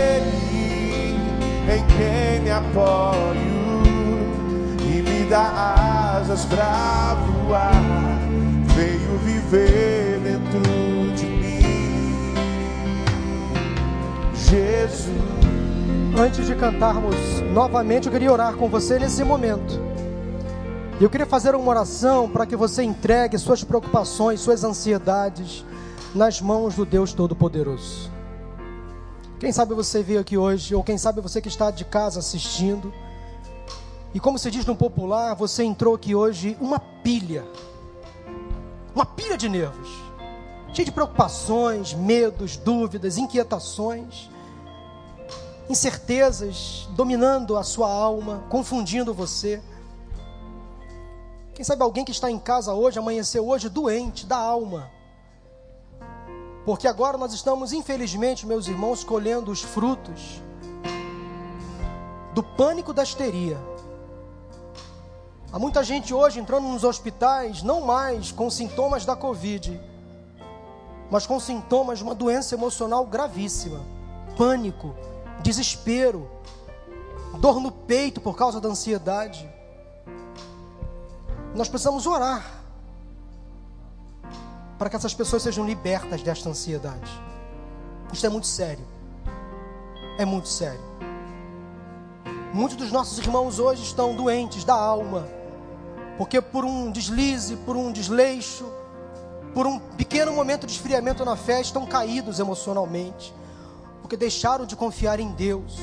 em 1.69 1.85
quem 1.97 2.41
me 2.43 2.51
apoio 2.53 3.83
e 4.81 5.03
me 5.03 5.29
dá 5.29 6.21
asas 6.21 6.45
pra 6.45 7.17
voar, 7.27 7.73
veio 8.77 9.19
viver 9.25 10.21
dentro 10.23 11.17
de 11.17 11.27
mim. 11.27 11.36
Jesus. 14.47 15.11
Antes 16.17 16.47
de 16.47 16.55
cantarmos 16.55 17.17
novamente, 17.53 18.07
eu 18.07 18.13
queria 18.13 18.33
orar 18.33 18.55
com 18.55 18.69
você 18.69 18.99
nesse 18.99 19.25
momento. 19.25 19.75
Eu 21.01 21.11
queria 21.11 21.27
fazer 21.27 21.55
uma 21.55 21.69
oração 21.69 22.29
para 22.31 22.47
que 22.47 22.55
você 22.55 22.83
entregue 22.83 23.37
suas 23.39 23.65
preocupações, 23.65 24.41
suas 24.41 24.63
ansiedades 24.63 25.65
nas 26.15 26.41
mãos 26.41 26.77
do 26.77 26.87
Deus 26.87 27.13
Todo-Poderoso. 27.13 28.11
Quem 29.39 29.53
sabe 29.53 29.75
você 29.75 30.03
veio 30.03 30.21
aqui 30.21 30.39
hoje, 30.39 30.75
ou 30.75 30.83
quem 30.83 30.97
sabe 30.97 31.21
você 31.21 31.43
que 31.43 31.49
está 31.49 31.71
de 31.71 31.85
casa 31.85 32.21
assistindo, 32.21 32.95
e 34.15 34.21
como 34.21 34.39
se 34.39 34.51
diz 34.51 34.65
no 34.65 34.77
popular, 34.77 35.35
você 35.35 35.65
entrou 35.65 35.95
aqui 35.95 36.15
hoje 36.15 36.57
uma 36.61 36.79
pilha, 36.79 37.45
uma 38.95 39.05
pilha 39.05 39.37
de 39.37 39.49
nervos, 39.49 39.91
cheio 40.73 40.87
de 40.87 40.93
preocupações, 40.93 41.93
medos, 41.93 42.57
dúvidas, 42.57 43.19
inquietações 43.19 44.31
incertezas 45.69 46.89
dominando 46.91 47.57
a 47.57 47.62
sua 47.62 47.91
alma, 47.91 48.45
confundindo 48.49 49.12
você. 49.12 49.62
Quem 51.55 51.64
sabe 51.64 51.83
alguém 51.83 52.05
que 52.05 52.12
está 52.12 52.31
em 52.31 52.39
casa 52.39 52.75
hoje, 52.75 52.99
amanheceu 52.99 53.49
hoje 53.49 53.69
doente 53.69 54.27
da 54.27 54.37
alma. 54.37 54.91
Porque 56.64 56.87
agora 56.87 57.17
nós 57.17 57.33
estamos, 57.33 57.73
infelizmente, 57.73 58.47
meus 58.47 58.67
irmãos, 58.67 59.05
colhendo 59.05 59.51
os 59.51 59.62
frutos 59.62 60.43
do 62.35 62.43
pânico 62.43 62.93
da 62.93 63.03
histeria. 63.03 63.57
Há 65.53 65.59
muita 65.59 65.83
gente 65.83 66.12
hoje 66.12 66.39
entrando 66.39 66.67
nos 66.69 66.85
hospitais, 66.85 67.62
não 67.62 67.81
mais 67.81 68.31
com 68.31 68.51
sintomas 68.51 69.07
da 69.07 69.17
Covid, 69.17 69.81
mas 71.11 71.27
com 71.27 71.41
sintomas 71.41 71.99
de 71.99 72.05
uma 72.05 72.14
doença 72.14 72.55
emocional 72.55 73.07
gravíssima: 73.07 73.81
pânico, 74.37 74.95
desespero, 75.43 76.28
dor 77.39 77.61
no 77.61 77.70
peito 77.70 78.20
por 78.20 78.37
causa 78.37 78.61
da 78.61 78.68
ansiedade. 78.68 79.49
Nós 81.55 81.68
precisamos 81.68 82.07
orar 82.07 82.45
para 84.78 84.91
que 84.91 84.97
essas 84.97 85.14
pessoas 85.14 85.43
sejam 85.43 85.64
libertas 85.64 86.22
desta 86.22 86.49
ansiedade. 86.49 87.11
Isso 88.12 88.26
é 88.26 88.28
muito 88.28 88.47
sério. 88.47 88.84
É 90.18 90.24
muito 90.24 90.49
sério. 90.49 90.80
Muitos 92.53 92.76
dos 92.76 92.93
nossos 92.93 93.18
irmãos 93.18 93.59
hoje 93.59 93.82
estão 93.82 94.14
doentes 94.14 94.64
da 94.64 94.74
alma, 94.74 95.26
porque 96.16 96.41
por 96.41 96.64
um 96.64 96.91
deslize, 96.91 97.57
por 97.57 97.76
um 97.76 97.93
desleixo, 97.93 98.64
por 99.53 99.66
um 99.66 99.78
pequeno 99.78 100.32
momento 100.32 100.66
de 100.66 100.72
esfriamento 100.72 101.24
na 101.24 101.37
fé, 101.37 101.61
estão 101.61 101.84
caídos 101.87 102.39
emocionalmente 102.39 103.34
porque 104.07 104.17
deixaram 104.17 104.65
de 104.65 104.77
confiar 104.77 105.19
em 105.19 105.33
Deus, 105.33 105.79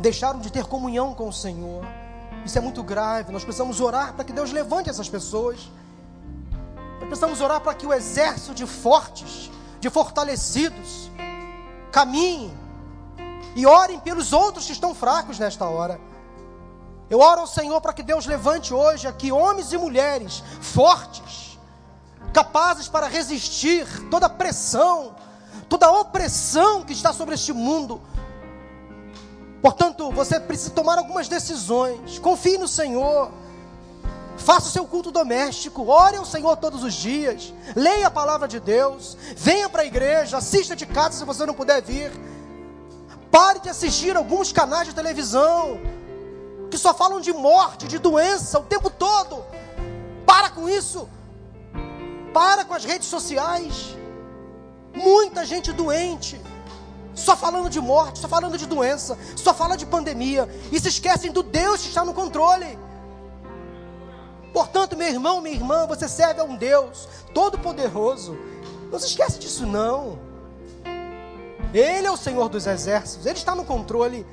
deixaram 0.00 0.40
de 0.40 0.50
ter 0.50 0.66
comunhão 0.66 1.14
com 1.14 1.28
o 1.28 1.32
Senhor. 1.32 1.84
Isso 2.44 2.58
é 2.58 2.60
muito 2.60 2.82
grave. 2.82 3.30
Nós 3.30 3.44
precisamos 3.44 3.80
orar 3.80 4.12
para 4.12 4.24
que 4.24 4.32
Deus 4.32 4.50
levante 4.50 4.90
essas 4.90 5.08
pessoas. 5.08 5.70
Nós 6.98 7.04
precisamos 7.06 7.40
orar 7.40 7.60
para 7.60 7.72
que 7.72 7.86
o 7.86 7.92
exército 7.92 8.54
de 8.54 8.66
fortes, 8.66 9.52
de 9.78 9.88
fortalecidos, 9.88 11.12
caminhem 11.92 12.52
e 13.54 13.64
orem 13.64 14.00
pelos 14.00 14.32
outros 14.32 14.66
que 14.66 14.72
estão 14.72 14.92
fracos 14.92 15.38
nesta 15.38 15.64
hora. 15.64 16.00
Eu 17.08 17.20
oro 17.20 17.42
ao 17.42 17.46
Senhor 17.46 17.80
para 17.80 17.92
que 17.92 18.02
Deus 18.02 18.26
levante 18.26 18.74
hoje 18.74 19.06
aqui 19.06 19.30
homens 19.30 19.72
e 19.72 19.78
mulheres 19.78 20.42
fortes, 20.60 21.56
capazes 22.32 22.88
para 22.88 23.06
resistir 23.06 23.86
toda 24.10 24.28
pressão, 24.28 25.14
toda 25.70 25.86
a 25.86 26.00
opressão 26.00 26.82
que 26.82 26.92
está 26.92 27.12
sobre 27.12 27.36
este 27.36 27.52
mundo. 27.52 28.02
Portanto, 29.62 30.10
você 30.10 30.40
precisa 30.40 30.70
tomar 30.70 30.98
algumas 30.98 31.28
decisões. 31.28 32.18
Confie 32.18 32.58
no 32.58 32.66
Senhor. 32.66 33.30
Faça 34.36 34.66
o 34.66 34.70
seu 34.70 34.84
culto 34.84 35.12
doméstico. 35.12 35.86
Ore 35.86 36.16
ao 36.16 36.24
Senhor 36.26 36.56
todos 36.56 36.82
os 36.82 36.92
dias. 36.92 37.54
Leia 37.76 38.08
a 38.08 38.10
palavra 38.10 38.48
de 38.48 38.58
Deus. 38.58 39.16
Venha 39.36 39.68
para 39.68 39.82
a 39.82 39.86
igreja. 39.86 40.38
Assista 40.38 40.74
de 40.74 40.86
casa 40.86 41.18
se 41.18 41.24
você 41.24 41.46
não 41.46 41.54
puder 41.54 41.80
vir. 41.80 42.10
Pare 43.30 43.60
de 43.60 43.68
assistir 43.68 44.16
alguns 44.16 44.50
canais 44.50 44.88
de 44.88 44.94
televisão 44.94 45.80
que 46.68 46.78
só 46.78 46.92
falam 46.92 47.20
de 47.20 47.32
morte, 47.32 47.86
de 47.86 47.98
doença 47.98 48.58
o 48.58 48.64
tempo 48.64 48.90
todo. 48.90 49.44
Para 50.26 50.50
com 50.50 50.68
isso. 50.68 51.08
Para 52.32 52.64
com 52.64 52.74
as 52.74 52.84
redes 52.84 53.06
sociais. 53.06 53.99
Muita 54.94 55.44
gente 55.44 55.72
doente, 55.72 56.40
só 57.14 57.36
falando 57.36 57.70
de 57.70 57.80
morte, 57.80 58.18
só 58.18 58.28
falando 58.28 58.58
de 58.58 58.66
doença, 58.66 59.16
só 59.36 59.54
fala 59.54 59.76
de 59.76 59.86
pandemia 59.86 60.48
e 60.72 60.80
se 60.80 60.88
esquecem 60.88 61.30
do 61.30 61.42
Deus 61.42 61.82
que 61.82 61.88
está 61.88 62.04
no 62.04 62.14
controle. 62.14 62.78
Portanto, 64.52 64.96
meu 64.96 65.08
irmão, 65.08 65.40
minha 65.40 65.54
irmã, 65.54 65.86
você 65.86 66.08
serve 66.08 66.40
a 66.40 66.44
um 66.44 66.56
Deus 66.56 67.08
todo-poderoso. 67.32 68.36
Não 68.90 68.98
se 68.98 69.06
esquece 69.06 69.38
disso, 69.38 69.64
não. 69.64 70.18
Ele 71.72 72.06
é 72.06 72.10
o 72.10 72.16
Senhor 72.16 72.48
dos 72.48 72.66
exércitos, 72.66 73.26
Ele 73.26 73.38
está 73.38 73.54
no 73.54 73.64
controle. 73.64 74.26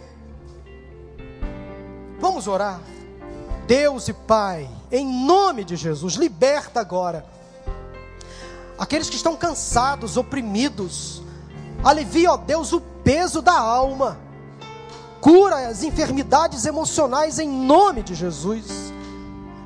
Vamos 2.20 2.48
orar. 2.48 2.82
Deus 3.68 4.08
e 4.08 4.14
Pai, 4.14 4.68
em 4.92 5.06
nome 5.26 5.64
de 5.64 5.76
Jesus, 5.76 6.16
liberta 6.16 6.80
agora 6.80 7.37
aqueles 8.78 9.10
que 9.10 9.16
estão 9.16 9.36
cansados, 9.36 10.18
oprimidos. 10.18 11.22
Alivia, 11.84 12.34
ó 12.34 12.38
Deus, 12.38 12.74
o 12.74 12.82
peso 12.82 13.42
da 13.42 13.58
alma. 13.58 14.20
Cura 15.20 15.68
as 15.68 15.84
enfermidades 15.84 16.66
emocionais 16.66 17.40
em 17.40 17.50
nome 17.50 18.04
de 18.04 18.14
Jesus. 18.14 18.94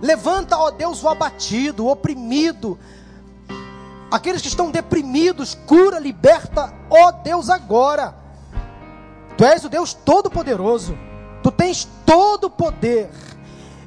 Levanta, 0.02 0.58
ó 0.58 0.72
Deus, 0.72 1.04
o 1.04 1.10
abatido, 1.10 1.86
o 1.86 1.92
oprimido. 1.92 2.80
Aqueles 4.10 4.42
que 4.42 4.48
estão 4.48 4.72
deprimidos, 4.72 5.56
cura, 5.66 6.00
liberta, 6.00 6.74
ó 6.90 7.12
Deus, 7.12 7.50
agora. 7.50 8.16
Tu 9.38 9.46
és 9.46 9.64
o 9.64 9.70
Deus 9.70 9.94
Todo-Poderoso. 9.94 10.98
Tu 11.42 11.52
tens 11.52 11.88
todo 12.06 12.46
o 12.46 12.50
poder. 12.50 13.10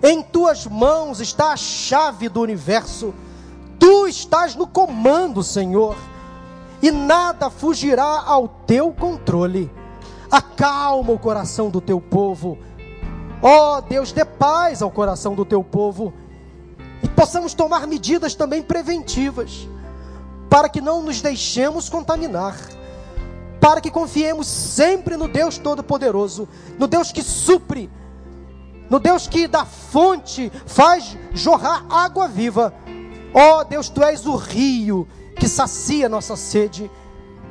Em 0.02 0.22
tuas 0.22 0.66
mãos 0.66 1.20
está 1.20 1.52
a 1.52 1.56
chave 1.56 2.28
do 2.28 2.40
universo. 2.40 3.14
Estás 4.14 4.54
no 4.54 4.64
comando, 4.64 5.42
Senhor, 5.42 5.96
e 6.80 6.92
nada 6.92 7.50
fugirá 7.50 8.22
ao 8.24 8.46
teu 8.46 8.92
controle. 8.92 9.68
Acalma 10.30 11.12
o 11.12 11.18
coração 11.18 11.68
do 11.68 11.80
teu 11.80 12.00
povo. 12.00 12.56
Ó 13.42 13.76
oh, 13.76 13.80
Deus, 13.80 14.12
dê 14.12 14.24
paz 14.24 14.82
ao 14.82 14.90
coração 14.90 15.34
do 15.34 15.44
teu 15.44 15.64
povo. 15.64 16.14
E 17.02 17.08
possamos 17.08 17.54
tomar 17.54 17.88
medidas 17.88 18.36
também 18.36 18.62
preventivas, 18.62 19.68
para 20.48 20.68
que 20.68 20.80
não 20.80 21.02
nos 21.02 21.20
deixemos 21.20 21.88
contaminar, 21.88 22.56
para 23.60 23.80
que 23.80 23.90
confiemos 23.90 24.46
sempre 24.46 25.16
no 25.16 25.26
Deus 25.26 25.58
Todo-Poderoso, 25.58 26.48
no 26.78 26.86
Deus 26.86 27.10
que 27.10 27.22
supre, 27.22 27.90
no 28.88 29.00
Deus 29.00 29.26
que 29.26 29.48
da 29.48 29.64
fonte 29.64 30.52
faz 30.66 31.18
jorrar 31.32 31.84
água 31.90 32.28
viva 32.28 32.72
Ó 33.34 33.58
oh, 33.58 33.64
Deus, 33.64 33.88
tu 33.88 34.02
és 34.02 34.24
o 34.26 34.36
rio 34.36 35.08
que 35.34 35.48
sacia 35.48 36.08
nossa 36.08 36.36
sede, 36.36 36.88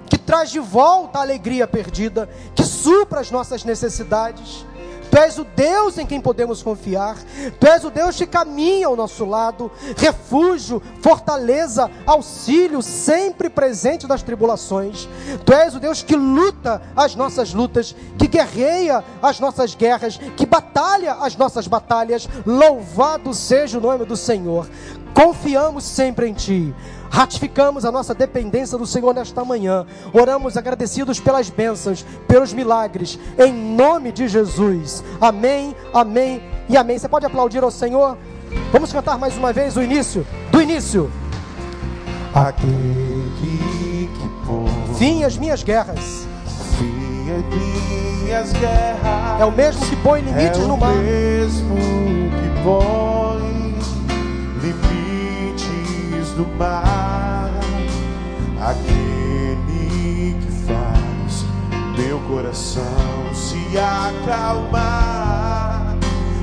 que 0.10 0.18
traz 0.18 0.50
de 0.50 0.60
volta 0.60 1.20
a 1.20 1.22
alegria 1.22 1.68
perdida, 1.68 2.30
que 2.56 2.64
supra 2.64 3.20
as 3.20 3.30
nossas 3.30 3.66
necessidades. 3.66 4.66
Tu 5.14 5.20
és 5.20 5.38
o 5.38 5.44
Deus 5.44 6.00
em 6.00 6.08
quem 6.08 6.20
podemos 6.20 6.64
confiar. 6.64 7.18
Tu 7.60 7.68
és 7.68 7.84
o 7.84 7.92
Deus 7.92 8.16
que 8.16 8.26
caminha 8.26 8.88
ao 8.88 8.96
nosso 8.96 9.24
lado, 9.26 9.70
refúgio, 9.96 10.82
fortaleza, 11.02 11.92
auxílio, 12.04 12.82
sempre 12.82 13.48
presente 13.48 14.08
nas 14.08 14.24
tribulações. 14.24 15.08
Tu 15.46 15.54
és 15.54 15.76
o 15.76 15.80
Deus 15.80 16.02
que 16.02 16.16
luta 16.16 16.82
as 16.96 17.14
nossas 17.14 17.54
lutas, 17.54 17.96
que 18.18 18.28
guerreia 18.28 19.04
as 19.22 19.40
nossas 19.40 19.76
guerras, 19.76 20.18
que 20.36 20.48
batalha 20.48 21.14
as 21.14 21.36
nossas 21.36 21.68
batalhas. 21.68 22.28
Louvado 22.44 23.36
seja 23.36 23.78
o 23.78 23.82
nome 23.82 24.06
do 24.06 24.18
Senhor. 24.18 24.68
Confiamos 25.14 25.84
sempre 25.84 26.28
em 26.28 26.34
Ti. 26.34 26.74
Ratificamos 27.09 27.86
a 27.86 27.91
nossa 27.91 28.16
dependência 28.16 28.78
do 28.78 28.88
Senhor 28.88 29.14
nesta 29.14 29.45
manhã. 29.45 29.86
Oramos 30.11 30.57
agradecidos 30.57 31.20
pelas 31.20 31.49
bênçãos, 31.49 32.03
pelos 32.28 32.51
milagres, 32.51 33.20
em 33.38 33.53
nome 33.53 34.11
de 34.11 34.28
Jesus. 34.28 35.03
Amém, 35.22 35.76
amém 35.93 36.41
e 36.68 36.76
amém. 36.76 36.97
Você 36.97 37.07
pode 37.07 37.26
aplaudir 37.26 37.64
ao 37.64 37.70
Senhor? 37.70 38.18
Vamos 38.72 38.91
cantar 38.91 39.18
mais 39.20 39.38
uma 39.38 39.53
vez 39.53 39.78
o 39.78 39.84
início? 39.84 40.26
Do 40.51 40.59
início. 40.59 41.11
aquele 42.34 43.30
que 43.38 44.30
põe 44.47 44.95
fim 44.95 45.24
às 45.24 45.38
minhas 45.38 45.61
guerras. 45.61 46.28
fim 46.80 48.24
minhas 48.24 48.51
guerras. 48.53 49.41
É 49.41 49.45
o 49.45 49.51
mesmo 49.51 49.86
que 49.86 49.95
põe 49.97 50.22
limites 50.22 50.59
é 50.59 50.64
no 50.64 50.74
o 50.74 50.78
mar. 50.78 50.95
mesmo 50.95 51.76
que 51.76 52.64
põe 52.64 53.76
limites 54.61 55.03
no 56.44 56.58
mar. 56.58 57.52
Aquele 58.60 60.36
que 60.39 60.52
faz 60.68 61.46
meu 61.98 62.20
coração 62.20 63.34
se 63.34 63.78
acalmar. 63.78 64.38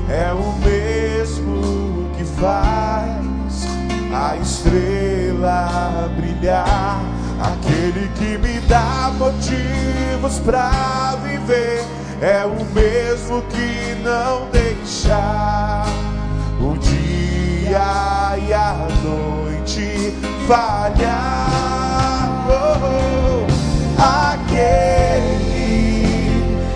É 0.09 0.33
o 0.33 0.53
mesmo 0.59 2.09
que 2.17 2.23
faz 2.23 3.67
a 4.13 4.35
estrela 4.37 6.11
brilhar. 6.17 7.01
Aquele 7.41 8.07
que 8.09 8.37
me 8.37 8.59
dá 8.67 9.11
motivos 9.17 10.37
pra 10.39 11.15
viver 11.23 11.83
é 12.21 12.45
o 12.45 12.65
mesmo 12.73 13.41
que 13.43 13.95
não 14.03 14.47
deixa 14.51 15.85
o 16.59 16.77
dia 16.77 17.00
e 17.71 18.53
a 18.53 18.87
noite 19.01 20.13
falhar. 20.45 22.27
Oh, 22.49 22.75
oh. 22.85 23.47
Aquele 23.97 24.51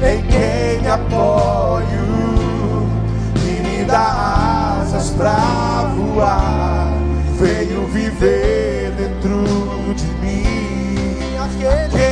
em 0.01 0.21
quem 0.27 0.81
me 0.81 0.87
apoio 0.87 2.05
me 3.43 3.83
dá 3.83 4.79
asas 4.79 5.09
pra 5.11 5.91
voar, 5.97 6.93
veio 7.39 7.87
viver 7.87 8.91
dentro 8.91 9.43
de 9.95 10.07
mim. 10.23 11.17
Aquele, 11.43 12.05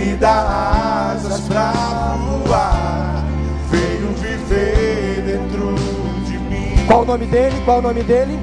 me 0.00 0.16
dá 0.16 1.12
asas 1.12 1.40
pra 1.40 1.72
voar, 2.46 3.22
veio 3.70 4.08
viver 4.14 5.22
dentro 5.26 5.74
de 6.24 6.38
mim. 6.38 6.86
Qual 6.86 7.02
o 7.02 7.04
nome 7.04 7.26
dele? 7.26 7.60
Qual 7.64 7.78
o 7.78 7.82
nome 7.82 8.02
dele? 8.02 8.38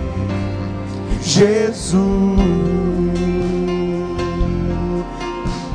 Jesus. 1.21 1.97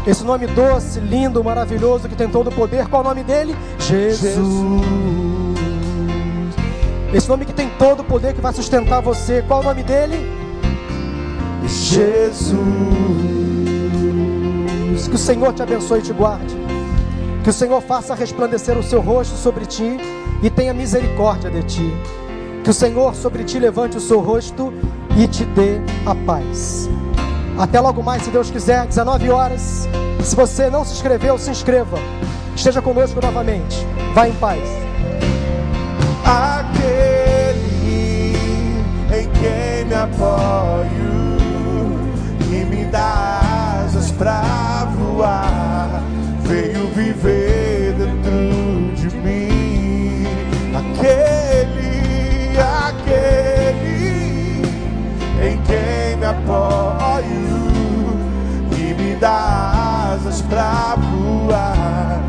Esse 0.07 0.25
nome 0.25 0.47
doce, 0.49 1.01
lindo, 1.01 1.43
maravilhoso, 1.43 2.09
que 2.09 2.15
tem 2.15 2.29
todo 2.29 2.49
o 2.49 2.53
poder. 2.53 2.87
Qual 2.89 3.03
o 3.03 3.09
nome 3.09 3.25
dele? 3.25 3.57
Jesus. 3.79 4.39
Esse 7.13 7.29
nome 7.29 7.45
que 7.45 7.53
tem 7.53 7.69
todo 7.79 8.01
o 8.01 8.05
poder 8.05 8.35
que 8.35 8.41
vai 8.41 8.53
sustentar 8.53 9.03
você. 9.03 9.43
Qual 9.47 9.61
o 9.61 9.65
nome 9.65 9.83
dele? 9.83 10.17
Jesus. 11.67 13.32
Que 15.09 15.17
o 15.17 15.19
Senhor 15.19 15.53
te 15.53 15.63
abençoe 15.63 15.99
e 15.99 16.03
te 16.03 16.13
guarde. 16.13 16.57
Que 17.43 17.51
o 17.51 17.53
Senhor 17.53 17.81
faça 17.83 18.15
resplandecer 18.15 18.79
o 18.79 18.83
seu 18.83 19.01
rosto 19.01 19.37
sobre 19.37 19.67
ti 19.67 19.99
e 20.43 20.49
tenha 20.51 20.73
misericórdia 20.73 21.51
de 21.51 21.63
ti. 21.65 21.93
Que 22.65 22.71
o 22.71 22.75
Senhor 22.75 23.15
sobre 23.15 23.45
ti 23.45 23.59
levante 23.59 23.97
o 23.97 24.01
seu 24.01 24.21
rosto 24.21 24.73
e 25.17 25.27
te 25.27 25.45
dê 25.45 25.81
a 26.07 26.15
paz. 26.15 26.89
Até 27.59 27.81
logo 27.81 28.03
mais, 28.03 28.23
se 28.23 28.31
Deus 28.31 28.51
quiser, 28.51 28.87
19 28.87 29.31
horas. 29.31 29.89
Se 30.23 30.37
você 30.37 30.71
não 30.71 30.85
se 30.85 30.95
inscreveu, 30.95 31.37
se 31.37 31.51
inscreva. 31.51 31.99
Esteja 32.55 32.81
conosco 32.81 33.21
novamente. 33.21 33.87
Vá 34.15 34.29
em 34.29 34.35
paz. 34.35 34.63
Aquele 36.25 37.63
em 39.13 39.29
quem 39.41 39.85
me 39.87 39.95
apoio 39.95 41.13
e 42.51 42.65
me 42.65 42.85
dá 42.87 43.42
pra 44.23 44.87
voar, 44.97 46.01
veio 46.43 46.87
viver 46.95 47.93
dentro 47.95 48.95
de 48.95 49.17
mim. 49.17 50.25
Aquele, 50.79 52.57
aquele 52.87 53.43
em 55.45 55.61
quem 55.63 56.17
me 56.19 56.27
apoio 56.27 57.65
e 58.79 58.95
me 58.95 59.17
dá 59.17 60.13
asas 60.15 60.41
pra 60.43 60.95
voar, 60.95 62.23